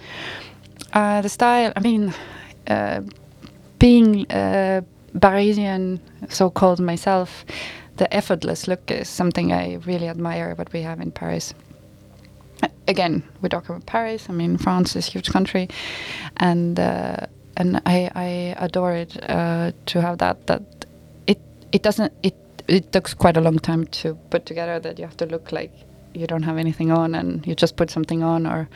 Uh, 0.94 1.22
the 1.22 1.30
style. 1.30 1.74
I 1.76 1.80
mean, 1.80 2.14
uh, 2.68 3.02
being 3.80 4.32
uh, 4.32 4.82
Parisian, 5.20 6.00
so 6.30 6.52
called 6.52 6.80
myself 6.80 7.44
the 8.00 8.12
effortless 8.14 8.68
look 8.68 8.89
is 8.89 9.08
something 9.08 9.52
I 9.54 9.76
really 9.86 10.08
admire 10.08 10.56
what 10.56 10.74
we 10.74 10.82
have 10.82 11.00
in 11.02 11.12
Paris. 11.12 11.54
Again, 12.88 13.24
we 13.41 13.50
talk 13.50 13.70
about 13.70 13.86
Paris. 13.86 14.30
I 14.30 14.34
mean, 14.34 14.58
France 14.58 14.95
is 14.95 15.08
a 15.08 15.12
huge 15.12 15.30
country, 15.30 15.68
and 16.38 16.80
uh, 16.80 17.28
and 17.56 17.82
I, 17.86 18.10
I 18.16 18.56
adore 18.58 18.93
it 18.93 19.12
uh, 19.30 19.72
to 19.86 20.02
have 20.02 20.18
that. 20.18 20.47
That 20.47 20.64
it 21.28 21.39
it 21.72 21.84
doesn't 21.84 22.12
it 22.24 22.36
it 22.68 22.91
takes 22.91 23.14
quite 23.14 23.38
a 23.38 23.41
long 23.41 23.60
time 23.60 23.86
to 24.02 24.16
put 24.32 24.45
together. 24.45 24.80
That 24.80 24.97
you 24.97 25.06
have 25.06 25.18
to 25.18 25.26
look 25.26 25.52
like 25.52 25.72
you 26.16 26.26
don't 26.26 26.43
have 26.43 26.58
anything 26.58 26.91
on, 26.91 27.16
and 27.16 27.45
you 27.45 27.54
just 27.54 27.76
put 27.76 27.91
something 27.91 28.24
on, 28.24 28.47
or 28.47 28.68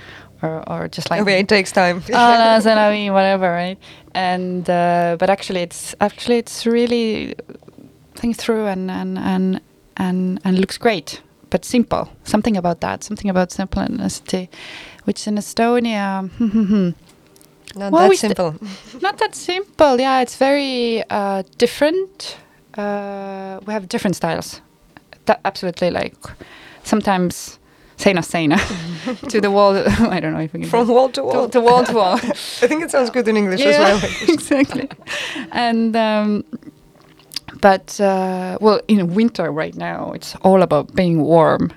or, 0.43 0.69
or 0.69 0.87
just 0.87 1.09
like 1.09 1.21
okay, 1.21 1.39
it 1.39 1.47
takes 1.47 1.71
time. 1.71 2.03
oh, 2.13 2.37
no, 2.37 2.59
so 2.59 2.71
I 2.71 2.91
mean, 2.91 3.13
whatever, 3.13 3.49
right? 3.49 3.79
And 4.13 4.69
uh, 4.69 5.15
but 5.19 5.29
actually, 5.29 5.61
it's 5.61 5.95
actually 5.99 6.37
it's 6.37 6.65
really 6.65 7.35
think 8.15 8.37
through 8.37 8.67
and 8.67 8.89
and 8.91 9.17
and 9.17 9.61
and 9.97 10.39
and 10.43 10.59
looks 10.59 10.77
great, 10.77 11.21
but 11.49 11.65
simple. 11.65 12.07
Something 12.23 12.57
about 12.57 12.79
that, 12.81 13.03
something 13.03 13.29
about 13.29 13.51
simplicity, 13.51 14.49
which 15.05 15.27
in 15.27 15.35
Estonia, 15.37 16.29
Not 17.75 17.91
Well, 17.91 18.09
that 18.09 18.17
simple. 18.17 18.55
not 19.01 19.17
that 19.17 19.35
simple. 19.35 19.99
Yeah, 19.99 20.21
it's 20.21 20.35
very 20.37 21.03
uh, 21.09 21.41
different. 21.57 22.37
Uh, 22.77 23.59
we 23.65 23.73
have 23.73 23.87
different 23.89 24.15
styles. 24.15 24.61
That 25.25 25.39
absolutely 25.43 25.89
like 25.89 26.15
sometimes 26.83 27.59
seina 27.97 28.21
seina 28.21 28.57
to 29.29 29.41
the 29.41 29.49
wall. 29.49 29.75
I 30.11 30.19
don't 30.19 30.33
know 30.33 30.39
if 30.41 30.53
we 30.53 30.59
can 30.61 30.69
From 30.69 30.87
wall 30.87 31.09
to 31.09 31.23
wall. 31.23 31.45
to, 31.47 31.51
to 31.51 31.61
wall 31.61 31.83
to 31.83 31.93
wall. 31.93 32.15
I 32.61 32.67
think 32.67 32.83
it 32.83 32.91
sounds 32.91 33.09
good 33.09 33.27
in 33.27 33.37
English 33.37 33.61
as 33.61 33.77
well. 33.79 33.99
exactly. 34.27 34.87
And 35.51 35.95
um, 35.95 36.43
but 37.63 37.97
uh, 38.01 38.57
well, 38.59 38.81
in 38.89 39.13
winter 39.15 39.49
right 39.49 39.73
now, 39.73 40.11
it's 40.11 40.35
all 40.41 40.61
about 40.61 40.93
being 40.95 41.21
warm. 41.21 41.71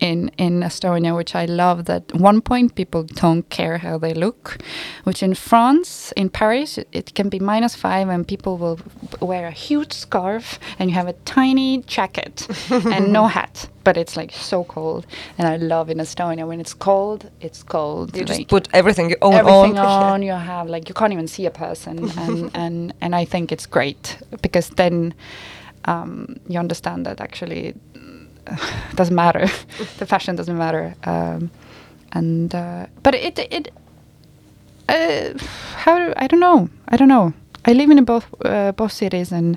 In 0.00 0.30
in 0.38 0.62
Estonia, 0.62 1.14
which 1.14 1.34
I 1.34 1.44
love, 1.46 1.84
that 1.84 2.04
one 2.14 2.40
point 2.40 2.74
people 2.76 3.02
don't 3.02 3.46
care 3.50 3.78
how 3.78 3.98
they 3.98 4.14
look, 4.14 4.58
which 5.04 5.22
in 5.22 5.34
France, 5.34 6.12
in 6.16 6.30
Paris, 6.30 6.78
it, 6.78 6.88
it 6.92 7.14
can 7.14 7.28
be 7.28 7.40
minus 7.40 7.74
five 7.74 8.08
and 8.08 8.26
people 8.26 8.56
will 8.56 8.78
wear 9.20 9.48
a 9.48 9.56
huge 9.68 9.92
scarf 9.92 10.58
and 10.78 10.88
you 10.90 10.94
have 10.94 11.08
a 11.08 11.16
tiny 11.24 11.82
jacket 11.82 12.46
and 12.70 13.12
no 13.12 13.26
hat, 13.36 13.68
but 13.88 13.96
it's 13.96 14.18
like 14.18 14.32
so 14.32 14.64
cold. 14.64 15.06
And 15.38 15.48
I 15.48 15.56
love 15.56 15.88
in 15.88 15.96
Estonia 15.96 16.46
when 16.46 16.60
it's 16.60 16.74
cold, 16.74 17.30
it's 17.40 17.62
cold. 17.62 18.14
You 18.14 18.24
just 18.26 18.46
put 18.48 18.68
everything 18.74 19.08
you 19.08 19.16
own 19.22 19.32
everything 19.32 19.78
on. 19.78 20.02
on. 20.12 20.22
You 20.22 20.32
have 20.32 20.68
like 20.68 20.90
you 20.90 20.94
can't 20.94 21.14
even 21.14 21.26
see 21.26 21.46
a 21.46 21.50
person, 21.50 21.96
and 22.22 22.50
and 22.62 22.92
and 23.00 23.14
I 23.22 23.24
think 23.24 23.50
it's 23.50 23.64
great 23.64 24.18
because 24.42 24.68
then 24.82 25.14
um, 25.86 26.36
you 26.50 26.58
understand 26.60 27.06
that 27.06 27.18
actually 27.22 27.60
it 27.68 27.76
doesn't 28.94 29.14
matter. 29.14 29.46
the 30.00 30.06
fashion 30.06 30.36
doesn't 30.36 30.58
matter, 30.58 30.94
um, 31.04 31.50
and 32.12 32.54
uh, 32.54 32.86
but 33.02 33.14
it 33.14 33.38
it. 33.38 33.72
Uh, 34.88 35.32
how 35.84 35.98
do, 35.98 36.12
I 36.24 36.26
don't 36.26 36.40
know. 36.40 36.68
I 36.92 36.96
don't 36.98 37.08
know. 37.08 37.32
I 37.64 37.72
live 37.72 37.90
in 37.90 38.04
both 38.04 38.26
uh, 38.44 38.72
both 38.72 38.92
cities, 38.92 39.32
and 39.32 39.56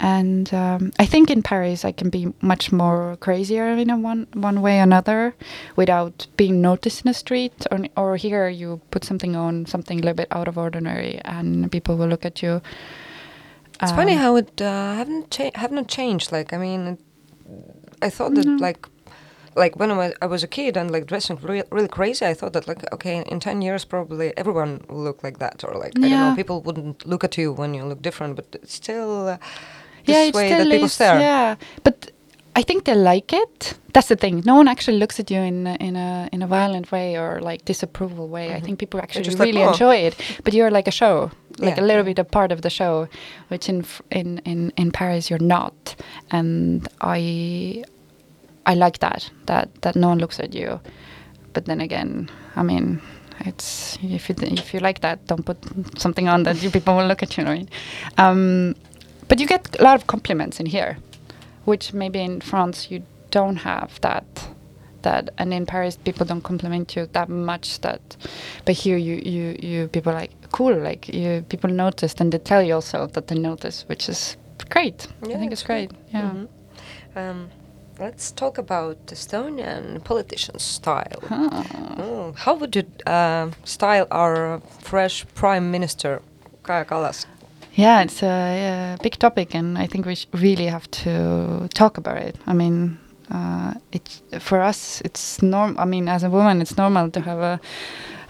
and 0.00 0.52
um, 0.52 0.92
I 0.98 1.06
think 1.06 1.30
in 1.30 1.42
Paris 1.42 1.84
I 1.84 1.92
can 1.92 2.10
be 2.10 2.32
much 2.40 2.72
more 2.72 3.16
crazier 3.20 3.68
in 3.68 3.90
a 3.90 3.96
one 3.96 4.26
one 4.34 4.60
way 4.62 4.78
or 4.78 4.82
another, 4.82 5.34
without 5.76 6.26
being 6.36 6.60
noticed 6.60 7.04
in 7.04 7.10
the 7.10 7.14
street. 7.14 7.66
Or 7.70 7.78
or 7.96 8.16
here 8.16 8.48
you 8.48 8.80
put 8.90 9.04
something 9.04 9.36
on, 9.36 9.66
something 9.66 9.98
a 9.98 10.02
little 10.02 10.16
bit 10.16 10.28
out 10.30 10.48
of 10.48 10.56
ordinary, 10.58 11.20
and 11.24 11.70
people 11.70 11.96
will 11.96 12.08
look 12.08 12.24
at 12.24 12.42
you. 12.42 12.60
It's 13.82 13.92
funny 13.92 14.14
Um, 14.14 14.18
how 14.20 14.36
it 14.36 14.60
uh, 14.60 14.94
haven't 14.94 15.30
cha- 15.30 15.50
have 15.54 15.72
not 15.72 15.88
changed. 15.88 16.32
Like 16.32 16.52
I 16.52 16.58
mean, 16.58 16.86
it, 16.86 16.98
I 18.02 18.10
thought 18.10 18.34
that 18.34 18.46
No. 18.46 18.56
like 18.66 18.86
like 19.56 19.76
when 19.78 19.90
I 19.90 19.96
was, 19.96 20.12
I 20.22 20.26
was 20.26 20.42
a 20.42 20.48
kid 20.48 20.76
and 20.76 20.90
like 20.90 21.06
dressing 21.06 21.38
re- 21.42 21.62
really 21.70 21.88
crazy, 21.88 22.26
I 22.26 22.34
thought 22.34 22.52
that 22.52 22.66
like 22.68 22.82
okay, 22.92 23.22
in 23.26 23.40
ten 23.40 23.62
years 23.62 23.84
probably 23.84 24.32
everyone 24.36 24.80
will 24.88 25.02
look 25.04 25.22
like 25.22 25.38
that, 25.38 25.64
or 25.64 25.74
like 25.84 25.92
I 25.98 26.08
don't 26.08 26.10
know, 26.10 26.34
people 26.36 26.60
wouldn't 26.60 27.06
look 27.06 27.24
at 27.24 27.36
you 27.38 27.52
when 27.52 27.74
you 27.74 27.84
look 27.84 28.02
different, 28.02 28.36
but 28.36 28.56
still 28.68 29.28
uh, 29.28 29.36
yeah, 30.06 30.30
way 30.30 30.30
still 30.48 30.58
that 30.58 30.70
people 30.70 30.86
is, 30.86 30.92
stare. 30.92 31.20
Yeah, 31.20 31.54
but 31.82 32.10
I 32.56 32.62
think 32.62 32.84
they 32.84 32.94
like 32.94 33.32
it. 33.32 33.74
That's 33.92 34.08
the 34.08 34.16
thing. 34.16 34.42
No 34.44 34.54
one 34.56 34.68
actually 34.68 34.98
looks 34.98 35.18
at 35.20 35.30
you 35.30 35.40
in 35.40 35.66
a- 35.66 35.76
in 35.80 35.96
a 35.96 36.28
in 36.32 36.42
a 36.42 36.46
violent 36.46 36.90
way 36.92 37.16
or 37.16 37.40
like 37.40 37.64
disapproval 37.64 38.28
way. 38.28 38.54
I 38.54 38.60
think 38.60 38.78
people 38.78 39.00
actually 39.00 39.24
just 39.24 39.38
like, 39.38 39.46
really 39.46 39.64
"Oh." 39.64 39.70
enjoy 39.72 39.96
it. 39.96 40.14
But 40.44 40.52
you're 40.54 40.70
like 40.70 40.88
a 40.88 40.92
show, 40.92 41.30
like 41.58 41.76
Yeah. 41.76 41.84
a 41.84 41.86
little 41.86 42.04
bit 42.04 42.18
a 42.18 42.24
part 42.24 42.52
of 42.52 42.60
the 42.60 42.70
show, 42.70 43.08
which 43.50 43.68
in 43.68 43.84
in 44.10 44.40
in 44.44 44.72
in 44.76 44.90
Paris 44.90 45.30
you're 45.30 45.46
not. 45.46 45.96
And 46.30 46.88
I 47.00 47.84
I 48.66 48.74
like 48.74 48.98
that 48.98 49.30
that 49.46 49.68
that 49.82 49.94
no 49.96 50.08
one 50.08 50.18
looks 50.18 50.40
at 50.40 50.54
you. 50.54 50.80
But 51.52 51.64
then 51.64 51.80
again, 51.80 52.28
I 52.56 52.62
mean. 52.62 53.00
It's 53.46 53.98
if 54.02 54.28
you 54.28 54.34
if 54.38 54.72
you 54.72 54.80
like 54.80 55.00
that, 55.00 55.26
don't 55.26 55.44
put 55.44 55.56
something 55.98 56.28
on 56.28 56.44
that 56.44 56.62
you 56.62 56.70
people 56.70 56.94
will 56.96 57.06
look 57.08 57.22
at 57.22 57.36
you. 57.36 57.44
Right? 57.44 57.68
Um, 58.16 58.74
but 59.28 59.40
you 59.40 59.46
get 59.46 59.76
a 59.80 59.82
lot 59.82 59.94
of 60.00 60.06
compliments 60.06 60.60
in 60.60 60.66
here, 60.66 60.96
which 61.64 61.92
maybe 61.92 62.20
in 62.20 62.40
France 62.40 62.90
you 62.90 63.02
don't 63.30 63.56
have 63.56 64.00
that. 64.00 64.24
That 65.02 65.28
and 65.36 65.52
in 65.52 65.66
Paris 65.66 65.96
people 65.98 66.24
don't 66.26 66.40
compliment 66.42 66.96
you 66.96 67.06
that 67.12 67.28
much. 67.28 67.80
That, 67.80 68.00
but 68.64 68.74
here 68.74 68.96
you 68.96 69.16
you 69.16 69.56
you 69.62 69.88
people 69.88 70.14
like 70.14 70.30
cool. 70.50 70.74
Like 70.74 71.08
you, 71.12 71.42
people 71.48 71.68
noticed, 71.70 72.20
and 72.22 72.32
they 72.32 72.38
tell 72.38 72.62
you 72.62 72.74
also 72.76 73.06
that 73.08 73.26
they 73.26 73.34
notice, 73.38 73.84
which 73.88 74.08
is 74.08 74.36
great. 74.70 75.06
Yeah, 75.22 75.34
I 75.36 75.38
think 75.38 75.52
it's 75.52 75.60
it's 75.60 75.66
great. 75.66 75.90
Yeah. 76.14 76.30
Mhm. 76.30 76.48
Um, 77.16 77.50
let's 78.00 78.32
talk 78.32 78.58
about 78.58 78.96
Estonian 79.12 80.02
politician 80.04 80.58
style. 80.58 81.20
Huh. 81.28 81.50
Mm, 81.98 82.34
How 82.36 82.54
would 82.54 82.74
you 82.74 82.84
uh, 83.06 83.50
style 83.64 84.06
our 84.10 84.60
fresh 84.80 85.26
prime 85.34 85.70
minister, 85.70 86.22
Kaja 86.62 86.84
Kallas? 86.86 87.26
Yeah, 87.76 88.02
it's 88.02 88.22
a, 88.22 88.94
a 88.94 89.02
big 89.02 89.18
topic, 89.18 89.54
and 89.54 89.76
I 89.76 89.86
think 89.86 90.06
we 90.06 90.16
really 90.32 90.66
have 90.66 90.88
to 91.02 91.68
talk 91.74 91.98
about 91.98 92.18
it. 92.18 92.36
I 92.46 92.52
mean, 92.52 92.98
uh, 93.32 93.74
for 94.38 94.60
us, 94.60 95.00
it's 95.04 95.42
norm. 95.42 95.76
I 95.78 95.84
mean, 95.84 96.08
as 96.08 96.22
a 96.22 96.30
woman, 96.30 96.60
it's 96.62 96.76
normal 96.76 97.10
to 97.10 97.20
have 97.20 97.38
a, 97.38 97.60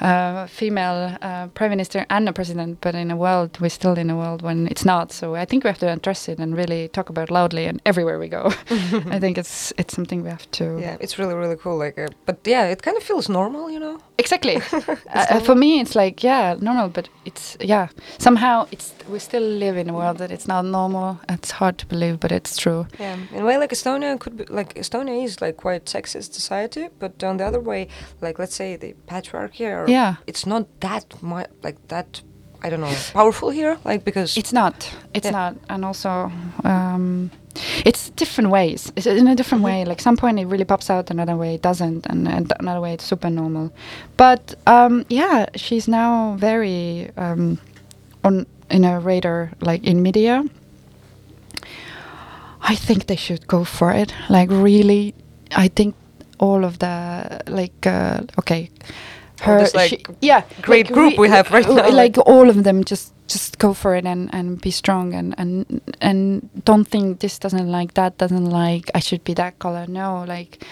a 0.00 0.46
female 0.48 1.16
uh, 1.22 1.46
prime 1.48 1.70
minister 1.70 2.06
and 2.10 2.28
a 2.28 2.32
president, 2.32 2.80
but 2.80 2.94
in 2.94 3.10
a 3.10 3.16
world, 3.16 3.58
we're 3.60 3.68
still 3.68 3.98
in 3.98 4.10
a 4.10 4.16
world 4.16 4.42
when 4.42 4.66
it's 4.68 4.84
not. 4.84 5.12
So 5.12 5.34
I 5.34 5.44
think 5.44 5.64
we 5.64 5.68
have 5.68 5.78
to 5.78 5.92
address 5.92 6.28
it 6.28 6.38
and 6.38 6.56
really 6.56 6.88
talk 6.88 7.08
about 7.10 7.30
it 7.30 7.32
loudly 7.32 7.66
and 7.66 7.80
everywhere 7.86 8.18
we 8.18 8.28
go. 8.28 8.52
I 9.10 9.18
think 9.18 9.38
it's 9.38 9.72
it's 9.78 9.94
something 9.94 10.22
we 10.22 10.30
have 10.30 10.50
to. 10.52 10.78
Yeah, 10.80 10.96
it's 11.00 11.18
really 11.18 11.34
really 11.34 11.56
cool. 11.56 11.78
Like, 11.78 11.98
uh, 11.98 12.08
but 12.26 12.38
yeah, 12.44 12.64
it 12.72 12.82
kind 12.82 12.96
of 12.96 13.02
feels 13.02 13.28
normal, 13.28 13.70
you 13.70 13.80
know. 13.80 13.98
Exactly. 14.18 14.56
uh, 15.14 15.40
for 15.40 15.54
me, 15.54 15.80
it's 15.80 15.94
like 15.94 16.22
yeah, 16.22 16.56
normal, 16.60 16.88
but 16.88 17.08
it's 17.24 17.56
yeah. 17.60 17.88
Somehow, 18.18 18.66
it's 18.70 18.94
we 19.08 19.18
still 19.18 19.42
live 19.42 19.76
in 19.76 19.88
a 19.90 19.92
world 19.92 20.18
that 20.18 20.30
it's 20.30 20.46
not 20.46 20.64
normal. 20.64 21.18
It's 21.28 21.50
hard 21.50 21.78
to 21.78 21.86
believe, 21.86 22.20
but 22.20 22.32
it's 22.32 22.56
true. 22.56 22.86
Yeah, 22.98 23.16
in 23.32 23.42
a 23.42 23.44
way, 23.44 23.58
like 23.58 23.70
Estonia 23.70 24.18
could 24.18 24.36
be 24.36 24.44
like 24.44 24.74
Estonia 24.74 25.24
is 25.24 25.40
like 25.40 25.56
quite 25.56 25.84
sexist 25.86 26.32
society, 26.32 26.88
but 26.98 27.22
on 27.24 27.36
the 27.38 27.44
other 27.44 27.60
way, 27.60 27.88
like 28.20 28.38
let's 28.38 28.54
say 28.54 28.76
the 28.76 28.94
patriarchy, 29.06 29.66
or 29.66 29.83
Yeah. 29.88 30.14
it's 30.26 30.46
not 30.46 30.66
that 30.80 31.04
much 31.22 31.48
like 31.62 31.78
that. 31.88 32.22
I 32.66 32.70
don't 32.70 32.80
know, 32.80 32.94
powerful 33.12 33.50
here, 33.50 33.76
like 33.84 34.04
because 34.04 34.38
It's 34.38 34.52
not. 34.52 34.74
It's 35.12 35.26
Yeah. 35.26 35.32
not. 35.32 35.54
And 35.68 35.84
also, 35.84 36.32
um, 36.64 37.30
it's 37.84 38.08
different 38.16 38.50
ways. 38.50 38.90
It's 38.96 39.06
in 39.06 39.28
a 39.28 39.34
different 39.34 39.62
Mhm. 39.62 39.66
way. 39.66 39.84
Like 39.84 40.00
some 40.00 40.16
point 40.16 40.38
it 40.38 40.46
really 40.46 40.64
pops 40.64 40.88
out, 40.90 41.10
another 41.10 41.36
way 41.36 41.54
it 41.54 41.62
doesn't, 41.62 42.06
and, 42.06 42.26
and 42.26 42.52
another 42.60 42.80
way 42.80 42.94
it's 42.94 43.04
super 43.04 43.28
normal. 43.30 43.70
But 44.16 44.54
um, 44.66 45.04
yeah, 45.10 45.46
she's 45.56 45.86
now 45.88 46.36
very 46.38 47.10
um, 47.18 47.58
on 48.22 48.46
in 48.70 48.84
a 48.84 48.98
radar, 48.98 49.50
like 49.60 49.84
in 49.84 50.00
media. 50.02 50.42
I 52.62 52.74
think 52.76 53.06
they 53.06 53.16
should 53.16 53.46
go 53.46 53.64
for 53.64 53.92
it. 53.92 54.14
Like 54.30 54.48
really, 54.50 55.14
I 55.54 55.68
think 55.68 55.94
all 56.38 56.64
of 56.64 56.78
the 56.78 57.40
like 57.46 57.86
uh, 57.86 58.20
okay, 58.38 58.70
All 59.46 59.58
this, 59.58 59.74
like, 59.74 59.90
she- 59.90 60.04
yeah 60.20 60.42
great 60.62 60.86
like, 60.86 60.94
group 60.94 61.18
we 61.18 61.28
have 61.28 61.50
right 61.50 61.66
now, 61.66 61.74
Like, 61.74 62.16
like- 62.16 62.18
all 62.26 62.48
of 62.48 62.62
them, 62.64 62.84
just 62.84 63.12
just 63.26 63.58
go 63.58 63.72
for 63.72 63.94
it 63.96 64.04
and 64.04 64.28
and 64.34 64.60
be 64.60 64.70
strong 64.70 65.14
and 65.14 65.34
and 65.38 65.80
and 66.00 66.48
don't 66.64 66.84
think 66.86 67.20
this 67.20 67.38
doesn't 67.38 67.68
like 67.78 67.94
that 67.94 68.18
doesn't 68.18 68.50
like 68.50 68.90
I 68.94 69.00
should 69.00 69.24
be 69.24 69.34
that 69.34 69.58
color. 69.58 69.86
No, 69.88 70.24
like 70.28 70.62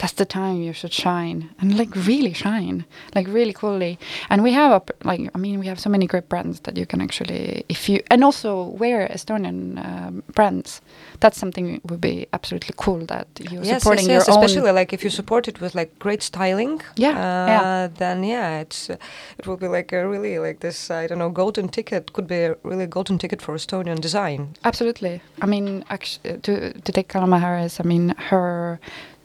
that's 0.00 0.14
the 0.14 0.24
time 0.24 0.56
you 0.62 0.72
should 0.72 0.92
shine 0.92 1.50
and 1.60 1.76
like 1.76 1.94
really 1.94 2.32
shine 2.32 2.84
like 3.14 3.26
really 3.28 3.52
coolly 3.52 3.98
and 4.30 4.42
we 4.42 4.52
have 4.52 4.72
up 4.72 4.90
like 5.04 5.20
i 5.34 5.38
mean 5.38 5.60
we 5.60 5.66
have 5.66 5.78
so 5.78 5.90
many 5.90 6.06
great 6.06 6.28
brands 6.28 6.60
that 6.60 6.76
you 6.76 6.86
can 6.86 7.00
actually 7.00 7.64
if 7.68 7.88
you 7.88 8.02
and 8.10 8.24
also 8.24 8.64
wear 8.82 9.06
estonian 9.08 9.60
um, 9.84 10.22
brands 10.34 10.80
that's 11.20 11.38
something 11.38 11.80
would 11.84 12.00
be 12.00 12.26
absolutely 12.32 12.74
cool 12.76 13.04
that 13.06 13.28
you're 13.50 13.62
yes, 13.62 13.82
supporting 13.82 14.06
yes, 14.06 14.26
yes, 14.26 14.28
your 14.28 14.38
especially 14.38 14.70
like 14.72 14.92
if 14.92 15.04
you 15.04 15.10
support 15.10 15.48
it 15.48 15.60
with 15.60 15.74
like 15.74 15.98
great 15.98 16.22
styling. 16.22 16.80
Yeah, 16.96 17.10
uh, 17.10 17.46
yeah. 17.46 17.88
Then 18.02 18.24
yeah, 18.24 18.60
it's 18.60 18.90
uh, 18.90 18.96
it 19.38 19.46
will 19.46 19.56
be 19.56 19.68
like 19.68 19.92
a 19.92 20.08
really 20.08 20.38
like 20.38 20.60
this 20.60 20.90
I 20.90 21.06
don't 21.06 21.18
know 21.18 21.30
golden 21.30 21.68
ticket 21.68 22.12
could 22.12 22.26
be 22.26 22.40
a 22.50 22.56
really 22.62 22.86
golden 22.86 23.18
ticket 23.18 23.42
for 23.42 23.54
Estonian 23.54 24.00
design. 24.00 24.56
Absolutely. 24.64 25.20
I 25.42 25.46
mean, 25.46 25.84
actually, 25.90 26.38
to 26.38 26.72
to 26.72 26.92
take 26.92 27.08
Kalama 27.08 27.38
Harris, 27.38 27.80
I 27.80 27.84
mean, 27.84 28.14
her 28.30 28.80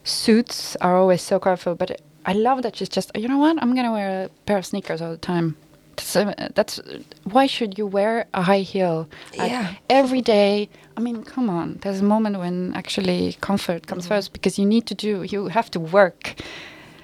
suits 0.06 0.78
are 0.82 0.96
always 0.98 1.22
so 1.22 1.40
colorful. 1.40 1.76
But 1.76 2.02
I 2.26 2.34
love 2.34 2.62
that 2.62 2.78
she's 2.78 2.90
just, 2.90 3.12
you 3.16 3.28
know 3.28 3.38
what? 3.38 3.62
I'm 3.62 3.76
gonna 3.76 3.92
wear 3.92 4.26
a 4.26 4.30
pair 4.46 4.58
of 4.58 4.66
sneakers 4.66 5.02
all 5.02 5.12
the 5.12 5.18
time. 5.18 5.58
That's, 5.98 6.16
uh, 6.16 6.50
that's 6.56 6.80
why 7.24 7.48
should 7.48 7.78
you 7.78 7.88
wear 7.88 8.26
a 8.34 8.42
high 8.42 8.60
heel 8.62 9.08
at 9.40 9.50
Yeah. 9.50 9.74
every 9.90 10.22
day? 10.22 10.70
I 10.98 11.00
mean, 11.02 11.24
come 11.24 11.50
on. 11.50 11.80
There's 11.82 12.02
a 12.02 12.04
moment 12.04 12.38
when 12.38 12.74
actually 12.76 13.38
comfort 13.42 13.88
comes 13.88 14.08
first 14.08 14.34
because 14.34 14.58
you 14.60 14.66
need 14.66 14.86
to 14.88 14.96
do. 14.96 15.24
You 15.24 15.48
have 15.48 15.70
to 15.72 15.80
work. 15.80 16.36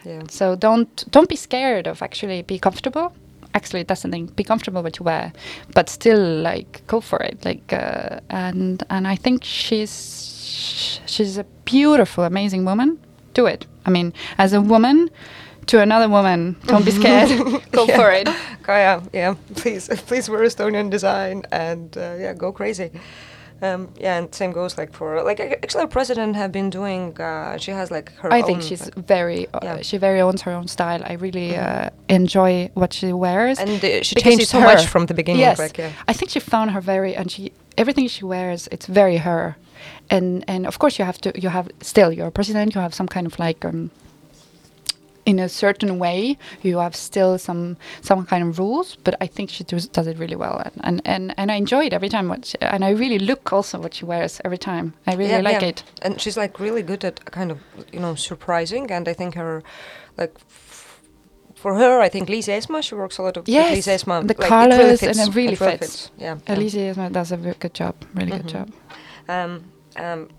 Yeah. 0.04 0.24
So 0.30 0.56
don't 0.56 1.06
don't 1.12 1.30
be 1.30 1.36
scared 1.36 1.88
of 1.88 2.02
actually 2.02 2.42
be 2.42 2.60
comfortable. 2.60 3.14
Actually, 3.54 3.84
that's 3.84 4.02
the 4.02 4.10
thing. 4.10 4.26
Be 4.36 4.44
comfortable 4.44 4.82
what 4.82 4.98
you 5.00 5.04
wear, 5.06 5.32
but 5.74 5.90
still 5.90 6.20
like 6.42 6.82
go 6.88 7.02
for 7.02 7.20
it. 7.20 7.46
Like 7.46 7.72
uh, 7.74 8.20
and 8.30 8.84
and 8.90 9.08
I 9.08 9.16
think 9.16 9.44
she's 9.44 9.94
she's 11.06 11.38
a 11.38 11.44
beautiful, 11.66 12.24
amazing 12.24 12.66
woman. 12.66 13.00
Do 13.34 13.46
it. 13.48 13.66
I 13.86 13.90
mean, 13.90 14.14
as 14.38 14.54
a 14.54 14.62
woman 14.62 15.10
to 15.68 15.80
another 15.80 16.10
woman, 16.10 16.56
don't 16.66 16.86
be 16.86 16.92
scared. 16.92 17.30
go 17.72 17.86
Yeah. 17.86 17.98
for 17.98 18.12
it. 18.12 18.28
Kaja, 18.64 19.02
yeah, 19.14 19.36
please, 19.56 19.88
please 20.08 20.30
wear 20.30 20.42
Estonian 20.46 20.90
design 20.90 21.44
and 21.52 21.96
uh, 21.98 22.16
yeah, 22.20 22.34
go 22.34 22.52
crazy. 22.52 22.90
Um, 23.64 23.90
yeah, 24.00 24.18
and 24.18 24.34
same 24.34 24.52
goes 24.54 24.76
like 24.78 24.92
for 24.92 25.22
like 25.24 25.40
ac- 25.40 25.56
actually 25.64 25.82
our 25.84 25.88
president 25.88 26.36
have 26.36 26.52
been 26.52 26.72
doing. 26.72 27.16
Uh, 27.22 27.58
she 27.60 27.70
has 27.72 27.92
like 27.92 28.12
her. 28.22 28.34
I 28.34 28.42
think 28.42 28.64
she's 28.64 28.82
like- 28.86 28.96
very. 29.08 29.48
Uh, 29.54 29.60
Yeah. 29.64 29.82
She 29.84 29.98
very 30.00 30.20
owns 30.20 30.42
her 30.42 30.52
own 30.52 30.68
style. 30.68 31.02
I 31.06 31.14
really 31.14 31.56
uh, 31.56 31.90
enjoy 32.10 32.72
what 32.74 32.92
she 32.94 33.14
wears. 33.14 33.60
and 33.60 33.70
uh, 33.84 34.02
she 34.02 34.16
changed 34.16 34.48
so 34.48 34.60
much 34.60 34.88
from 34.88 35.06
the 35.06 35.14
beginning. 35.14 35.42
Yes, 35.42 35.60
Like, 35.60 35.78
yeah. 35.78 35.92
I 36.08 36.14
think 36.14 36.32
she 36.32 36.40
found 36.40 36.72
her 36.72 36.82
very, 36.82 37.16
and 37.16 37.30
she 37.32 37.52
everything 37.78 38.08
she 38.10 38.26
wears, 38.26 38.68
it's 38.72 38.88
very 38.88 39.18
her, 39.18 39.56
and 40.10 40.44
and 40.48 40.66
of 40.68 40.78
course 40.80 41.00
you 41.00 41.06
have 41.06 41.20
to 41.22 41.32
you 41.36 41.50
have 41.50 41.68
still 41.82 42.12
you're 42.12 42.28
a 42.28 42.32
president, 42.32 42.76
you 42.76 42.82
have 42.82 42.94
some 42.94 43.08
kind 43.08 43.26
of 43.28 43.40
like 43.40 43.66
um, 43.66 43.90
in 45.26 45.40
a 45.40 45.48
certain 45.48 46.00
way 46.00 46.36
you 46.64 46.80
have 46.80 46.96
still 46.96 47.38
some 47.38 47.78
some 48.02 48.26
kind 48.26 48.44
of 48.44 48.58
rules, 48.60 48.98
but 49.04 49.16
I 49.22 49.28
think 49.28 49.50
she 49.50 49.64
does, 49.64 49.88
does 49.88 50.08
it 50.08 50.18
really 50.18 50.36
well, 50.36 50.62
and, 50.66 50.82
and 50.84 51.02
and 51.06 51.34
and 51.38 51.52
I 51.52 51.56
enjoy 51.56 51.86
it 51.86 51.94
every 51.94 52.10
time. 52.10 52.28
What 52.28 52.46
she, 52.46 52.58
and 52.62 52.84
I 52.84 52.90
really 52.90 53.20
look 53.20 53.54
also 53.54 53.80
what 53.80 53.94
she 53.94 54.06
wears 54.06 54.42
every 54.44 54.58
time. 54.58 54.94
I 55.08 55.14
really 55.16 55.32
Yeah, 55.32 55.42
like 55.42 55.62
yeah. 55.62 55.70
it. 55.70 55.84
And 56.02 56.20
she's 56.20 56.38
like 56.38 56.60
really 56.60 56.82
good 56.82 57.06
at 57.06 57.24
kind 57.26 57.52
of 57.52 57.58
you 57.94 58.00
know 58.00 58.16
surprising, 58.16 58.92
and 58.92 59.08
I 59.08 59.14
think 59.14 59.36
her 59.36 59.62
like. 60.18 60.34
For 61.56 61.76
her, 61.76 62.02
I 62.02 62.10
think 62.10 62.28
Lisa 62.28 62.52
Esma, 62.54 62.82
she 62.82 62.96
works 62.96 63.20
a 63.20 63.22
lot 63.22 63.38
of 63.38 63.48
Yes, 63.48 63.76
Lisa 63.76 63.92
Esma. 63.92 64.22
the 64.22 64.34
like, 64.34 64.40
it 64.40 64.48
colours 64.48 64.78
really 64.78 64.90
and 64.90 65.00
fits, 65.00 65.20
it 65.20 65.36
really 65.36 65.56
really 65.56 65.78
fits. 65.78 66.12
Yeah. 66.18 66.38
yeah. 66.48 66.56
Esma 66.56 67.12
does 67.12 67.32
a 67.32 67.38
good 67.38 67.76
job, 67.76 67.94
really 68.16 68.32
good 68.32 68.48
Mhm. 68.48 68.52
job. 68.52 68.72
Um, 69.30 69.71
um, 69.98 70.30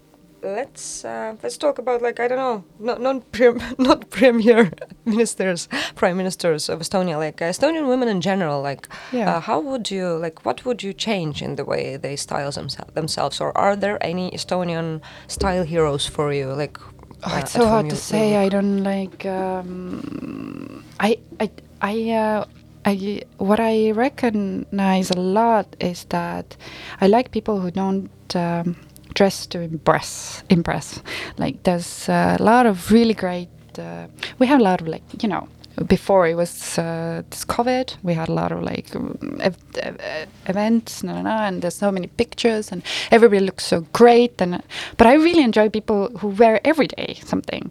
let's 0.42 1.04
uh, 1.04 1.36
let's 1.42 1.56
talk 1.56 1.78
about 1.78 2.02
like 2.02 2.18
I 2.20 2.28
don't 2.28 2.38
know, 2.38 2.64
not 2.78 3.00
not 3.00 3.22
not 3.78 4.10
premier 4.10 4.70
ministers, 5.04 5.68
prime 5.94 6.16
ministers 6.16 6.68
of 6.68 6.80
Estonia, 6.80 7.16
like 7.18 7.40
uh, 7.42 7.46
Estonian 7.50 7.88
women 7.88 8.08
in 8.08 8.20
general. 8.20 8.60
Like, 8.62 8.88
Yeah. 9.12 9.36
uh, 9.36 9.40
how 9.40 9.60
would 9.60 9.90
you 9.90 10.16
like? 10.18 10.44
What 10.44 10.64
would 10.64 10.82
you 10.82 10.92
change 10.92 11.42
in 11.42 11.56
the 11.56 11.64
way 11.64 11.96
they 11.96 12.16
style 12.16 12.50
themse- 12.50 12.92
themselves, 12.94 13.40
or 13.40 13.56
are 13.56 13.76
there 13.76 13.98
any 14.00 14.30
Estonian 14.30 15.00
style 15.28 15.64
heroes 15.64 16.06
for 16.06 16.32
you? 16.32 16.52
Like, 16.52 16.78
Oh, 17.24 17.34
uh, 17.34 17.38
it's 17.38 17.52
so 17.52 17.66
hard 17.68 17.88
to 17.90 17.96
say. 17.96 18.36
I 18.36 18.48
don't 18.48 18.82
like. 18.82 19.24
Um, 19.26 20.84
I 21.00 21.18
I 21.40 21.50
I. 21.80 22.10
Uh, 22.10 22.44
I 22.84 23.22
what 23.38 23.60
I 23.60 23.92
recognize 23.92 25.10
a 25.10 25.16
lot 25.20 25.76
is 25.78 26.04
that 26.08 26.56
I 27.00 27.06
like 27.06 27.30
people 27.30 27.60
who 27.60 27.70
don't 27.70 28.10
um, 28.34 28.74
dress 29.14 29.46
to 29.46 29.60
impress. 29.60 30.42
Impress. 30.48 31.02
Like 31.38 31.62
there's 31.62 32.08
a 32.08 32.36
lot 32.40 32.66
of 32.66 32.90
really 32.92 33.14
great. 33.14 33.48
Uh, 33.78 34.06
we 34.38 34.46
have 34.46 34.60
a 34.60 34.62
lot 34.62 34.80
of 34.80 34.88
like 34.88 35.02
you 35.22 35.28
know 35.28 35.48
before 35.86 36.26
it 36.26 36.34
was 36.34 36.78
uh, 36.78 37.22
this 37.30 37.44
COVID, 37.44 37.96
we 38.02 38.14
had 38.14 38.28
a 38.28 38.32
lot 38.32 38.52
of 38.52 38.62
like 38.62 38.94
um, 38.94 39.16
ev- 39.40 39.56
ev- 39.78 39.98
ev- 40.00 40.28
events, 40.46 41.02
na, 41.02 41.14
na, 41.14 41.22
na, 41.22 41.46
and 41.46 41.62
there's 41.62 41.74
so 41.74 41.90
many 41.90 42.06
pictures, 42.08 42.70
and 42.72 42.82
everybody 43.10 43.44
looks 43.44 43.64
so 43.64 43.80
great. 43.92 44.40
And 44.40 44.56
uh, 44.56 44.60
but 44.96 45.06
I 45.06 45.14
really 45.14 45.42
enjoy 45.42 45.68
people 45.70 46.10
who 46.18 46.28
wear 46.28 46.60
every 46.64 46.88
day 46.88 47.18
something, 47.24 47.70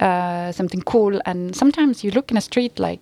uh, 0.00 0.52
something 0.52 0.82
cool. 0.82 1.20
And 1.26 1.54
sometimes 1.54 2.02
you 2.04 2.10
look 2.10 2.30
in 2.30 2.36
a 2.36 2.42
street 2.42 2.78
like. 2.78 3.00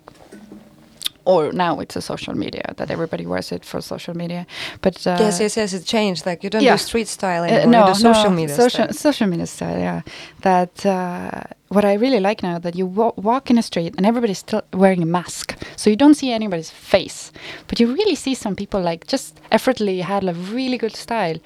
Or 1.25 1.53
now 1.53 1.81
it's 1.81 1.97
a 1.97 2.01
social 2.01 2.35
media 2.35 2.75
that 2.77 2.91
everybody 2.91 3.27
wears 3.27 3.53
it 3.53 3.65
for 3.65 3.81
social 3.81 4.17
media, 4.17 4.47
but 4.81 5.07
uh, 5.07 5.17
yes, 5.21 5.41
yes, 5.41 5.57
yes. 5.57 5.73
It 5.73 5.85
changed. 5.85 6.27
Like 6.27 6.43
you 6.43 6.51
don't 6.51 6.63
yeah. 6.63 6.75
do 6.75 6.79
street 6.79 7.09
style 7.09 7.43
uh, 7.43 7.47
anymore. 7.47 7.71
no, 7.71 7.81
you 7.89 7.95
do 7.95 8.01
social 8.01 8.31
no, 8.31 8.37
media. 8.37 8.55
social 8.57 8.85
style. 8.85 8.93
social 8.93 9.27
media 9.27 9.47
style. 9.47 9.79
Yeah, 9.79 10.03
that 10.43 10.87
uh, 10.87 11.43
what 11.69 11.85
I 11.85 11.95
really 11.95 12.21
like 12.21 12.43
now 12.43 12.59
that 12.59 12.75
you 12.75 12.87
wa- 12.87 13.13
walk 13.17 13.51
in 13.51 13.59
a 13.59 13.63
street 13.63 13.95
and 13.97 14.07
everybody's 14.07 14.39
still 14.39 14.63
wearing 14.73 15.03
a 15.03 15.07
mask, 15.07 15.57
so 15.77 15.91
you 15.91 15.97
don't 15.97 16.15
see 16.15 16.33
anybody's 16.33 16.71
face, 16.71 17.33
but 17.69 17.79
you 17.79 17.93
really 17.93 18.15
see 18.15 18.35
some 18.35 18.57
people 18.57 18.81
like 18.81 19.07
just 19.07 19.41
effortlessly 19.53 20.01
had 20.01 20.25
a 20.25 20.35
really 20.35 20.79
good 20.79 20.97
style. 20.97 21.37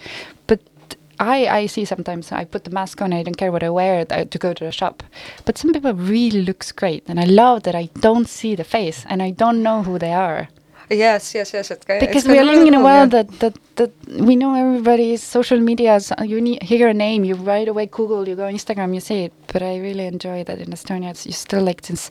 I, 1.18 1.46
I 1.46 1.66
see 1.66 1.84
sometimes 1.84 2.32
I 2.32 2.44
put 2.44 2.64
the 2.64 2.70
mask 2.70 3.00
on 3.02 3.12
I 3.12 3.22
don't 3.22 3.36
care 3.36 3.52
what 3.52 3.62
I 3.62 3.70
wear 3.70 4.06
uh, 4.10 4.24
to 4.24 4.38
go 4.38 4.52
to 4.52 4.64
the 4.64 4.72
shop 4.72 5.02
but 5.44 5.58
some 5.58 5.72
people 5.72 5.94
really 5.94 6.42
looks 6.42 6.72
great 6.72 7.04
and 7.08 7.18
I 7.20 7.24
love 7.24 7.62
that 7.64 7.74
I 7.74 7.88
don't 8.00 8.28
see 8.28 8.54
the 8.54 8.64
face 8.64 9.04
and 9.08 9.22
I 9.22 9.30
don't 9.30 9.62
know 9.62 9.82
who 9.82 9.98
they 9.98 10.12
are 10.12 10.48
Yes, 10.90 11.34
yes, 11.34 11.54
yes. 11.54 11.70
It, 11.70 11.84
because 11.86 12.26
we 12.28 12.38
are 12.38 12.44
living 12.44 12.66
in 12.66 12.74
a 12.74 12.82
world 12.82 13.10
that, 13.12 13.28
that 13.40 13.54
that 13.76 13.90
we 14.06 14.36
know 14.36 14.54
everybody's 14.54 15.22
social 15.22 15.58
media. 15.58 15.98
So 15.98 16.14
you 16.22 16.40
need, 16.40 16.62
hear 16.62 16.88
a 16.88 16.94
name, 16.94 17.24
you 17.24 17.34
right 17.34 17.66
away 17.66 17.86
Google, 17.86 18.28
you 18.28 18.36
go 18.36 18.42
Instagram, 18.44 18.94
you 18.94 19.00
see 19.00 19.24
it. 19.24 19.32
But 19.52 19.62
I 19.62 19.78
really 19.78 20.06
enjoy 20.06 20.44
that 20.44 20.58
in 20.58 20.68
Estonia. 20.70 21.10
It's, 21.10 21.26
you 21.26 21.32
still 21.32 21.62
like 21.62 21.80
since, 21.84 22.10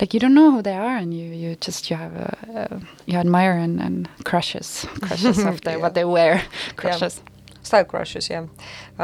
like 0.00 0.12
you 0.14 0.20
don't 0.20 0.34
know 0.34 0.50
who 0.50 0.62
they 0.62 0.74
are, 0.74 0.96
and 0.96 1.14
you 1.14 1.26
you 1.32 1.56
just 1.56 1.90
you 1.90 1.96
have 1.96 2.14
a, 2.16 2.36
uh, 2.58 2.80
you 3.06 3.18
admire 3.18 3.52
and, 3.52 3.80
and 3.80 4.08
crushes 4.24 4.86
crushes 5.00 5.38
of 5.50 5.60
the, 5.62 5.70
Yeah. 5.70 5.76
what 5.76 5.94
they 5.94 6.04
wear, 6.04 6.42
crushes. 6.76 7.20
Style 7.68 7.86
crushes 7.92 8.24
yeah 8.34 8.44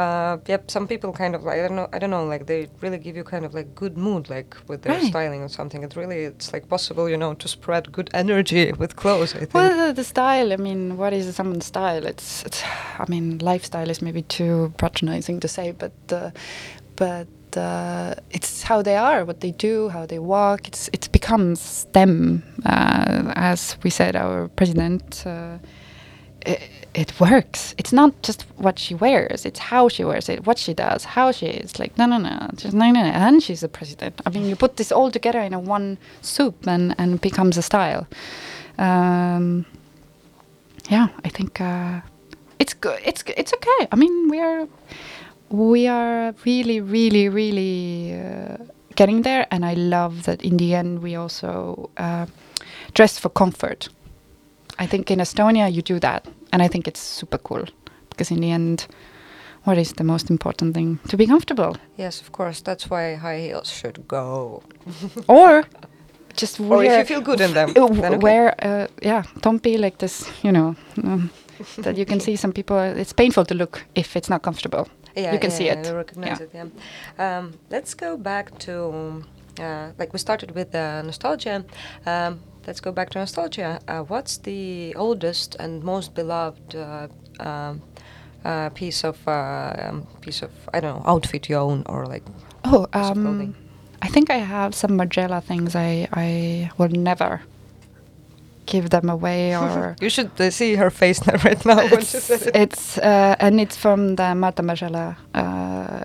uh, 0.01 0.33
yep 0.51 0.61
some 0.75 0.85
people 0.91 1.09
kind 1.21 1.33
of 1.35 1.41
like 1.47 1.57
i 1.59 1.67
don't 1.67 1.75
know 1.79 1.87
i 1.95 1.99
don't 2.01 2.13
know 2.15 2.25
like 2.33 2.43
they 2.51 2.61
really 2.83 2.97
give 3.05 3.15
you 3.19 3.23
kind 3.33 3.45
of 3.47 3.51
like 3.59 3.69
good 3.81 3.95
mood 3.97 4.23
like 4.35 4.51
with 4.69 4.79
their 4.83 4.93
Right. 4.95 5.09
styling 5.13 5.41
or 5.47 5.49
something 5.59 5.81
it 5.87 5.95
really 6.01 6.19
it's 6.31 6.47
like 6.53 6.65
possible 6.75 7.05
you 7.13 7.17
know 7.23 7.33
to 7.43 7.47
spread 7.47 7.83
good 7.97 8.09
energy 8.23 8.65
with 8.81 8.91
clothes 9.01 9.31
i 9.35 9.39
think 9.39 9.53
Well, 9.53 9.73
the, 9.87 9.93
the 10.01 10.03
style. 10.03 10.49
I 10.53 10.57
mean, 10.67 10.81
what 11.01 11.11
is 11.13 11.25
someone's 11.35 11.65
style? 11.65 12.03
It's, 12.11 12.29
it's. 12.47 12.61
I 13.03 13.05
mean, 13.13 13.25
lifestyle 13.51 13.89
is 13.93 14.01
maybe 14.01 14.21
too 14.37 14.73
patronizing 14.77 15.39
to 15.41 15.47
say, 15.47 15.67
but, 15.83 15.93
uh, 16.11 16.29
but 16.95 17.27
uh, 17.57 18.13
it's 18.37 18.63
how 18.69 18.81
they 18.83 18.97
are, 18.97 19.19
what 19.29 19.39
they 19.39 19.51
do, 19.69 19.89
how 19.95 20.05
they 20.11 20.19
walk. 20.19 20.61
It's 20.69 20.89
it 20.97 21.09
becomes 21.11 21.85
them. 21.97 22.43
Uh, 22.65 23.33
as 23.53 23.77
we 23.83 23.89
said, 23.89 24.15
our 24.15 24.47
president. 24.59 25.23
Uh, 25.25 25.57
it, 26.95 27.19
works. 27.19 27.75
It's 27.77 27.93
not 27.93 28.11
just 28.23 28.45
what 28.57 28.79
she 28.79 28.95
wears; 28.95 29.45
it's 29.45 29.59
how 29.59 29.89
she 29.89 30.03
wears 30.03 30.29
it, 30.29 30.45
what 30.47 30.57
she 30.57 30.73
does, 30.73 31.03
how 31.03 31.31
she 31.31 31.47
is. 31.47 31.79
Like 31.79 31.97
no, 31.97 32.05
no, 32.05 32.17
no, 32.17 32.49
just 32.55 32.73
no, 32.73 32.91
no, 32.91 33.01
no. 33.01 33.09
And 33.09 33.43
she's 33.43 33.63
a 33.63 33.67
president. 33.69 34.21
I 34.25 34.29
mean, 34.29 34.45
you 34.45 34.55
put 34.55 34.77
this 34.77 34.91
all 34.91 35.11
together 35.11 35.39
in 35.39 35.53
a 35.53 35.59
one 35.59 35.97
soup, 36.21 36.67
and 36.67 36.95
and 36.97 37.21
becomes 37.21 37.57
a 37.57 37.61
style. 37.61 38.07
Um, 38.77 39.65
yeah, 40.89 41.07
I 41.23 41.29
think 41.29 41.61
uh, 41.61 42.01
it's 42.59 42.73
good. 42.73 42.99
It's 43.03 43.23
it's 43.37 43.53
okay. 43.53 43.87
I 43.91 43.95
mean, 43.95 44.29
we 44.29 44.39
are 44.39 44.67
we 45.49 45.87
are 45.87 46.33
really, 46.45 46.81
really, 46.81 47.29
really 47.29 48.19
uh, 48.19 48.57
getting 48.95 49.21
there, 49.21 49.47
and 49.51 49.65
I 49.65 49.73
love 49.73 50.23
that 50.23 50.41
in 50.41 50.57
the 50.57 50.75
end 50.75 51.01
we 51.01 51.15
also 51.15 51.89
uh, 51.97 52.25
dress 52.93 53.19
for 53.19 53.29
comfort. 53.29 53.89
I 54.79 54.87
think 54.87 55.09
in 55.09 55.19
Estonia 55.19 55.71
you 55.71 55.81
do 55.81 55.99
that, 55.99 56.27
and 56.55 56.63
I 56.63 56.69
think 56.69 56.87
it's 56.87 57.01
super 57.01 57.37
cool 57.37 57.65
because 58.09 58.31
in 58.31 58.39
the 58.41 58.51
end, 58.51 58.87
what 59.65 59.77
is 59.77 59.93
the 59.93 60.03
most 60.03 60.29
important 60.29 60.73
thing? 60.73 60.99
To 61.09 61.17
be 61.17 61.27
comfortable, 61.27 61.75
yes 61.97 62.21
of 62.21 62.31
course 62.31 62.61
that's 62.61 62.89
why 62.89 63.15
high 63.15 63.39
heels 63.41 63.69
should 63.69 64.07
go 64.07 64.63
or 65.27 65.63
just 66.37 66.59
wear. 66.59 66.79
or 66.79 66.83
if 66.83 67.09
you 67.09 67.15
feel 67.15 67.21
good 67.21 67.41
in 67.41 67.53
them 67.53 67.69
uh, 67.77 67.81
okay. 67.85 68.17
wear 68.17 68.53
uh, 68.65 68.87
yeah 69.01 69.23
don't 69.41 69.61
be 69.63 69.77
like 69.77 69.97
this 69.97 70.29
you 70.43 70.51
know 70.51 70.75
um, 71.03 71.29
that 71.77 71.97
you 71.97 72.05
can 72.05 72.19
see 72.19 72.35
some 72.35 72.51
people 72.53 72.77
it's 73.01 73.13
painful 73.13 73.45
to 73.45 73.55
look 73.55 73.85
if 73.95 74.15
it's 74.15 74.29
not 74.29 74.41
comfortable 74.41 74.87
yeah, 75.15 75.33
you 75.33 75.39
can 75.39 75.49
yeah, 75.49 75.57
see 75.57 75.65
yeah, 75.65 75.79
it. 75.79 75.85
you 75.87 75.95
recognize 75.95 76.39
Yeah. 76.39 76.45
it 76.45 76.71
yeah 77.19 77.37
um, 77.37 77.53
let's 77.71 77.93
go 77.95 78.17
back 78.17 78.57
to 78.59 79.23
uh, 79.59 79.91
like 79.99 80.11
we 80.13 80.19
started 80.19 80.51
with 80.55 80.75
uh, 80.75 81.01
nostalgia 81.03 81.63
um, 82.05 82.39
let's 82.67 82.79
go 82.79 82.91
back 82.91 83.09
to 83.09 83.19
nostalgia 83.19 83.79
uh, 83.87 84.01
what's 84.01 84.37
the 84.37 84.93
oldest 84.95 85.55
and 85.59 85.83
most 85.83 86.13
beloved 86.15 86.75
uh, 86.75 87.07
um, 87.39 87.81
uh, 88.43 88.69
piece 88.69 89.03
of 89.03 89.27
uh, 89.27 89.73
um, 89.79 90.07
piece 90.21 90.41
of 90.41 90.51
I 90.73 90.79
don't 90.79 90.97
know 90.97 91.11
outfit 91.11 91.49
you 91.49 91.55
own 91.55 91.83
or 91.87 92.05
like 92.05 92.23
oh 92.63 92.85
piece 92.85 93.09
of 93.09 93.13
clothing? 93.13 93.49
um, 93.49 93.55
i 94.01 94.07
think 94.07 94.29
i 94.29 94.37
have 94.37 94.75
some 94.75 94.91
Margiela 94.91 95.43
things 95.43 95.75
i 95.75 96.07
i 96.13 96.69
will 96.77 96.89
never 96.89 97.41
give 98.65 98.89
them 98.89 99.09
away 99.09 99.55
or 99.61 99.95
you 100.01 100.09
should 100.09 100.31
uh, 100.39 100.49
see 100.49 100.75
her 100.75 100.89
face 100.89 101.25
right 101.45 101.65
now 101.65 101.87
when 101.87 102.01
she 102.01 102.19
said 102.19 102.41
it's, 102.41 102.47
it. 102.47 102.55
it's 102.55 102.97
uh, 102.97 103.35
and 103.39 103.59
it's 103.59 103.75
from 103.77 104.15
the 104.15 104.35
Martin 104.35 104.65
Margiela 104.67 105.15
uh, 105.33 105.37
uh, 105.37 106.03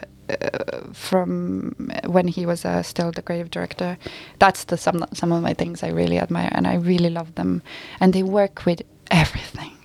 from 0.93 1.74
when 2.07 2.28
he 2.28 2.47
was 2.47 2.64
uh, 2.64 2.83
still 2.83 3.12
the 3.12 3.22
creative 3.22 3.51
director. 3.51 3.97
That's 4.39 4.64
the 4.64 4.76
some 4.76 5.07
some 5.12 5.33
of 5.33 5.43
my 5.43 5.55
things 5.55 5.83
I 5.83 5.89
really 5.89 6.18
admire 6.18 6.51
and 6.53 6.66
I 6.66 6.74
really 6.74 7.11
love 7.11 7.35
them, 7.35 7.62
and 8.01 8.12
they 8.12 8.22
work 8.22 8.66
with 8.66 8.83
everything. 9.11 9.76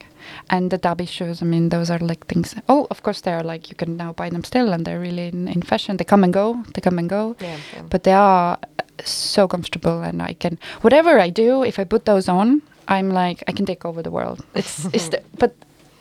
And 0.47 0.69
the 0.69 0.77
Tabi 0.77 1.07
shoes, 1.07 1.41
I 1.41 1.45
mean, 1.45 1.69
those 1.69 1.89
are 1.89 1.97
like 1.97 2.27
things. 2.27 2.55
Oh, 2.69 2.85
of 2.91 3.01
course, 3.01 3.21
they 3.21 3.33
are 3.33 3.43
like 3.43 3.69
you 3.69 3.75
can 3.75 3.97
now 3.97 4.13
buy 4.13 4.29
them 4.29 4.43
still, 4.43 4.73
and 4.73 4.85
they're 4.85 4.99
really 4.99 5.27
in, 5.27 5.47
in 5.47 5.63
fashion. 5.63 5.97
They 5.97 6.03
come 6.03 6.23
and 6.23 6.33
go. 6.33 6.63
They 6.73 6.81
come 6.81 6.99
and 6.99 7.09
go 7.09 7.35
yeah, 7.39 7.57
yeah. 7.73 7.81
but 7.89 8.03
they 8.03 8.13
are 8.13 8.57
so 9.03 9.47
comfortable 9.47 10.01
and 10.01 10.21
i 10.21 10.33
can 10.33 10.57
whatever 10.81 11.19
i 11.19 11.29
do 11.29 11.63
if 11.63 11.79
i 11.79 11.83
put 11.83 12.05
those 12.05 12.29
on 12.29 12.61
i'm 12.87 13.09
like 13.09 13.43
i 13.47 13.51
can 13.51 13.65
take 13.65 13.85
over 13.85 14.01
the 14.01 14.11
world 14.11 14.45
it's, 14.53 14.85
it's 14.93 15.09
the, 15.09 15.21
but 15.37 15.53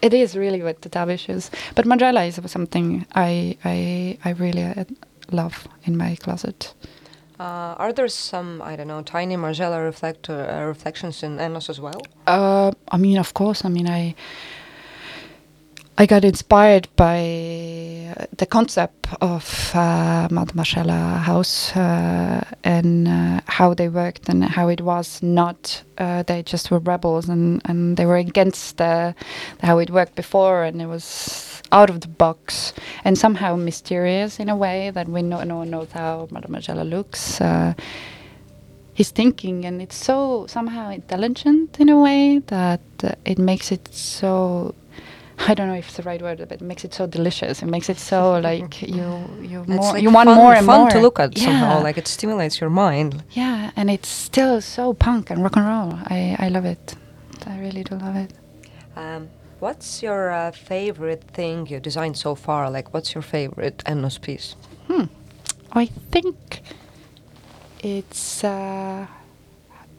it 0.05 0.13
is 0.13 0.37
really 0.37 0.63
with 0.63 0.81
the 0.83 0.89
Tabi 0.89 1.17
shoes 1.17 1.51
but 1.75 1.85
Margiela 1.87 2.23
is 2.29 2.39
something 2.51 3.07
i 3.15 3.57
i 3.65 4.19
i 4.25 4.31
really 4.45 4.63
uh, 4.63 4.85
love 5.31 5.57
in 5.87 5.97
my 5.97 6.13
closet 6.25 6.75
Uh, 7.41 7.75
are 7.83 7.93
there 7.93 8.09
some 8.09 8.63
I 8.63 8.77
don't 8.77 8.87
know 8.87 9.03
tiny 9.03 9.37
Margiela 9.37 9.79
reflector 9.85 10.39
uh, 10.49 10.69
reflections 10.69 11.23
in 11.23 11.39
Ennos 11.39 11.69
as 11.69 11.81
well? 11.81 12.01
Uh, 12.29 12.71
I 12.93 12.97
mean, 12.97 13.19
of 13.19 13.35
course. 13.35 13.65
I 13.65 13.71
mean, 13.71 13.89
I 13.89 14.15
I 15.97 16.07
got 16.07 16.25
inspired 16.25 16.89
by 16.97 17.21
uh, 18.17 18.27
the 18.37 18.47
concept 18.47 19.07
of 19.21 19.71
uh, 19.75 20.27
Martin 20.29 20.57
Margiela 20.59 21.21
House 21.21 21.75
uh, 21.77 22.43
and 22.65 23.07
uh, 23.07 23.41
how 23.47 23.75
they 23.75 23.89
worked 23.89 24.29
and 24.29 24.45
how 24.45 24.67
it 24.67 24.81
was 24.81 25.23
not. 25.23 25.85
Uh, 25.97 26.25
they 26.25 26.43
just 26.43 26.73
were 26.73 26.81
rebels 26.81 27.29
and, 27.29 27.63
and 27.67 27.97
they 27.97 28.07
were 28.07 28.17
against 28.17 28.79
the, 28.79 29.15
how 29.61 29.79
it 29.79 29.89
worked 29.89 30.17
before 30.17 30.65
and 30.65 30.83
it 30.83 30.87
was 30.87 31.63
out 31.71 31.91
of 31.91 32.01
the 32.01 32.09
box 32.09 32.73
and 33.05 33.17
somehow 33.17 33.55
mysterious 33.55 34.41
in 34.41 34.49
a 34.49 34.57
way 34.57 34.91
that 34.91 35.09
we 35.09 35.23
know, 35.23 35.45
no 35.45 35.59
one 35.59 35.71
knows 35.71 35.93
how 35.93 36.27
Martin 36.33 36.53
Margiela 36.53 36.89
looks. 36.89 37.41
Uh, 37.41 37.73
his 38.95 39.11
thinking 39.11 39.65
and 39.65 39.81
it's 39.81 39.97
so 39.97 40.47
somehow 40.49 40.91
intelligent 40.91 41.79
in 41.79 41.89
a 41.89 42.01
way 42.01 42.39
that 42.47 42.81
uh, 43.05 43.13
it 43.25 43.39
makes 43.39 43.71
it 43.71 43.93
so 43.93 44.75
I 45.49 45.55
don't 45.55 45.69
know 45.69 45.75
if 45.75 45.89
it's 45.89 45.97
the 45.97 46.03
right 46.03 46.23
word, 46.23 46.39
but 46.39 46.53
it 46.53 46.61
makes 46.61 46.85
it 46.85 46.95
so 46.95 47.07
delicious. 47.07 47.63
It 47.63 47.67
makes 47.67 47.89
it 47.89 47.99
so 47.99 48.39
like 48.51 48.83
you 48.83 49.29
you 49.43 49.65
more 49.67 49.93
like 49.93 50.03
you 50.03 50.11
want 50.11 50.29
fun, 50.29 50.37
more 50.37 50.55
and 50.55 50.67
fun 50.67 50.81
more 50.81 50.91
to 50.91 51.01
look 51.01 51.19
at 51.21 51.37
somehow. 51.37 51.83
Like 51.83 51.99
it 51.99 52.09
stimulates 52.09 52.61
your 52.61 52.71
mind. 52.71 53.23
yeah, 53.33 53.71
and 53.77 53.91
it's 53.91 54.09
still 54.09 54.61
so 54.61 54.95
punk 54.95 55.31
and 55.31 55.43
rock 55.43 55.57
and 55.57 55.67
roll. 55.67 55.99
I 56.07 56.37
I 56.39 56.49
love 56.49 56.65
it. 56.65 56.95
I 57.47 57.59
really 57.59 57.85
do 57.85 57.97
love 57.97 58.17
it. 58.17 58.33
Um, 58.97 59.29
what's 59.61 60.03
your 60.03 60.31
uh, 60.31 60.51
favorite 60.53 61.25
thing 61.33 61.67
you 61.67 61.81
designed 61.81 62.17
so 62.17 62.35
far? 62.35 62.71
Like, 62.71 62.95
what's 62.95 63.15
your 63.15 63.23
favorite 63.23 63.79
Ennos 63.87 64.19
piece? 64.21 64.57
Hmm. 64.89 65.05
I 65.73 65.87
think 66.13 66.63
it's 67.81 68.45
uh, 68.45 69.07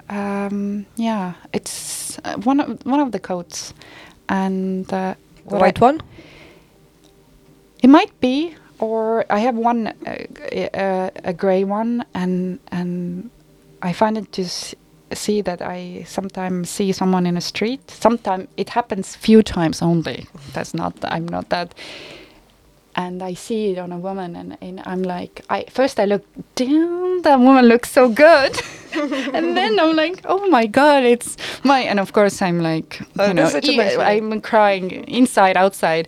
um, 0.10 0.86
yeah, 0.96 1.34
it's 1.54 2.18
uh, 2.24 2.38
one 2.38 2.60
of 2.60 2.86
one 2.86 3.00
of 3.00 3.12
the 3.12 3.20
coats, 3.20 3.74
and 4.30 4.92
uh, 4.94 5.16
The 5.50 5.58
I- 5.58 5.74
one? 5.80 6.02
It 7.84 7.90
might 7.90 8.20
be, 8.20 8.56
or 8.80 9.26
I 9.30 9.40
have 9.40 9.56
one, 9.56 9.88
uh, 9.88 10.78
uh, 10.78 11.10
a 11.24 11.34
grey 11.34 11.64
one, 11.64 12.06
and 12.14 12.60
and 12.72 13.30
I 13.82 13.94
find 13.94 14.18
it 14.18 14.32
to 14.34 14.46
see 15.14 15.42
that 15.42 15.62
I 15.62 16.04
sometimes 16.08 16.70
see 16.70 16.92
someone 16.92 17.28
in 17.28 17.38
a 17.38 17.42
street. 17.42 17.92
Sometimes 17.92 18.48
it 18.58 18.70
happens 18.70 19.16
few 19.16 19.44
times 19.44 19.82
only. 19.82 20.28
That's 20.54 20.74
not. 20.74 20.94
I'm 21.04 21.28
not 21.28 21.50
that. 21.50 21.76
And 22.98 23.22
I 23.22 23.34
see 23.34 23.72
it 23.72 23.78
on 23.78 23.92
a 23.92 23.98
woman, 24.00 24.38
and, 24.38 24.58
and 24.62 24.82
I'm 24.86 25.04
like, 25.04 25.42
I 25.50 25.66
first 25.70 26.00
I 26.00 26.06
look, 26.06 26.24
damn, 26.56 27.22
that 27.24 27.38
woman 27.42 27.66
looks 27.66 27.92
so 27.92 28.08
good, 28.08 28.58
and 29.34 29.58
then 29.58 29.78
I'm 29.82 29.98
like, 29.98 30.22
oh 30.24 30.48
my 30.48 30.66
god, 30.66 31.04
it's 31.04 31.36
my, 31.66 31.82
and 31.82 32.00
of 32.00 32.14
course 32.14 32.42
I'm 32.42 32.62
like, 32.62 33.02
Oh, 33.20 33.28
you 33.28 33.34
know, 33.34 33.42
that's 33.50 33.52
such 33.52 33.68
a 33.68 33.72
e-. 33.74 33.98
I'm 34.02 34.40
crying 34.40 34.92
inside, 35.10 35.58
outside, 35.58 36.08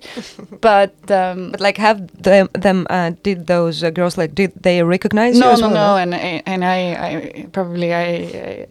but 0.62 0.94
um, 1.12 1.52
But 1.52 1.60
like, 1.60 1.78
have 1.78 2.00
them 2.24 2.48
them 2.54 2.88
uh, 2.90 3.12
did 3.22 3.48
those 3.48 3.84
uh, 3.84 3.90
girls 3.90 4.18
like 4.18 4.34
did 4.34 4.54
they 4.64 4.82
recognize 4.82 5.36
you? 5.36 5.42
no, 5.42 5.52
as 5.52 5.60
no, 5.60 5.68
well, 5.70 5.96
no, 5.96 5.98
and 5.98 6.16
I- 6.16 6.42
and 6.46 6.64
I, 6.64 6.80
I 7.08 7.46
probably 7.52 7.94
I, 7.94 8.04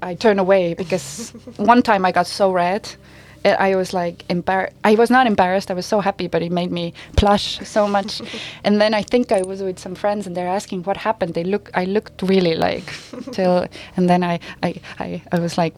I 0.03 0.11
I 0.11 0.15
turn 0.15 0.39
away 0.39 0.73
because 0.75 1.33
one 1.59 1.83
time 1.83 2.07
I 2.09 2.13
got 2.13 2.27
so 2.27 2.51
red. 2.51 2.89
I 3.45 3.77
was 3.77 3.93
like 3.93 4.25
embarrassed. 4.29 4.75
I 4.85 4.95
was 4.95 5.11
not 5.11 5.27
embarrassed. 5.27 5.71
I 5.71 5.75
was 5.75 5.87
so 5.87 6.01
happy, 6.01 6.29
but 6.29 6.43
it 6.43 6.53
made 6.53 6.73
me 6.73 6.95
blush 7.17 7.59
so 7.67 7.87
much. 7.87 8.23
and 8.65 8.81
then 8.81 8.95
I 8.95 9.03
think 9.03 9.33
I 9.33 9.43
was 9.43 9.63
with 9.63 9.79
some 9.79 9.95
friends, 9.95 10.27
and 10.27 10.37
they're 10.37 10.49
asking 10.49 10.85
what 10.85 10.97
happened. 10.97 11.35
They 11.35 11.45
look. 11.45 11.71
I 11.75 11.85
looked 11.85 12.23
really 12.23 12.55
like 12.55 12.85
till, 13.33 13.67
and 13.97 14.09
then 14.09 14.23
I, 14.23 14.41
I, 14.63 14.75
I, 14.99 15.23
I 15.33 15.39
was 15.39 15.59
like. 15.59 15.75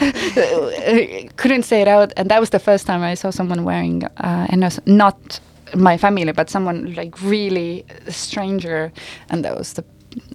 couldn't 1.36 1.62
say 1.62 1.82
it 1.82 1.88
out 1.88 2.12
and 2.16 2.30
that 2.30 2.40
was 2.40 2.50
the 2.50 2.58
first 2.58 2.86
time 2.86 3.02
i 3.02 3.14
saw 3.14 3.30
someone 3.30 3.64
wearing 3.64 4.04
uh, 4.16 4.46
and 4.48 4.80
not 4.86 5.40
my 5.74 5.96
family 5.96 6.32
but 6.32 6.50
someone 6.50 6.94
like 6.94 7.20
really 7.22 7.84
a 8.06 8.12
stranger 8.12 8.92
and 9.28 9.44
that 9.44 9.56
was 9.56 9.74
the 9.74 9.84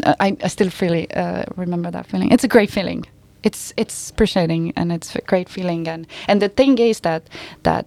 uh, 0.04 0.16
I, 0.20 0.38
I 0.42 0.48
still 0.48 0.70
really 0.80 1.12
uh, 1.12 1.44
remember 1.58 1.92
that 1.92 2.06
feeling 2.06 2.32
it's 2.32 2.46
a 2.46 2.48
great 2.48 2.72
feeling 2.72 3.06
it's 3.46 3.74
it's 3.78 4.10
appreciating 4.12 4.74
and 4.76 4.92
it's 4.92 5.16
a 5.16 5.22
great 5.22 5.50
feeling. 5.50 5.88
And 5.88 6.08
and 6.28 6.42
the 6.42 6.50
thing 6.50 6.78
is 6.80 7.00
that 7.00 7.22
that 7.64 7.86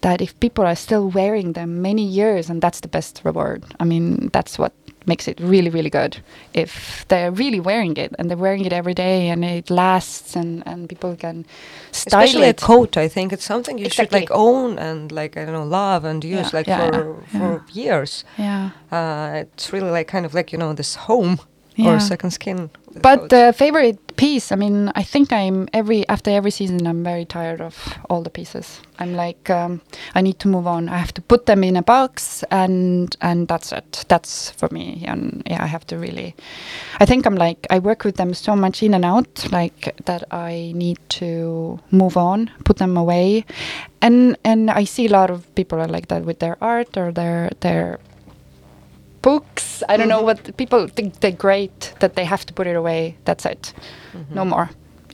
that 0.00 0.20
if 0.20 0.32
people 0.40 0.64
are 0.66 0.76
still 0.76 1.08
wearing 1.10 1.54
them 1.54 1.70
many 1.82 2.02
years 2.20 2.50
and 2.50 2.60
that's 2.62 2.80
the 2.80 2.88
best 2.88 3.22
reward. 3.24 3.62
I 3.80 3.84
mean 3.84 4.28
that's 4.32 4.58
what 4.58 4.72
makes 5.06 5.28
it 5.28 5.40
really 5.40 5.70
really 5.70 5.90
good. 5.90 6.12
If 6.52 7.04
they're 7.08 7.30
really 7.30 7.60
wearing 7.60 7.96
it 7.96 8.10
and 8.18 8.28
they're 8.28 8.42
wearing 8.46 8.64
it 8.66 8.72
every 8.72 8.94
day 8.94 9.28
and 9.32 9.44
it 9.44 9.70
lasts 9.70 10.36
and 10.36 10.62
and 10.66 10.88
people 10.88 11.16
can 11.16 11.44
style 11.92 12.22
Especially 12.22 12.48
it. 12.48 12.62
a 12.62 12.66
coat, 12.66 12.96
I 12.96 13.08
think 13.08 13.32
it's 13.32 13.44
something 13.46 13.78
you 13.78 13.90
should 13.90 14.12
like 14.12 14.30
own 14.30 14.78
and 14.78 15.12
like 15.12 15.36
I 15.40 15.44
don't 15.44 15.54
know 15.54 15.64
love 15.82 16.04
and 16.08 16.24
use 16.24 16.52
Yeah, 16.52 16.58
like 16.58 16.68
yeah, 16.68 16.90
for 16.90 17.22
yeah, 17.32 17.38
for 17.38 17.64
years. 17.72 18.24
yeah. 18.38 18.70
Uh, 18.92 19.44
it's 19.46 19.72
really 19.72 19.90
like 19.90 20.06
kind 20.12 20.26
of 20.26 20.34
like 20.34 20.52
you 20.52 20.58
know 20.58 20.74
this 20.74 20.96
home 21.08 21.38
Yeah. 21.78 21.94
or 21.94 22.00
second 22.00 22.32
skin. 22.32 22.70
But 23.00 23.28
the 23.30 23.54
favorite 23.56 24.16
piece, 24.16 24.50
I 24.50 24.56
mean, 24.56 24.90
I 24.96 25.04
think 25.04 25.32
I'm 25.32 25.68
every 25.72 26.08
after 26.08 26.30
every 26.30 26.50
season, 26.50 26.86
I'm 26.88 27.04
very 27.04 27.24
tired 27.24 27.60
of 27.60 27.94
all 28.10 28.22
the 28.22 28.30
pieces. 28.30 28.80
I'm 28.98 29.14
like, 29.14 29.48
um, 29.48 29.80
I 30.16 30.20
need 30.20 30.40
to 30.40 30.48
move 30.48 30.66
on. 30.66 30.88
I 30.88 30.98
have 30.98 31.14
to 31.14 31.22
put 31.22 31.46
them 31.46 31.62
in 31.62 31.76
a 31.76 31.82
box, 31.82 32.42
and 32.50 33.16
and 33.20 33.46
that's 33.46 33.70
it. 33.70 34.04
That's 34.08 34.50
for 34.50 34.68
me. 34.72 35.04
And 35.06 35.42
yeah, 35.46 35.62
I 35.62 35.66
have 35.66 35.86
to 35.86 35.98
really. 35.98 36.34
I 36.98 37.06
think 37.06 37.26
I'm 37.26 37.36
like 37.36 37.66
I 37.70 37.78
work 37.78 38.02
with 38.04 38.16
them 38.16 38.34
so 38.34 38.56
much 38.56 38.82
in 38.82 38.94
and 38.94 39.04
out, 39.04 39.46
like 39.52 39.94
that. 40.06 40.24
I 40.32 40.72
need 40.74 40.98
to 41.20 41.78
move 41.92 42.16
on, 42.16 42.50
put 42.64 42.78
them 42.78 42.96
away, 42.96 43.44
and 44.02 44.36
and 44.44 44.68
I 44.70 44.82
see 44.84 45.06
a 45.06 45.12
lot 45.12 45.30
of 45.30 45.54
people 45.54 45.78
are 45.78 45.88
like 45.88 46.08
that 46.08 46.24
with 46.24 46.40
their 46.40 46.56
art 46.60 46.96
or 46.96 47.12
their 47.12 47.50
their 47.60 48.00
books. 49.30 49.82
I 49.90 49.96
don't 49.96 50.08
know 50.08 50.22
mm-hmm. 50.22 50.42
what 50.46 50.56
people 50.56 50.88
think 50.96 51.20
they're 51.20 51.40
great 51.48 51.78
that 52.00 52.12
they 52.16 52.24
have 52.24 52.44
to 52.46 52.52
put 52.58 52.66
it 52.66 52.76
away. 52.82 53.00
That's 53.26 53.44
it. 53.54 53.62
Mm-hmm. 54.12 54.34
No 54.38 54.44
more. 54.44 54.66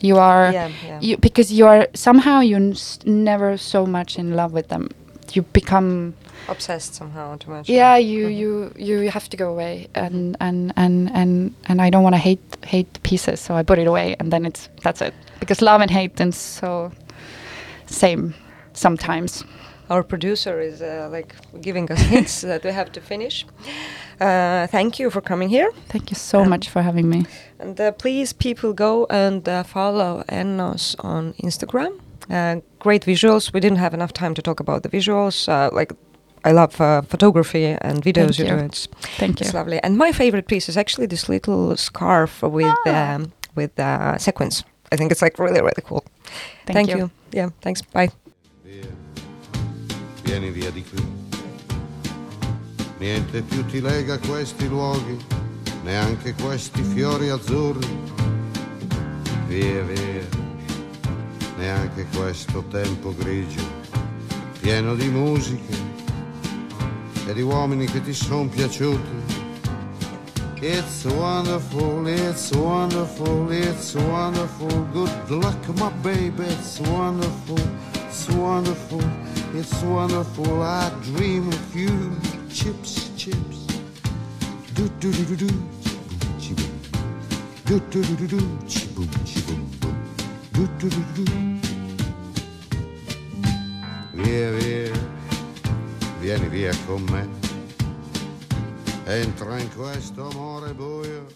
You 0.08 0.16
are 0.18 0.52
Yeah, 0.52 0.70
yeah. 0.86 1.00
you 1.06 1.16
because 1.16 1.48
you 1.58 1.66
are 1.72 1.82
somehow 1.94 2.36
you're 2.48 2.72
never 3.04 3.56
so 3.56 3.86
much 3.86 4.18
in 4.18 4.36
love 4.36 4.52
with 4.52 4.68
them. 4.68 4.84
You 5.34 5.42
become 5.60 6.14
obsessed 6.48 6.94
somehow 6.94 7.36
too 7.36 7.50
much. 7.50 7.68
yeah. 7.68 7.96
You 7.96 8.22
mm-hmm. 8.26 8.40
you 8.40 8.50
you 8.88 9.10
have 9.10 9.28
to 9.28 9.36
go 9.36 9.48
away 9.54 9.88
and 9.94 10.36
and 10.40 10.72
and 10.76 11.10
and 11.20 11.54
and 11.68 11.76
I 11.86 11.90
don't 11.90 12.02
want 12.02 12.14
to 12.14 12.22
hate 12.28 12.44
hate 12.74 12.92
pieces, 13.02 13.40
so 13.40 13.58
I 13.60 13.62
put 13.62 13.78
it 13.78 13.86
away 13.86 14.16
and 14.20 14.30
then 14.32 14.44
it's 14.46 14.68
that's 14.82 15.00
it. 15.02 15.14
Because 15.40 15.64
love 15.70 15.80
and 15.82 15.90
hate 15.90 16.20
and 16.20 16.34
so 16.34 16.92
same 17.86 18.34
sometimes. 18.72 19.44
Our 19.90 20.02
producer 20.02 20.60
is 20.60 20.80
uh, 20.80 21.08
like 21.12 21.34
giving 21.60 21.90
us 21.92 22.00
hints 22.00 22.40
that 22.40 22.64
we 22.64 22.72
have 22.72 22.90
to 22.92 23.00
finish. 23.00 23.44
Uh, 24.20 24.66
thank 24.68 24.98
you 24.98 25.10
for 25.10 25.20
coming 25.20 25.48
here. 25.50 25.70
Thank 25.88 26.10
you 26.10 26.16
so 26.16 26.38
Um, 26.40 26.48
much 26.48 26.68
for 26.68 26.82
having 26.82 27.08
me. 27.08 27.26
And 27.60 27.80
uh, 27.80 27.92
please, 27.92 28.32
people, 28.32 28.72
go 28.72 29.06
and 29.10 29.48
uh, 29.48 29.62
follow 29.64 30.22
Ennos 30.28 30.94
on 31.04 31.34
Instagram. 31.42 31.92
Uh, 32.30 32.60
great 32.78 33.04
visuals. 33.06 33.52
We 33.52 33.60
didn't 33.60 33.78
have 33.78 33.94
enough 33.94 34.12
time 34.12 34.34
to 34.34 34.42
talk 34.42 34.60
about 34.60 34.82
the 34.82 34.88
visuals. 34.88 35.48
Uh, 35.48 35.68
like, 35.76 35.92
I 36.44 36.52
love 36.52 36.80
uh, 36.80 37.02
photography 37.02 37.64
and 37.80 38.02
videos 38.02 38.36
Thank 38.36 38.38
you, 38.38 38.44
you. 38.44 38.60
do. 38.60 38.64
It's, 38.66 38.88
Thank 39.18 39.40
you. 39.40 39.44
it's 39.46 39.54
lovely. 39.54 39.78
And 39.82 39.96
my 39.98 40.12
favorite 40.12 40.46
piece 40.46 40.68
is 40.70 40.76
actually 40.76 41.06
this 41.08 41.28
little 41.28 41.76
scarf 41.76 42.42
with 42.42 42.76
Ah. 42.86 43.14
um, 43.14 43.32
with 43.56 43.78
uh, 43.78 44.16
sequins. 44.18 44.64
I 44.92 44.96
think 44.96 45.10
it's 45.12 45.22
like 45.22 45.38
really 45.38 45.60
really 45.60 45.82
cool. 45.88 46.02
Thank 46.66 46.88
you. 46.90 47.10
Yeah. 47.32 47.50
Thanks. 47.62 47.82
Bye. 47.82 48.08
Vieni 50.24 50.50
via 50.50 50.70
di 50.70 50.84
qui. 50.84 51.06
Niente 52.98 53.42
più 53.42 53.64
ti 53.66 53.80
lega 53.80 54.18
questi 54.18 54.66
luoghi, 54.66 55.16
neanche 55.84 56.34
questi 56.34 56.82
fiori 56.82 57.28
azzurri. 57.28 57.86
Via, 59.46 59.82
via, 59.82 60.26
neanche 61.58 62.06
questo 62.16 62.64
tempo 62.70 63.14
grigio, 63.14 63.62
pieno 64.60 64.94
di 64.94 65.08
musiche 65.08 65.76
e 67.26 67.32
di 67.34 67.42
uomini 67.42 67.86
che 67.86 68.02
ti 68.02 68.12
sono 68.12 68.48
piaciuti. 68.48 69.22
It's 70.60 71.04
wonderful, 71.04 72.06
it's 72.08 72.50
wonderful, 72.52 73.52
it's 73.52 73.94
wonderful. 73.94 74.86
Good 74.92 75.28
luck, 75.28 75.68
my 75.76 75.90
baby, 76.02 76.44
it's 76.44 76.80
wonderful, 76.80 77.60
it's 78.14 78.28
wonderful, 78.28 79.02
it's 79.54 79.82
wonderful. 79.82 80.62
I 80.62 80.88
dream 81.02 81.48
of 81.48 81.74
you, 81.74 82.16
chips, 82.48 83.10
chips. 83.16 83.66
Do 84.74 84.88
do 85.00 85.10
do 85.10 85.24
do 85.24 85.36
do, 85.36 85.48
chi 86.38 86.54
boom, 86.54 86.78
do 87.64 87.80
do 87.90 88.02
do 88.02 88.14
do 88.14 88.26
do, 88.28 88.40
chi 88.68 88.86
boom, 88.94 89.08
chi 89.26 89.40
boom 89.46 89.68
boom, 89.80 89.96
do 90.52 90.66
do 90.78 90.88
do 90.90 91.02
do 91.16 91.24
do. 91.24 91.32
Via, 94.12 94.52
via, 94.52 94.92
vieni 96.20 96.48
via 96.48 96.72
con 96.86 97.02
me. 97.10 97.28
Entra 99.06 99.58
in 99.58 99.74
questo 99.74 100.28
amore 100.28 100.72
buio 100.72 101.26